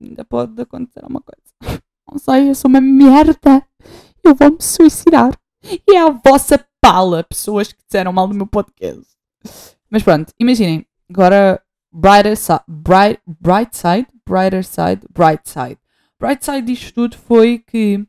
Ainda 0.00 0.24
pode 0.24 0.60
acontecer 0.60 1.00
alguma 1.02 1.20
coisa. 1.20 1.82
Não 2.10 2.18
sei, 2.18 2.48
eu 2.48 2.54
sou 2.54 2.68
uma 2.68 2.80
merda. 2.80 3.66
Eu 4.22 4.34
vou 4.34 4.52
me 4.52 4.62
suicidar. 4.62 5.36
E 5.62 5.96
é 5.96 6.00
a 6.00 6.10
vossa 6.10 6.64
pala, 6.80 7.24
pessoas 7.24 7.72
que 7.72 7.82
disseram 7.84 8.12
mal 8.12 8.26
do 8.26 8.34
meu 8.34 8.46
podcast. 8.46 9.06
Mas 9.90 10.02
pronto, 10.02 10.32
imaginem. 10.38 10.86
Agora, 11.10 11.62
brighter 11.92 12.36
side, 12.36 12.62
bright, 12.68 13.20
bright 13.26 13.76
side, 13.76 14.06
brighter 14.26 14.64
side, 14.64 15.06
bright 15.12 15.48
side. 15.48 15.78
Bright 16.18 16.44
side 16.44 16.66
disto 16.66 16.94
tudo 16.94 17.16
foi 17.16 17.58
que 17.58 18.04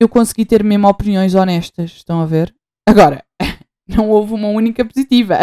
eu 0.00 0.08
consegui 0.08 0.44
ter 0.44 0.64
mesmo 0.64 0.88
opiniões 0.88 1.34
honestas. 1.34 1.92
Estão 1.92 2.20
a 2.20 2.26
ver? 2.26 2.54
Agora, 2.86 3.24
não 3.86 4.10
houve 4.10 4.34
uma 4.34 4.48
única 4.48 4.84
positiva. 4.84 5.38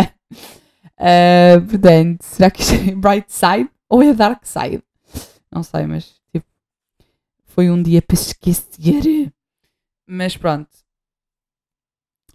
Uh, 0.99 1.61
portanto, 1.69 2.23
será 2.23 2.51
que 2.51 2.61
isto 2.61 2.75
é 2.75 2.95
bright 2.95 3.31
side 3.31 3.69
ou 3.87 4.03
é 4.03 4.13
dark 4.13 4.45
side? 4.45 4.83
Não 5.51 5.63
sei, 5.63 5.87
mas 5.87 6.19
tipo, 6.31 6.45
foi 7.45 7.71
um 7.71 7.81
dia 7.81 8.01
para 8.01 8.15
esquecer. 8.15 9.31
Mas 10.07 10.35
pronto. 10.35 10.69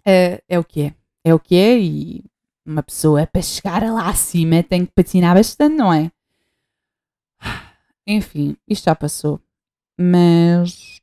É, 0.05 0.41
é 0.47 0.59
o 0.59 0.63
que 0.63 0.81
é. 0.83 0.95
É 1.23 1.33
o 1.33 1.39
que 1.39 1.55
é 1.55 1.79
e 1.79 2.23
uma 2.65 2.81
pessoa 2.81 3.27
para 3.27 3.41
chegar 3.41 3.83
lá 3.83 4.09
acima 4.09 4.63
tem 4.63 4.85
que 4.85 4.91
patinar 4.91 5.35
bastante, 5.35 5.75
não 5.75 5.93
é? 5.93 6.11
Enfim, 8.07 8.57
isto 8.67 8.85
já 8.85 8.95
passou. 8.95 9.39
Mas 9.97 10.99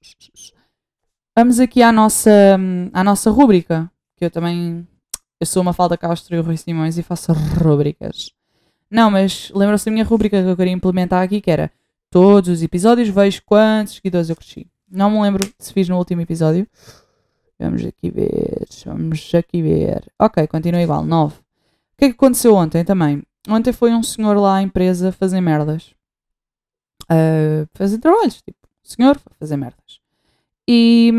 vamos 1.36 1.58
aqui 1.58 1.82
à 1.82 1.90
nossa, 1.90 2.30
à 2.92 3.04
nossa 3.04 3.30
rúbrica. 3.30 3.90
Que 4.16 4.24
eu 4.26 4.30
também. 4.30 4.86
Eu 5.40 5.46
sou 5.46 5.62
uma 5.62 5.72
falda 5.72 5.96
Castro 5.96 6.36
e 6.36 6.38
o 6.38 6.42
Rui 6.42 6.56
Simões 6.56 6.98
e 6.98 7.02
faço 7.02 7.32
rúbricas. 7.32 8.30
Não, 8.90 9.10
mas 9.10 9.50
lembra-se 9.54 9.86
da 9.86 9.90
minha 9.90 10.04
rúbrica 10.04 10.40
que 10.40 10.48
eu 10.48 10.56
queria 10.56 10.72
implementar 10.72 11.22
aqui, 11.22 11.40
que 11.40 11.50
era 11.50 11.72
todos 12.10 12.50
os 12.50 12.62
episódios 12.62 13.08
vejo 13.08 13.42
quantos 13.44 13.94
seguidores 13.94 14.28
eu 14.28 14.36
cresci. 14.36 14.68
Não 14.88 15.10
me 15.10 15.20
lembro 15.22 15.50
se 15.58 15.72
fiz 15.72 15.88
no 15.88 15.96
último 15.96 16.20
episódio. 16.20 16.68
Vamos 17.58 17.84
aqui 17.84 18.10
ver. 18.10 18.66
Vamos 18.84 19.34
aqui 19.34 19.62
ver. 19.62 20.04
Ok, 20.18 20.46
continua 20.46 20.82
igual. 20.82 21.04
9. 21.04 21.34
O 21.94 21.98
que 21.98 22.04
é 22.06 22.08
que 22.08 22.14
aconteceu 22.14 22.54
ontem 22.54 22.84
também? 22.84 23.22
Ontem 23.48 23.72
foi 23.72 23.92
um 23.92 24.02
senhor 24.02 24.36
lá 24.36 24.56
à 24.56 24.62
empresa 24.62 25.12
fazer 25.12 25.40
merdas. 25.40 25.94
Uh, 27.04 27.66
fazer 27.74 27.98
trabalhos. 27.98 28.40
Tipo, 28.42 28.58
senhor 28.82 29.18
fazer 29.38 29.56
merdas. 29.56 30.00
E, 30.68 31.12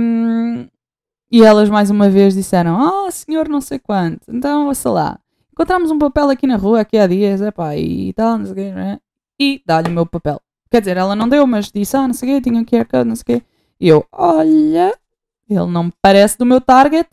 e 1.32 1.44
elas 1.44 1.70
mais 1.70 1.90
uma 1.90 2.10
vez 2.10 2.34
disseram: 2.34 2.80
Ah, 2.80 3.06
oh, 3.06 3.12
senhor, 3.12 3.50
não 3.50 3.62
sei 3.62 3.80
quanto. 3.80 4.22
Então, 4.30 4.68
ouça 4.68 4.90
lá. 4.90 5.20
Encontramos 5.52 5.92
um 5.92 6.00
papel 6.00 6.30
aqui 6.30 6.48
na 6.48 6.56
rua 6.56 6.82
aqui 6.82 6.98
há 6.98 7.06
dias, 7.06 7.42
epá, 7.42 7.76
e 7.78 8.12
tal, 8.14 8.38
não 8.38 8.46
sei 8.46 8.54
o 8.54 8.56
quê, 8.56 8.72
né? 8.72 9.00
E 9.40 9.62
dá-lhe 9.66 9.90
o 9.90 9.92
meu 9.92 10.06
papel. 10.06 10.42
Quer 10.72 10.80
dizer, 10.80 10.98
ela 10.98 11.16
não 11.16 11.30
deu, 11.30 11.46
mas 11.46 11.72
disse: 11.72 11.96
Ah, 11.96 12.08
não 12.08 12.14
sei 12.14 12.30
o 12.30 12.36
quê, 12.36 12.42
tinha 12.42 12.60
um 12.60 12.66
QR 12.66 12.86
Code, 12.86 13.10
não 13.10 13.16
sei 13.16 13.22
o 13.22 13.26
quê. 13.26 13.46
E 13.80 13.88
eu: 13.88 14.06
Olha, 14.12 14.98
ele 15.50 15.68
não 15.68 15.86
me 15.86 15.94
parece 16.02 16.38
do 16.38 16.46
meu 16.46 16.62
target, 16.62 17.10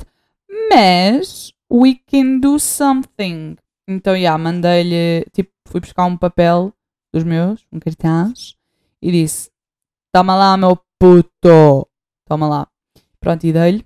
mas 0.71 1.53
we 1.71 2.01
can 2.07 2.41
do 2.41 2.59
something. 2.59 3.57
Então, 3.89 4.16
yeah, 4.16 4.37
mandei-lhe, 4.37 5.25
tipo, 5.33 5.53
fui 5.68 5.81
buscar 5.81 6.07
um 6.07 6.16
papel 6.16 6.75
dos 7.12 7.23
meus, 7.25 7.66
um 7.73 7.79
cartaz, 7.79 8.57
e 9.03 9.11
disse: 9.11 9.51
Toma 10.12 10.37
lá, 10.37 10.57
meu 10.57 10.79
puto, 10.99 11.89
toma 12.27 12.49
lá. 12.49 12.66
Pronto, 13.21 13.45
e 13.45 13.53
dei-lhe. 13.53 13.85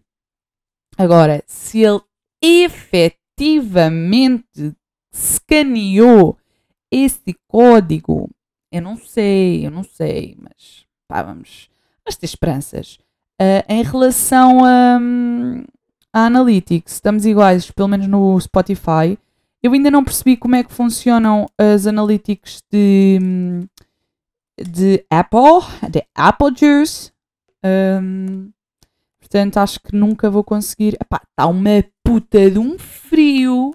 Agora, 0.96 1.42
se 1.46 1.80
ele 1.80 2.00
efetivamente 2.42 4.74
escaneou 5.12 6.38
esse 6.90 7.34
código, 7.48 8.30
eu 8.72 8.82
não 8.82 8.96
sei, 8.96 9.66
eu 9.66 9.70
não 9.70 9.82
sei, 9.82 10.36
mas 10.38 10.86
pá, 11.08 11.22
vamos, 11.22 11.68
vamos 12.04 12.16
ter 12.16 12.26
esperanças. 12.26 12.98
Uh, 13.40 13.64
em 13.68 13.82
relação 13.82 14.64
a, 14.64 14.98
um, 15.00 15.64
a 16.14 16.26
Analytics, 16.26 16.92
estamos 16.92 17.26
iguais, 17.26 17.68
pelo 17.72 17.88
menos 17.88 18.06
no 18.06 18.40
Spotify. 18.40 19.18
Eu 19.60 19.72
ainda 19.72 19.90
não 19.90 20.04
percebi 20.04 20.36
como 20.36 20.54
é 20.54 20.62
que 20.62 20.72
funcionam 20.72 21.46
as 21.58 21.88
Analytics 21.88 22.62
de, 22.70 23.18
de 24.56 25.04
Apple, 25.10 25.90
de 25.90 26.06
Apple 26.14 26.54
Juice. 26.56 27.10
Um, 27.64 28.52
portanto, 29.18 29.56
acho 29.56 29.80
que 29.80 29.96
nunca 29.96 30.30
vou 30.30 30.44
conseguir. 30.44 30.96
Está 31.02 31.48
uma 31.48 31.84
puta 32.04 32.48
de 32.48 32.60
um 32.60 32.78
frio 32.78 33.74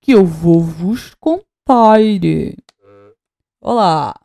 que 0.00 0.10
eu 0.10 0.26
vou 0.26 0.60
vos 0.60 1.14
contar. 1.20 2.00
Olá! 3.60 4.16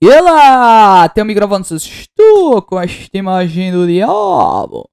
E 0.00 0.20
lá! 0.20 1.08
Tem 1.08 1.22
o 1.22 1.26
microfone 1.26 1.64
se 1.64 1.76
estou 1.76 2.60
com 2.62 2.80
esta 2.80 3.16
imagem 3.16 3.70
do 3.70 3.86
diabo. 3.86 4.90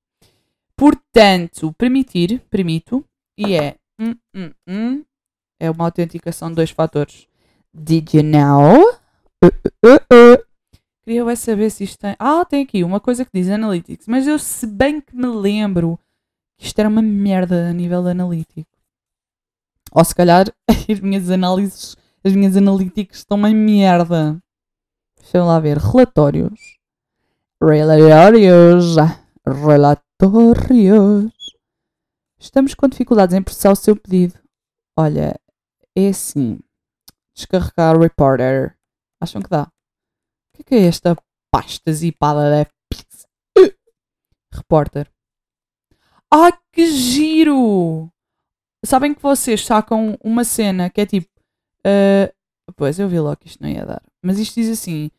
Portanto, 0.80 1.74
permitir, 1.74 2.42
permito, 2.50 3.04
e 3.38 3.54
é 3.54 3.76
hum, 4.00 4.16
hum, 4.34 4.52
hum, 4.66 5.04
é 5.60 5.70
uma 5.70 5.84
autenticação 5.84 6.48
de 6.48 6.56
dois 6.56 6.70
fatores. 6.72 7.28
Did 7.74 8.14
you 8.14 8.24
know? 8.24 8.90
Uh, 9.44 9.48
uh, 9.86 9.96
uh, 10.14 10.46
Queria 11.04 11.26
vai 11.26 11.36
saber 11.36 11.70
se 11.70 11.84
isto 11.84 12.00
tem. 12.00 12.16
Ah, 12.18 12.46
tem 12.46 12.64
aqui 12.64 12.82
uma 12.82 13.02
coisa 13.02 13.26
que 13.26 13.32
diz 13.34 13.50
Analytics, 13.50 14.08
mas 14.08 14.26
eu 14.26 14.40
se 14.40 14.66
bem 14.66 15.02
que 15.02 15.14
me 15.14 15.28
lembro 15.28 16.00
isto 16.58 16.80
era 16.80 16.88
uma 16.88 17.02
merda 17.02 17.70
a 17.70 17.74
nível 17.74 18.08
analítico. 18.08 18.70
Ou 19.92 20.06
se 20.06 20.16
calhar 20.16 20.46
as 20.90 21.00
minhas 21.02 21.30
análises, 21.30 21.98
as 22.24 22.34
minhas 22.34 22.56
analíticas 22.56 23.18
estão 23.18 23.38
uma 23.38 23.50
merda. 23.50 24.42
Deixa 25.20 25.40
eu 25.40 25.46
lá 25.46 25.60
ver. 25.60 25.78
Relatórios. 25.78 26.78
Relatórios. 27.62 28.96
Relatórios. 29.46 30.09
Estamos 32.38 32.74
com 32.74 32.90
dificuldades 32.90 33.34
em 33.34 33.42
processar 33.42 33.72
o 33.72 33.76
seu 33.76 33.96
pedido. 33.96 34.38
Olha, 34.98 35.40
é 35.96 36.10
assim. 36.10 36.60
Descarregar 37.34 37.96
o 37.96 38.02
Reporter. 38.02 38.78
Acham 39.22 39.42
que 39.42 39.50
dá? 39.50 39.64
O 39.64 40.58
que 40.58 40.62
é, 40.62 40.64
que 40.64 40.76
é 40.76 40.88
esta 40.88 41.16
pasta 41.50 41.94
zipada 41.94 42.50
da 42.52 42.70
pizza? 42.90 43.30
Uh! 43.58 43.74
Reporter. 44.54 45.10
Ai, 46.30 46.52
que 46.74 46.86
giro! 46.88 48.12
Sabem 48.86 49.14
que 49.14 49.22
vocês 49.22 49.66
sacam 49.66 50.18
uma 50.22 50.44
cena 50.44 50.90
que 50.90 51.00
é 51.00 51.06
tipo. 51.06 51.30
Uh, 51.80 52.74
pois, 52.76 53.00
eu 53.00 53.08
vi 53.08 53.22
logo 53.22 53.38
que 53.38 53.48
isto 53.48 53.64
não 53.64 53.70
ia 53.70 53.86
dar. 53.86 54.04
Mas 54.22 54.38
isto 54.38 54.56
diz 54.56 54.70
assim: 54.70 55.10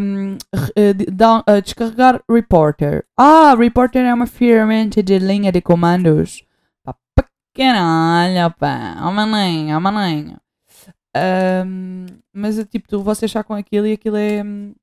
um, 0.00 0.34
uh, 0.34 1.42
uh, 1.48 1.62
descarregar 1.62 2.22
Reporter. 2.30 3.04
Ah, 3.16 3.54
Reporter 3.56 4.04
é 4.04 4.14
uma 4.14 4.26
ferramenta 4.26 5.02
de 5.02 5.18
linha 5.18 5.50
de 5.50 5.60
comandos. 5.60 6.44
Caralho, 7.54 8.54
pá. 8.58 8.96
Oh, 9.02 9.10
maninho, 9.10 9.76
oh, 9.76 9.80
maninho. 9.80 10.38
Um, 11.16 12.06
mas 12.32 12.58
é 12.58 12.64
tipo, 12.66 12.86
tu, 12.86 13.02
vocês 13.02 13.32
sacam 13.32 13.56
aquilo 13.56 13.86
e 13.86 13.94
aquilo 13.94 14.16
é. 14.16 14.42
Um, 14.44 14.74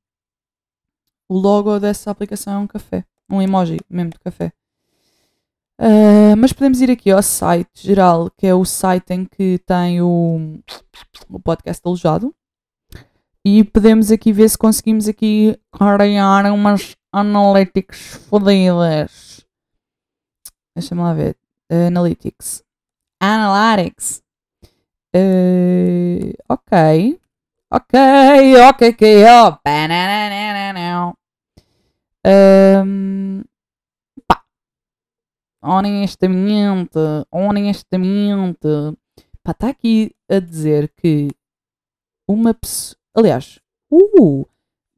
o 1.30 1.38
logo 1.38 1.80
dessa 1.80 2.10
aplicação 2.10 2.54
é 2.54 2.58
um 2.58 2.68
café. 2.68 3.06
Um 3.30 3.42
emoji 3.42 3.78
mesmo 3.90 4.12
de 4.12 4.20
café. 4.20 4.52
Uh, 5.80 6.36
mas 6.38 6.54
podemos 6.54 6.82
ir 6.82 6.90
aqui 6.90 7.12
ao 7.12 7.22
site 7.22 7.70
geral, 7.76 8.32
que 8.38 8.48
é 8.48 8.56
o 8.56 8.66
site 8.66 9.12
em 9.12 9.26
que 9.26 9.60
tem 9.60 10.02
o, 10.02 10.60
o 11.30 11.40
podcast 11.40 11.82
alojado. 11.86 12.34
E 13.46 13.62
podemos 13.64 14.10
aqui 14.10 14.32
ver 14.32 14.50
se 14.50 14.58
conseguimos 14.58 15.08
aqui 15.08 15.60
criar 15.72 16.46
umas 16.54 16.96
analytics 17.12 18.26
fodidas. 18.30 19.46
Deixa-me 20.76 21.02
lá 21.02 21.14
ver. 21.14 21.38
Uh, 21.70 21.88
analytics. 21.88 22.64
Analytics. 23.22 24.24
Uh, 25.14 26.34
ok. 26.48 27.20
Ok, 27.70 28.00
ok, 28.70 28.90
ok. 28.90 29.26
Oh. 29.26 29.60
Um, 32.26 33.42
pá. 34.26 34.42
Honestamente, 35.62 36.98
honestamente. 37.30 38.68
Está 39.46 39.68
aqui 39.68 40.16
a 40.30 40.40
dizer 40.40 40.94
que 40.96 41.28
uma 42.26 42.54
pessoa 42.54 43.03
Aliás, 43.14 43.60
uh, 43.92 44.48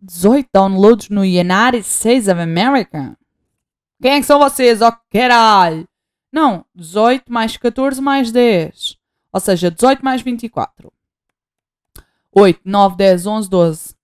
18 0.01 0.49
downloads 0.53 1.09
no 1.09 1.21
United 1.21 1.83
States 1.83 2.27
of 2.27 2.39
America. 2.39 3.17
Quem 4.01 4.13
é 4.13 4.19
que 4.19 4.25
são 4.25 4.39
vocês? 4.39 4.81
Oh, 4.81 4.91
caralho! 5.09 5.87
Não, 6.31 6.65
18 6.75 7.31
mais 7.31 7.57
14 7.57 8.01
mais 8.01 8.31
10. 8.31 8.97
Ou 9.33 9.39
seja, 9.39 9.71
18 9.71 10.03
mais 10.03 10.21
24. 10.21 10.91
8, 12.31 12.61
9, 12.63 12.95
10, 12.95 13.25
11, 13.25 13.49
12. 13.49 13.95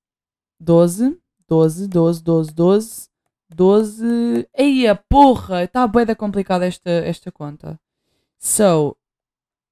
12, 0.60 1.18
12, 1.48 1.88
12, 1.88 2.24
12, 2.24 2.54
12, 2.54 3.10
12. 3.50 4.48
Eia, 4.54 4.96
porra! 4.96 5.64
Está 5.64 5.88
bué 5.88 6.06
da 6.06 6.16
complicada 6.16 6.66
esta, 6.66 6.90
esta 6.90 7.32
conta. 7.32 7.80
So, 8.38 8.96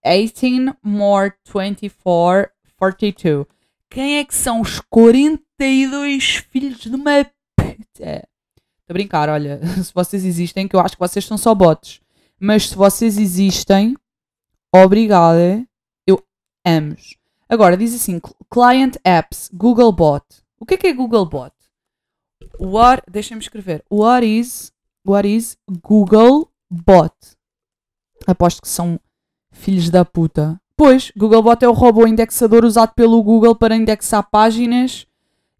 18 0.03 0.77
more 0.83 1.33
24, 1.45 2.51
42. 2.77 3.45
Quem 3.89 4.19
é 4.19 4.25
que 4.25 4.35
são 4.35 4.61
os 4.61 4.79
42 4.81 6.35
filhos 6.51 6.79
de 6.79 6.89
uma 6.89 7.25
puta? 7.55 8.27
Estou 8.79 8.89
a 8.89 8.93
brincar, 8.93 9.29
olha. 9.29 9.59
Se 9.83 9.93
vocês 9.93 10.23
existem, 10.23 10.67
que 10.67 10.75
eu 10.75 10.79
acho 10.79 10.95
que 10.95 10.99
vocês 10.99 11.25
são 11.25 11.37
só 11.37 11.55
bots. 11.55 11.99
Mas 12.39 12.69
se 12.69 12.75
vocês 12.75 13.17
existem, 13.17 13.97
obrigada. 14.73 15.67
Eu 16.07 16.23
amo. 16.65 16.95
Agora, 17.49 17.75
diz 17.75 17.93
assim: 17.93 18.21
Client 18.49 18.95
Apps, 19.03 19.49
Google 19.53 19.91
Bot. 19.91 20.23
O 20.57 20.65
que 20.65 20.75
é 20.75 20.77
que 20.77 20.87
é 20.87 20.93
Google 20.93 21.25
Bot? 21.25 21.53
Deixem-me 23.11 23.41
escrever. 23.41 23.83
What 23.91 24.25
is, 24.25 24.71
what 25.05 25.27
is 25.27 25.57
Google 25.81 26.49
Bot? 26.69 27.13
Aposto 28.25 28.61
que 28.61 28.69
são 28.69 28.99
filhos 29.51 29.89
da 29.89 30.05
puta. 30.05 30.61
Pois, 30.79 31.11
Googlebot 31.11 31.61
é 31.61 31.67
o 31.67 31.73
robô 31.73 32.07
indexador 32.07 32.63
usado 32.63 32.93
pelo 32.93 33.21
Google 33.21 33.53
para 33.53 33.75
indexar 33.75 34.23
páginas 34.29 35.05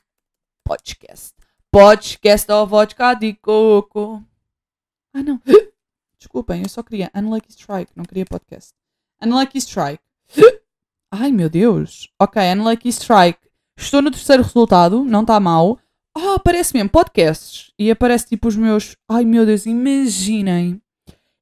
Podcast. 0.63 1.33
Podcast 1.71 2.51
ao 2.51 2.67
vodka 2.67 3.15
de 3.15 3.33
coco. 3.33 4.23
Ah, 5.11 5.23
não. 5.23 5.41
Desculpem, 6.19 6.61
eu 6.61 6.69
só 6.69 6.83
queria 6.83 7.09
Unlucky 7.15 7.49
Strike, 7.49 7.91
não 7.95 8.05
queria 8.05 8.25
podcast. 8.25 8.75
Unlucky 9.19 9.57
Strike. 9.57 10.03
Ai, 11.11 11.31
meu 11.31 11.49
Deus. 11.49 12.07
Ok, 12.19 12.39
Unlucky 12.53 12.89
Strike. 12.89 13.39
Estou 13.75 13.99
no 13.99 14.11
terceiro 14.11 14.43
resultado, 14.43 15.03
não 15.03 15.21
está 15.21 15.39
mal. 15.39 15.79
Ah, 16.15 16.35
aparece 16.35 16.73
mesmo, 16.73 16.89
podcasts. 16.89 17.71
E 17.79 17.89
aparece 17.89 18.27
tipo 18.27 18.47
os 18.47 18.55
meus. 18.55 18.95
Ai, 19.09 19.25
meu 19.25 19.45
Deus, 19.45 19.65
imaginem. 19.65 20.81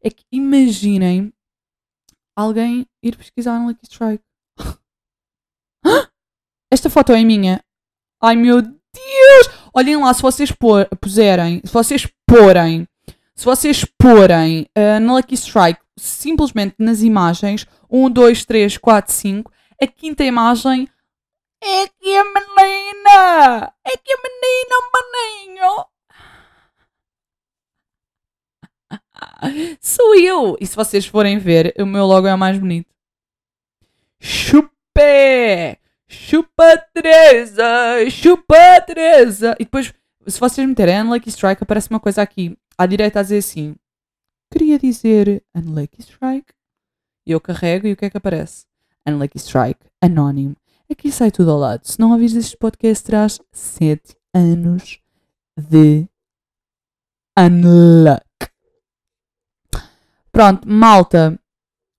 É 0.01 0.09
que 0.09 0.23
imaginem 0.31 1.33
alguém 2.35 2.85
ir 3.03 3.17
pesquisar 3.17 3.59
Unlucky 3.59 3.85
Strike. 3.85 4.23
Esta 6.71 6.89
foto 6.89 7.11
é 7.11 7.23
minha. 7.23 7.61
Ai 8.21 8.35
meu 8.35 8.61
Deus! 8.61 9.49
Olhem 9.73 9.97
lá, 9.97 10.13
se 10.13 10.21
vocês 10.21 10.51
por, 10.51 10.85
puserem, 11.01 11.61
se 11.63 11.71
vocês 11.71 12.07
porem, 12.27 12.87
se 13.35 13.45
vocês 13.45 13.85
porem 13.97 14.67
uh, 14.77 14.99
no 14.99 15.15
Lucky 15.15 15.35
Strike 15.35 15.79
simplesmente 15.97 16.75
nas 16.77 17.01
imagens 17.01 17.65
1, 17.89 18.09
2, 18.09 18.45
3, 18.45 18.77
4, 18.77 19.13
5, 19.13 19.51
a 19.81 19.87
quinta 19.87 20.23
imagem 20.23 20.87
é 21.61 21.87
que 21.87 22.17
a 22.17 22.23
menina! 22.23 23.73
É 23.85 23.97
que 23.97 24.13
a 24.13 24.17
menina, 24.23 24.75
maninho! 24.93 25.85
Sou 29.81 30.15
eu! 30.15 30.57
E 30.59 30.65
se 30.65 30.75
vocês 30.75 31.05
forem 31.05 31.37
ver, 31.37 31.73
o 31.79 31.85
meu 31.85 32.05
logo 32.05 32.27
é 32.27 32.33
o 32.33 32.37
mais 32.37 32.57
bonito. 32.57 32.93
Chupé! 34.19 35.79
Chupa 36.07 36.77
Teresa! 36.93 38.09
Chupa 38.09 38.81
Teresa! 38.85 39.55
E 39.59 39.63
depois, 39.63 39.93
se 40.27 40.39
vocês 40.39 40.67
meterem 40.67 41.01
Unlucky 41.01 41.29
Strike, 41.29 41.63
aparece 41.63 41.89
uma 41.89 41.99
coisa 41.99 42.21
aqui 42.21 42.57
à 42.77 42.85
direita 42.85 43.19
a 43.19 43.23
dizer 43.23 43.37
assim: 43.37 43.75
Queria 44.51 44.79
dizer 44.79 45.43
Unlucky 45.53 46.01
Strike. 46.01 46.53
E 47.25 47.31
eu 47.31 47.39
carrego 47.39 47.87
e 47.87 47.93
o 47.93 47.95
que 47.95 48.05
é 48.05 48.09
que 48.09 48.17
aparece? 48.17 48.65
Unlucky 49.07 49.37
Strike, 49.37 49.79
anónimo. 50.01 50.55
Aqui 50.91 51.11
sai 51.11 51.29
tudo 51.29 51.51
ao 51.51 51.59
lado. 51.59 51.81
Se 51.83 51.99
não 51.99 52.11
ouvis 52.11 52.35
este 52.35 52.57
podcast, 52.57 53.03
traz 53.03 53.39
7 53.51 54.17
anos 54.33 54.99
de 55.55 56.07
unluck. 57.37 58.25
Pronto, 60.31 60.67
malta. 60.67 61.39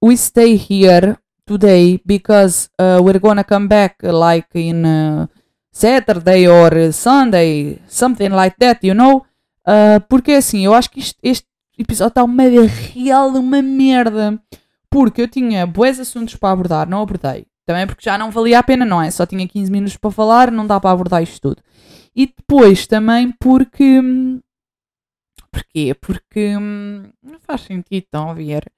We 0.03 0.17
stay 0.17 0.57
here 0.57 1.17
today 1.47 2.01
because 2.05 2.69
uh, 2.81 3.01
we're 3.01 3.21
gonna 3.21 3.45
come 3.45 3.69
back 3.69 4.03
like 4.03 4.49
in 4.59 4.85
uh, 4.85 5.29
Saturday 5.71 6.49
or 6.49 6.93
Sunday, 6.93 7.79
something 7.87 8.31
like 8.31 8.57
that, 8.59 8.85
you 8.85 8.95
know? 8.95 9.25
Uh, 9.65 10.01
porque 10.09 10.33
assim, 10.33 10.65
eu 10.65 10.75
acho 10.75 10.91
que 10.91 10.99
isto, 10.99 11.17
este 11.23 11.47
episódio 11.79 12.11
está 12.11 12.25
uma 12.25 12.43
real 12.43 13.29
uma 13.37 13.63
merda. 13.63 14.43
Porque 14.91 15.23
eu 15.23 15.29
tinha 15.29 15.65
bons 15.65 16.01
assuntos 16.01 16.35
para 16.35 16.51
abordar, 16.51 16.89
não 16.89 17.03
abordei. 17.03 17.47
Também 17.71 17.87
porque 17.87 18.03
já 18.03 18.19
não 18.19 18.33
valia 18.33 18.59
a 18.59 18.65
pena, 18.65 18.85
não 18.85 19.01
é? 19.01 19.09
Só 19.13 19.25
tinha 19.25 19.47
15 19.47 19.71
minutos 19.71 19.97
para 19.97 20.11
falar, 20.11 20.51
não 20.51 20.67
dá 20.67 20.81
para 20.81 20.91
abordar 20.91 21.23
isto 21.23 21.41
tudo. 21.41 21.63
E 22.17 22.27
depois 22.27 22.85
também 22.85 23.31
porque. 23.39 24.01
Porquê? 25.53 25.95
Porque 25.95 26.57
hum, 26.57 27.05
não 27.23 27.39
faz 27.39 27.61
sentido, 27.61 28.03
estão 28.03 28.29
a 28.29 28.35
ver? 28.35 28.69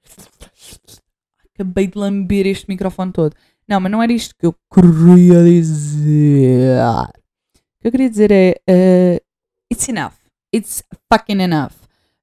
Acabei 1.55 1.87
de 1.87 1.97
lamber 1.97 2.45
este 2.45 2.69
microfone 2.69 3.11
todo. 3.11 3.35
Não, 3.67 3.79
mas 3.79 3.91
não 3.91 4.03
era 4.03 4.13
isto 4.13 4.35
que 4.37 4.45
eu 4.45 4.55
queria 4.71 5.43
dizer. 5.43 6.77
O 6.79 7.81
que 7.81 7.87
eu 7.87 7.91
queria 7.91 8.09
dizer 8.11 8.31
é. 8.31 8.55
Uh, 8.69 9.19
it's 9.73 9.89
enough. 9.89 10.13
It's 10.53 10.83
fucking 11.11 11.41
enough. 11.41 11.73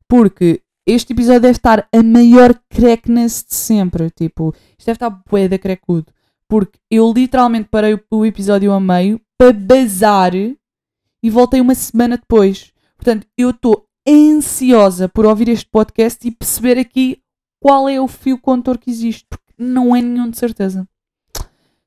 Porque 0.07 0.63
este 0.87 1.15
episódio 1.15 1.41
deve 1.41 1.57
estar 1.57 1.89
a 1.93 2.01
maior 2.05 2.55
crackness 2.69 3.45
de 3.45 3.57
sempre. 3.57 4.09
Tipo, 4.11 4.55
isto 4.79 4.87
deve 4.87 4.97
estar 4.99 5.11
bué 5.29 5.49
da 5.49 5.59
cracudo. 5.59 6.13
Porque 6.51 6.81
eu 6.91 7.13
literalmente 7.13 7.69
parei 7.69 7.97
o 8.11 8.27
episódio 8.27 8.73
a 8.73 8.81
meio 8.81 9.21
para 9.39 9.53
bazar 9.53 10.35
e 10.35 11.31
voltei 11.31 11.61
uma 11.61 11.77
semana 11.77 12.19
depois. 12.19 12.73
Portanto, 12.97 13.25
eu 13.39 13.51
estou 13.51 13.87
ansiosa 14.07 15.09
por 15.09 15.25
ouvir 15.27 15.49
este 15.49 15.69
podcast 15.71 16.27
e 16.27 16.33
perceber 16.33 16.77
aqui 16.77 17.23
qual 17.63 17.89
é 17.89 18.01
o 18.01 18.09
fio 18.09 18.37
condutor 18.37 18.79
que 18.79 18.91
existe, 18.91 19.25
porque 19.31 19.53
não 19.57 19.95
é 19.95 20.03
nenhum 20.03 20.29
de 20.29 20.39
certeza. 20.39 20.89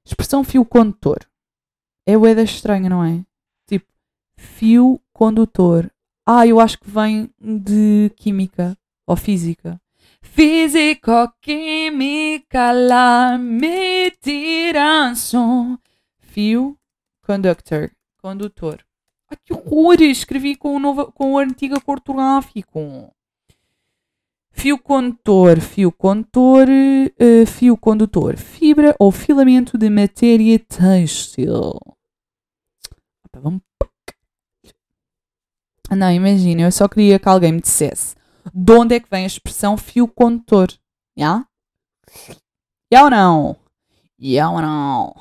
Expressão 0.05 0.45
fio 0.45 0.63
condutor. 0.63 1.19
É 2.07 2.17
o 2.17 2.21
da 2.21 2.43
estranha, 2.43 2.89
não 2.89 3.03
é? 3.03 3.21
Tipo, 3.67 3.91
fio 4.37 4.97
condutor. 5.11 5.91
Ah, 6.25 6.47
eu 6.47 6.61
acho 6.61 6.79
que 6.79 6.89
vem 6.89 7.29
de 7.37 8.13
química 8.15 8.77
ou 9.05 9.17
física. 9.17 9.77
Físico-química 10.23 12.71
lá 12.71 13.37
me 13.37 14.09
tiram 14.09 15.15
som. 15.15 15.77
Fio 16.17 16.75
conductor. 17.21 17.91
Condutor. 18.19 18.83
Ai, 19.29 19.37
que 19.45 19.53
horror! 19.53 20.01
Escrevi 20.01 20.55
com 20.55 20.75
o, 20.75 20.79
novo, 20.79 21.11
com 21.11 21.33
o 21.33 21.37
antigo 21.37 21.75
ortográfico. 21.85 23.13
Fio 24.51 24.79
condutor, 24.79 25.59
fio 25.59 25.91
condutor, 25.91 26.67
uh, 26.69 27.45
fio 27.45 27.77
condutor, 27.77 28.37
fibra 28.37 28.95
ou 28.97 29.11
filamento 29.11 29.77
de 29.77 29.89
matéria 29.89 30.57
têxtil. 30.57 31.75
Não, 35.91 36.11
imagina, 36.11 36.61
eu 36.63 36.71
só 36.71 36.87
queria 36.87 37.19
que 37.19 37.27
alguém 37.27 37.51
me 37.51 37.61
dissesse 37.61 38.15
de 38.53 38.73
onde 38.73 38.95
é 38.95 38.99
que 38.99 39.09
vem 39.09 39.23
a 39.23 39.27
expressão 39.27 39.77
fio 39.77 40.07
condutor. 40.07 40.71
Já? 41.15 41.45
Já 42.91 43.03
ou 43.03 43.09
não? 43.09 43.55
Já 44.19 44.49
ou 44.49 44.61
não? 44.61 45.15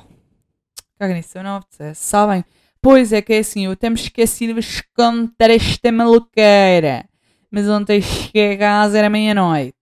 Caga 0.97 1.13
nisso, 1.13 1.37
eu 1.37 1.43
não 1.43 1.57
obedecesse. 1.57 2.03
Sabem? 2.03 2.43
Pois 2.81 3.13
é 3.13 3.21
que 3.21 3.33
é 3.33 3.39
assim, 3.39 3.65
eu 3.65 3.71
até 3.71 3.89
me 3.89 3.95
esqueci 3.95 4.47
de 4.47 4.53
vos 4.53 4.81
contar 4.95 5.49
esta 5.49 5.91
maluqueira 5.91 7.07
mas 7.53 7.69
ontem 7.69 8.01
cheguei 8.01 8.53
a 8.53 8.57
casa 8.57 8.97
era 8.97 9.11
meia-noite. 9.11 9.77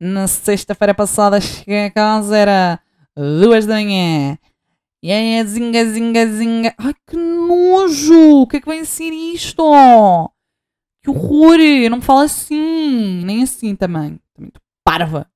Na 0.00 0.26
sexta-feira 0.26 0.94
passada 0.94 1.38
cheguei 1.38 1.84
a 1.84 1.90
casa 1.90 2.34
era 2.34 2.80
duas 3.14 3.66
da 3.66 3.74
manhã. 3.74 4.38
E 5.02 5.12
aí 5.12 5.34
é 5.34 5.44
zinga, 5.44 5.84
zinga, 5.84 6.26
zinga. 6.26 6.74
Ai 6.78 6.94
que 7.06 7.16
nojo! 7.18 8.40
O 8.40 8.46
que 8.46 8.56
é 8.56 8.60
que 8.60 8.66
vai 8.66 8.82
ser 8.86 9.10
isto? 9.12 9.62
Que 11.02 11.10
horror! 11.10 11.60
Eu 11.60 11.90
não 11.90 12.00
falo 12.00 12.20
assim, 12.20 13.24
nem 13.24 13.42
assim 13.42 13.74
também. 13.74 14.20
Parva. 14.84 15.30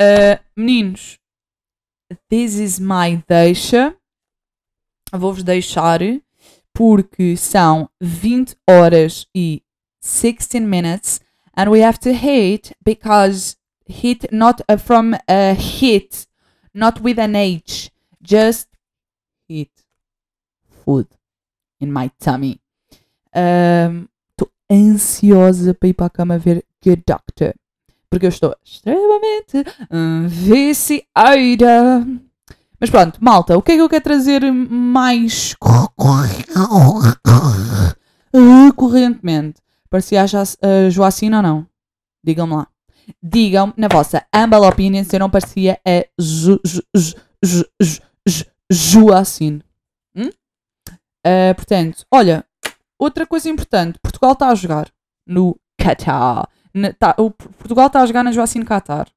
Uh, 0.00 0.38
meninos, 0.56 1.18
this 2.28 2.54
is 2.54 2.78
my 2.78 3.22
deixa. 3.26 3.96
Vou-vos 5.12 5.42
deixar 5.42 6.00
porque 6.76 7.36
são 7.38 7.88
20 8.00 8.54
horas 8.68 9.26
e 9.34 9.62
16 10.02 10.62
minutes 10.62 11.20
and 11.56 11.70
we 11.70 11.82
have 11.82 11.98
to 11.98 12.10
hit 12.10 12.76
because 12.84 13.56
hit 13.88 14.28
not 14.30 14.62
uh, 14.68 14.76
from 14.76 15.14
a 15.26 15.54
hit 15.54 16.26
not 16.74 17.00
with 17.02 17.18
an 17.18 17.34
h 17.34 17.90
just 18.20 18.68
hit 19.48 19.70
food 20.84 21.08
in 21.80 21.90
my 21.90 22.10
tummy 22.18 22.60
um, 23.34 24.06
ansiosa 24.70 25.74
para 25.74 25.88
ir 25.88 25.94
para 25.94 26.06
a 26.06 26.10
cama 26.10 26.38
ver 26.38 26.64
Good 26.84 27.04
Doctor 27.06 27.54
porque 28.10 28.26
eu 28.26 28.30
estou 28.30 28.54
extremamente 28.64 29.64
viciada 30.28 32.06
mas 32.78 32.90
pronto, 32.90 33.18
malta, 33.22 33.56
o 33.56 33.62
que 33.62 33.72
é 33.72 33.76
que 33.76 33.80
eu 33.80 33.88
quero 33.88 34.04
trazer 34.04 34.52
mais 34.52 35.54
recorrentemente? 38.34 39.62
Parecia 39.88 40.22
a, 40.22 40.24
a 40.24 40.90
Joacina 40.90 41.38
ou 41.38 41.42
não? 41.42 41.66
Digam-me 42.22 42.54
lá. 42.54 42.68
Digam 43.22 43.72
na 43.76 43.88
vossa 43.88 44.26
humble 44.34 44.66
opinion 44.68 45.04
se 45.04 45.16
eu 45.16 45.20
não 45.20 45.30
parecia 45.30 45.80
a 45.86 46.04
Joacine. 48.70 49.62
Hum? 50.14 50.28
Uh, 51.26 51.54
portanto, 51.54 52.04
olha, 52.12 52.44
outra 52.98 53.26
coisa 53.26 53.48
importante: 53.48 53.98
Portugal 54.00 54.32
está 54.32 54.48
a 54.48 54.54
jogar 54.54 54.92
no 55.26 55.58
Qatar. 55.80 56.48
Na, 56.74 56.92
tá, 56.92 57.14
o, 57.18 57.30
Portugal 57.30 57.86
está 57.86 58.02
a 58.02 58.06
jogar 58.06 58.22
na 58.22 58.32
Joacine 58.32 58.64
Qatar. 58.64 59.08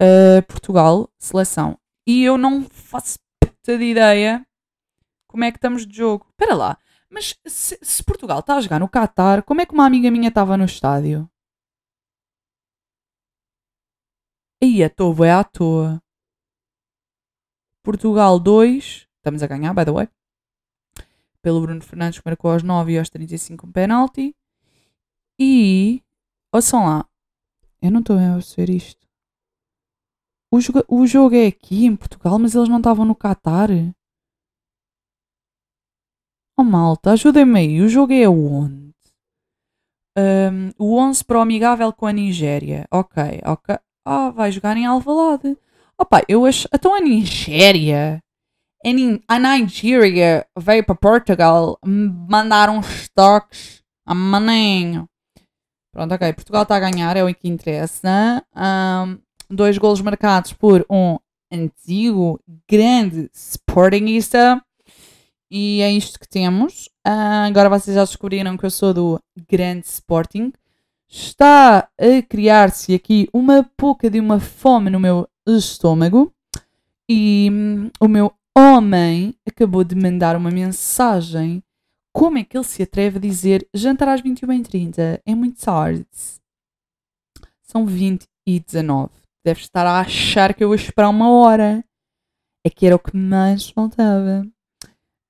Uh, 0.00 0.42
Portugal, 0.46 1.10
seleção. 1.18 1.78
E 2.06 2.22
eu 2.22 2.38
não 2.38 2.64
faço 2.70 3.18
puta 3.40 3.76
de 3.76 3.84
ideia 3.84 4.46
como 5.28 5.44
é 5.44 5.50
que 5.50 5.58
estamos 5.58 5.86
de 5.86 5.96
jogo. 5.96 6.26
Espera 6.30 6.54
lá. 6.54 6.78
Mas 7.10 7.38
se, 7.46 7.78
se 7.82 8.04
Portugal 8.04 8.40
está 8.40 8.56
a 8.56 8.60
jogar 8.60 8.80
no 8.80 8.88
Qatar, 8.88 9.42
como 9.42 9.60
é 9.60 9.66
que 9.66 9.74
uma 9.74 9.86
amiga 9.86 10.10
minha 10.10 10.28
estava 10.28 10.56
no 10.56 10.64
estádio? 10.64 11.28
Aí, 14.62 14.82
estou 14.82 15.14
bem 15.14 15.30
à 15.30 15.44
toa. 15.44 16.02
Portugal 17.84 18.38
2. 18.38 19.06
Estamos 19.18 19.42
a 19.42 19.46
ganhar, 19.46 19.72
by 19.72 19.84
the 19.84 19.92
way. 19.92 20.08
Pelo 21.42 21.60
Bruno 21.60 21.80
Fernandes, 21.80 22.18
que 22.18 22.26
marcou 22.26 22.50
aos 22.50 22.62
9 22.62 22.92
e 22.92 22.98
aos 22.98 23.10
35 23.10 23.66
um 23.66 23.72
penalti. 23.72 24.34
E. 25.38 26.02
Ouçam 26.52 26.84
lá. 26.84 27.06
Eu 27.80 27.90
não 27.90 28.00
estou 28.00 28.16
a 28.16 28.32
perceber 28.32 28.72
isto. 28.72 29.06
O 30.50 30.60
jogo, 30.60 30.84
o 30.88 31.06
jogo 31.06 31.36
é 31.36 31.46
aqui 31.46 31.84
em 31.84 31.94
Portugal, 31.94 32.38
mas 32.38 32.54
eles 32.54 32.68
não 32.68 32.78
estavam 32.78 33.04
no 33.04 33.14
Qatar. 33.14 33.68
Oh 36.58 36.64
malta, 36.64 37.12
ajudem-me 37.12 37.58
aí. 37.60 37.80
O 37.82 37.88
jogo 37.88 38.12
é 38.12 38.28
onde? 38.28 38.92
Um, 40.16 40.70
o 40.78 40.98
11 40.98 41.24
para 41.24 41.38
o 41.38 41.40
amigável 41.40 41.92
com 41.92 42.06
a 42.06 42.12
Nigéria. 42.12 42.86
Ok, 42.90 43.22
ok. 43.44 43.76
Ah, 44.04 44.30
vai 44.30 44.50
jogar 44.50 44.76
em 44.76 44.86
Alvalade. 44.86 45.56
Opa, 45.96 46.24
eu 46.28 46.44
acho. 46.46 46.66
Então 46.74 46.94
a 46.94 47.00
Nigéria. 47.00 48.20
A 48.84 49.38
Nigéria 49.38 50.46
veio 50.56 50.84
para 50.84 50.94
Portugal 50.94 51.78
mandar 51.84 52.70
uns 52.70 53.08
toques 53.08 53.82
a 54.06 54.14
maninho. 54.14 55.08
Pronto, 55.92 56.14
ok. 56.14 56.32
Portugal 56.32 56.62
está 56.62 56.76
a 56.76 56.80
ganhar, 56.80 57.16
é 57.16 57.24
o 57.24 57.34
que 57.34 57.48
interessa. 57.48 58.44
Um, 58.54 59.18
dois 59.50 59.76
golos 59.78 60.00
marcados 60.00 60.52
por 60.52 60.86
um 60.88 61.18
antigo 61.50 62.40
grande 62.70 63.28
Sportingista. 63.34 64.62
E 65.50 65.80
é 65.80 65.90
isto 65.90 66.20
que 66.20 66.28
temos. 66.28 66.86
Uh, 67.06 67.48
agora 67.48 67.68
vocês 67.68 67.94
já 67.94 68.04
descobriram 68.04 68.56
que 68.56 68.66
eu 68.66 68.70
sou 68.70 68.94
do 68.94 69.20
grande 69.50 69.86
Sporting. 69.86 70.52
Está 71.08 71.88
a 71.98 72.22
criar-se 72.28 72.94
aqui 72.94 73.28
uma 73.32 73.68
pouca 73.76 74.10
de 74.10 74.20
uma 74.20 74.38
fome 74.38 74.90
no 74.90 75.00
meu 75.00 75.26
estômago. 75.46 76.32
E 77.08 77.48
hum, 77.50 77.90
o 77.98 78.06
meu 78.06 78.32
homem 78.58 79.36
acabou 79.46 79.84
de 79.84 79.94
mandar 79.94 80.34
uma 80.34 80.50
mensagem. 80.50 81.62
Como 82.12 82.38
é 82.38 82.44
que 82.44 82.56
ele 82.56 82.64
se 82.64 82.82
atreve 82.82 83.18
a 83.18 83.20
dizer 83.20 83.68
jantar 83.72 84.08
às 84.08 84.20
21h30? 84.20 85.20
É 85.24 85.34
muito 85.34 85.60
tarde. 85.60 86.04
São 87.62 87.86
20 87.86 88.26
e 88.46 88.58
19. 88.58 89.10
Deve 89.44 89.60
estar 89.60 89.86
a 89.86 90.00
achar 90.00 90.54
que 90.54 90.64
eu 90.64 90.68
vou 90.68 90.74
esperar 90.74 91.08
uma 91.08 91.30
hora. 91.30 91.84
É 92.66 92.70
que 92.70 92.84
era 92.86 92.96
o 92.96 92.98
que 92.98 93.16
mais 93.16 93.70
faltava. 93.70 94.44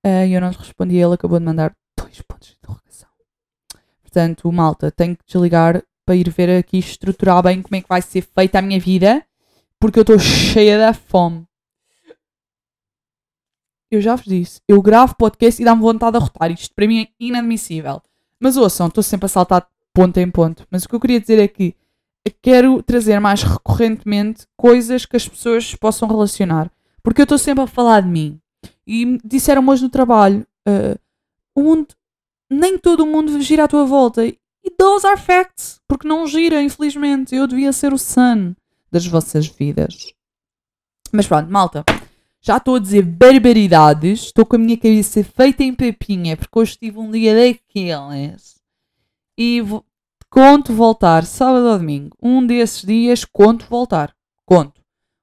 Uh, 0.06 0.24
e 0.26 0.32
eu 0.32 0.40
não 0.40 0.50
respondi 0.50 0.96
ele 0.96 1.14
acabou 1.14 1.38
de 1.38 1.44
mandar 1.44 1.76
dois 1.98 2.22
pontos 2.22 2.48
de 2.48 2.54
interrogação. 2.54 3.10
Portanto, 4.00 4.50
malta, 4.50 4.90
tenho 4.90 5.14
que 5.14 5.24
desligar 5.26 5.82
para 6.06 6.16
ir 6.16 6.30
ver 6.30 6.58
aqui 6.58 6.78
estruturar 6.78 7.42
bem 7.42 7.60
como 7.60 7.76
é 7.76 7.82
que 7.82 7.88
vai 7.88 8.00
ser 8.00 8.22
feita 8.22 8.58
a 8.58 8.62
minha 8.62 8.80
vida, 8.80 9.22
porque 9.78 9.98
eu 9.98 10.02
estou 10.02 10.18
cheia 10.18 10.78
da 10.78 10.94
fome. 10.94 11.47
Eu 13.90 14.00
já 14.00 14.14
vos 14.14 14.26
disse, 14.26 14.60
eu 14.68 14.82
gravo 14.82 15.16
podcast 15.16 15.60
e 15.60 15.64
dá-me 15.64 15.80
vontade 15.80 16.12
de 16.12 16.18
arrotar. 16.18 16.50
Isto 16.50 16.74
para 16.74 16.86
mim 16.86 17.02
é 17.02 17.08
inadmissível. 17.18 18.02
Mas 18.38 18.56
ouçam, 18.56 18.88
estou 18.88 19.02
sempre 19.02 19.26
a 19.26 19.28
saltar 19.28 19.66
ponto 19.92 20.18
em 20.18 20.30
ponto. 20.30 20.66
Mas 20.70 20.84
o 20.84 20.88
que 20.88 20.94
eu 20.94 21.00
queria 21.00 21.20
dizer 21.20 21.38
é 21.38 21.48
que 21.48 21.74
quero 22.42 22.82
trazer 22.82 23.18
mais 23.18 23.42
recorrentemente 23.42 24.46
coisas 24.56 25.06
que 25.06 25.16
as 25.16 25.26
pessoas 25.26 25.74
possam 25.74 26.06
relacionar. 26.06 26.70
Porque 27.02 27.22
eu 27.22 27.24
estou 27.24 27.38
sempre 27.38 27.64
a 27.64 27.66
falar 27.66 28.02
de 28.02 28.08
mim. 28.08 28.38
E 28.86 29.18
disseram 29.24 29.66
hoje 29.66 29.82
no 29.82 29.88
trabalho: 29.88 30.46
uh, 30.68 30.98
o 31.54 31.62
mundo, 31.62 31.88
nem 32.50 32.78
todo 32.78 33.04
o 33.04 33.06
mundo 33.06 33.40
gira 33.40 33.64
à 33.64 33.68
tua 33.68 33.84
volta. 33.84 34.26
E 34.26 34.36
those 34.76 35.06
are 35.06 35.20
facts. 35.20 35.80
Porque 35.88 36.06
não 36.06 36.26
gira, 36.26 36.62
infelizmente. 36.62 37.34
Eu 37.34 37.46
devia 37.46 37.72
ser 37.72 37.92
o 37.92 37.98
sun 37.98 38.54
das 38.92 39.06
vossas 39.06 39.46
vidas. 39.46 40.12
Mas 41.12 41.26
pronto, 41.26 41.50
malta. 41.50 41.84
Já 42.48 42.56
estou 42.56 42.76
a 42.76 42.78
dizer 42.78 43.02
barbaridades. 43.02 44.22
Estou 44.22 44.46
com 44.46 44.56
a 44.56 44.58
minha 44.58 44.78
cabeça 44.78 45.22
feita 45.22 45.62
em 45.62 45.74
papinha. 45.74 46.34
Porque 46.34 46.58
hoje 46.58 46.78
tive 46.78 46.98
um 46.98 47.10
dia 47.10 47.34
daqueles. 47.34 48.58
E 49.36 49.60
vou, 49.60 49.84
conto 50.30 50.72
voltar 50.72 51.26
sábado 51.26 51.66
ou 51.66 51.78
domingo. 51.78 52.16
Um 52.22 52.46
desses 52.46 52.80
dias 52.80 53.22
conto 53.26 53.66
voltar. 53.68 54.16
Conto. 54.46 54.80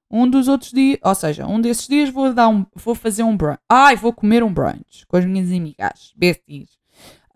Um 0.08 0.30
dos 0.30 0.46
outros 0.46 0.70
dias, 0.70 1.00
ou 1.02 1.14
seja, 1.16 1.48
um 1.48 1.60
desses 1.60 1.88
dias 1.88 2.10
vou 2.10 2.32
dar 2.32 2.46
um, 2.46 2.64
vou 2.76 2.94
fazer 2.94 3.24
um 3.24 3.36
brunch. 3.36 3.58
Ai, 3.68 3.96
vou 3.96 4.12
comer 4.12 4.44
um 4.44 4.54
brunch 4.54 5.04
com 5.08 5.16
as 5.16 5.24
minhas 5.24 5.50
amigas, 5.50 6.12
besties. 6.16 6.78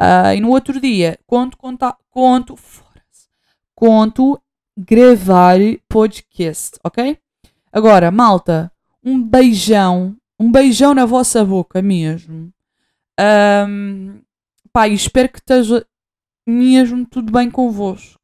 Uh, 0.01 0.36
e 0.36 0.41
no 0.41 0.51
outro 0.51 0.80
dia, 0.80 1.18
conto, 1.26 1.57
conta, 1.57 1.97
conto, 2.11 2.57
conto 3.74 4.41
gravar 4.78 5.59
podcast, 5.88 6.78
ok? 6.84 7.18
Agora, 7.72 8.12
malta, 8.12 8.70
um 9.03 9.22
beijão, 9.22 10.16
um 10.38 10.51
beijão 10.51 10.94
na 10.94 11.07
vossa 11.07 11.44
boca 11.44 11.80
mesmo. 11.82 12.53
Um, 13.68 14.20
pá, 14.72 14.88
espero 14.88 15.28
que 15.28 15.38
esteja 15.38 15.86
mesmo 16.46 17.07
tudo 17.07 17.32
bem 17.32 17.51
convosco. 17.51 18.18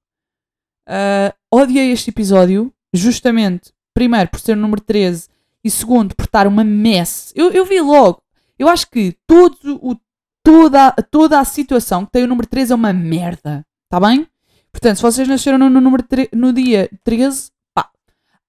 Uh, 0.89 1.35
odiei 1.51 1.91
este 1.91 2.11
episódio, 2.11 2.73
justamente 2.93 3.73
primeiro 3.93 4.29
por 4.31 4.41
ser 4.41 4.53
o 4.53 4.61
número 4.61 4.81
13 4.83 5.29
e 5.65 5.71
segundo 5.71 6.15
por 6.15 6.27
estar 6.27 6.47
uma 6.47 6.63
mess. 6.63 7.33
Eu, 7.35 7.51
eu 7.51 7.65
vi 7.65 7.81
logo. 7.81 8.23
Eu 8.59 8.69
acho 8.69 8.89
que 8.91 9.17
todo 9.27 9.79
o, 9.83 9.97
toda, 10.43 10.93
toda 11.11 11.41
a 11.41 11.45
situação 11.45 12.05
que 12.05 12.13
tem 12.13 12.25
o 12.25 12.29
número 12.29 12.47
13 12.47 12.73
é 12.73 12.75
uma 12.77 12.93
merda. 12.93 13.67
Está 13.85 13.99
bem? 13.99 14.27
Portanto, 14.71 14.97
se 14.97 15.03
vocês 15.03 15.27
nasceram 15.27 15.59
no, 15.59 15.81
número 15.81 16.05
no 16.33 16.53
dia 16.53 16.91
13, 17.03 17.51
pá, 17.75 17.91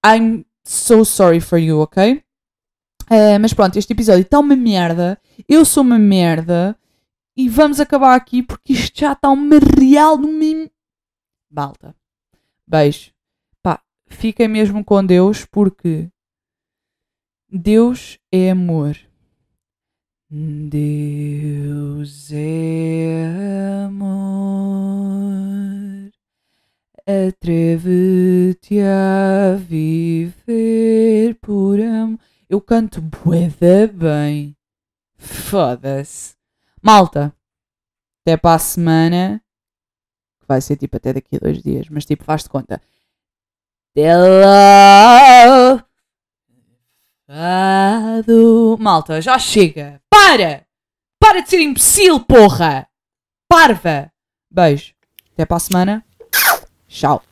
I'm 0.04 0.44
so 0.68 1.04
sorry 1.04 1.40
for 1.40 1.58
you, 1.58 1.80
ok? 1.80 2.22
Uh, 3.10 3.40
mas 3.40 3.54
pronto, 3.54 3.78
este 3.78 3.92
episódio 3.92 4.22
está 4.22 4.38
uma 4.38 4.56
merda. 4.56 5.20
Eu 5.48 5.64
sou 5.64 5.82
uma 5.82 5.98
merda. 5.98 6.76
E 7.36 7.48
vamos 7.48 7.78
acabar 7.78 8.16
aqui 8.16 8.42
porque 8.42 8.72
isto 8.72 9.00
já 9.00 9.12
está 9.12 9.30
uma 9.30 9.56
real 9.78 10.18
mim. 10.18 10.68
Balta. 11.50 11.94
Beijo 12.66 13.12
fiquem 14.08 14.48
mesmo 14.48 14.84
com 14.84 15.04
Deus, 15.04 15.44
porque 15.44 16.08
Deus 17.50 18.18
é 18.32 18.50
amor. 18.50 18.96
Deus 20.30 22.30
é 22.32 23.84
amor. 23.86 25.77
Atreve-te 27.08 28.82
a 28.82 29.56
viver 29.56 31.34
por 31.40 31.80
amor. 31.80 32.18
Eu 32.50 32.60
canto 32.60 33.00
bué 33.00 33.48
bem. 33.90 34.54
Foda-se. 35.16 36.36
Malta, 36.82 37.34
até 38.20 38.36
para 38.36 38.56
a 38.56 38.58
semana. 38.58 39.42
Que 40.38 40.46
vai 40.46 40.60
ser 40.60 40.76
tipo 40.76 40.98
até 40.98 41.14
daqui 41.14 41.36
a 41.36 41.38
dois 41.38 41.62
dias. 41.62 41.88
Mas 41.88 42.04
tipo, 42.04 42.24
faz-te 42.24 42.50
conta. 42.50 42.78
Hello. 43.96 45.82
Malta, 48.78 49.22
já 49.22 49.38
chega. 49.38 49.98
Para! 50.10 50.66
Para 51.18 51.40
de 51.40 51.48
ser 51.48 51.60
imbecil, 51.60 52.20
porra! 52.20 52.86
Parva! 53.48 54.12
Beijo. 54.50 54.92
Até 55.32 55.46
para 55.46 55.56
a 55.56 55.60
semana. 55.60 56.07
Tchau! 56.88 57.22